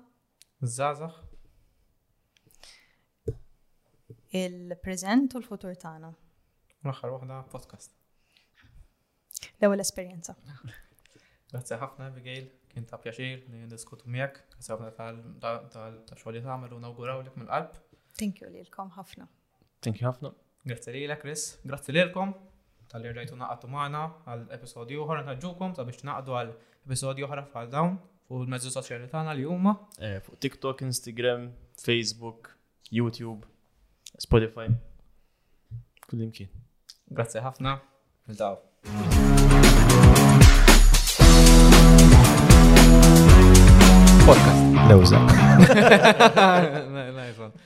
Zazax. 0.61 1.21
Il-prezent 4.35 5.35
u 5.37 5.41
l-futur 5.41 5.75
tagħna. 5.79 6.11
L-aħħar 6.85 7.13
waħda 7.17 7.39
podcast. 7.53 7.93
L-ewwel 9.57 9.79
esperjenza. 9.81 10.35
Grazzi 11.49 11.77
ħafna 11.79 12.09
Abigail, 12.11 12.49
kien 12.71 12.85
ta' 12.89 12.97
pjaċir 12.99 13.45
li 13.51 13.61
ndiskutu 13.69 14.09
miegħek, 14.11 14.41
grazzi 14.57 14.73
ħafna 14.73 14.91
tal-xogħol 15.77 16.35
li 16.35 16.43
tagħmel 16.43 16.75
u 16.75 16.81
nawguraw 16.83 17.23
lek 17.23 17.39
mill-qalb. 17.39 17.79
Thank 18.19 18.39
you 18.39 18.47
lilkom 18.49 18.87
ħafna. 18.95 19.25
Thank 19.83 19.99
you 19.99 20.07
ħafna. 20.07 20.29
Grazzi 20.69 20.93
lilek, 20.95 21.19
Chris. 21.23 21.41
Grazzi 21.67 21.91
lilkom 21.97 22.31
tal-li 22.89 23.09
rġajtu 23.11 23.35
naqatu 23.35 23.67
maħna 23.67 24.03
għal-episodju 24.31 25.01
uħra 25.03 25.25
naġġukom 25.27 25.73
ta' 25.75 25.83
biex 25.87 26.05
naqdu 26.07 26.37
għal-episodju 26.39 27.27
uħra 27.27 27.43
fal 27.51 27.67
dawn 27.73 27.97
u 28.31 28.39
l-mezzu 28.45 28.71
soċjali 28.71 29.09
tagħna 29.11 29.35
li 29.35 29.43
huma. 29.51 29.75
Eh, 29.99 30.21
fuq 30.23 30.39
TikTok, 30.47 30.85
Instagram, 30.87 31.49
Facebook, 31.75 32.55
YouTube, 33.01 33.43
Spotify. 34.15 34.69
Kullimkien. 36.07 36.47
Grazzi 37.11 37.43
ħafna. 37.43 37.75
Daw. 38.39 38.61
Podcast. 44.25 44.75
Lewza. 44.87 45.21
Najfan. 47.19 47.64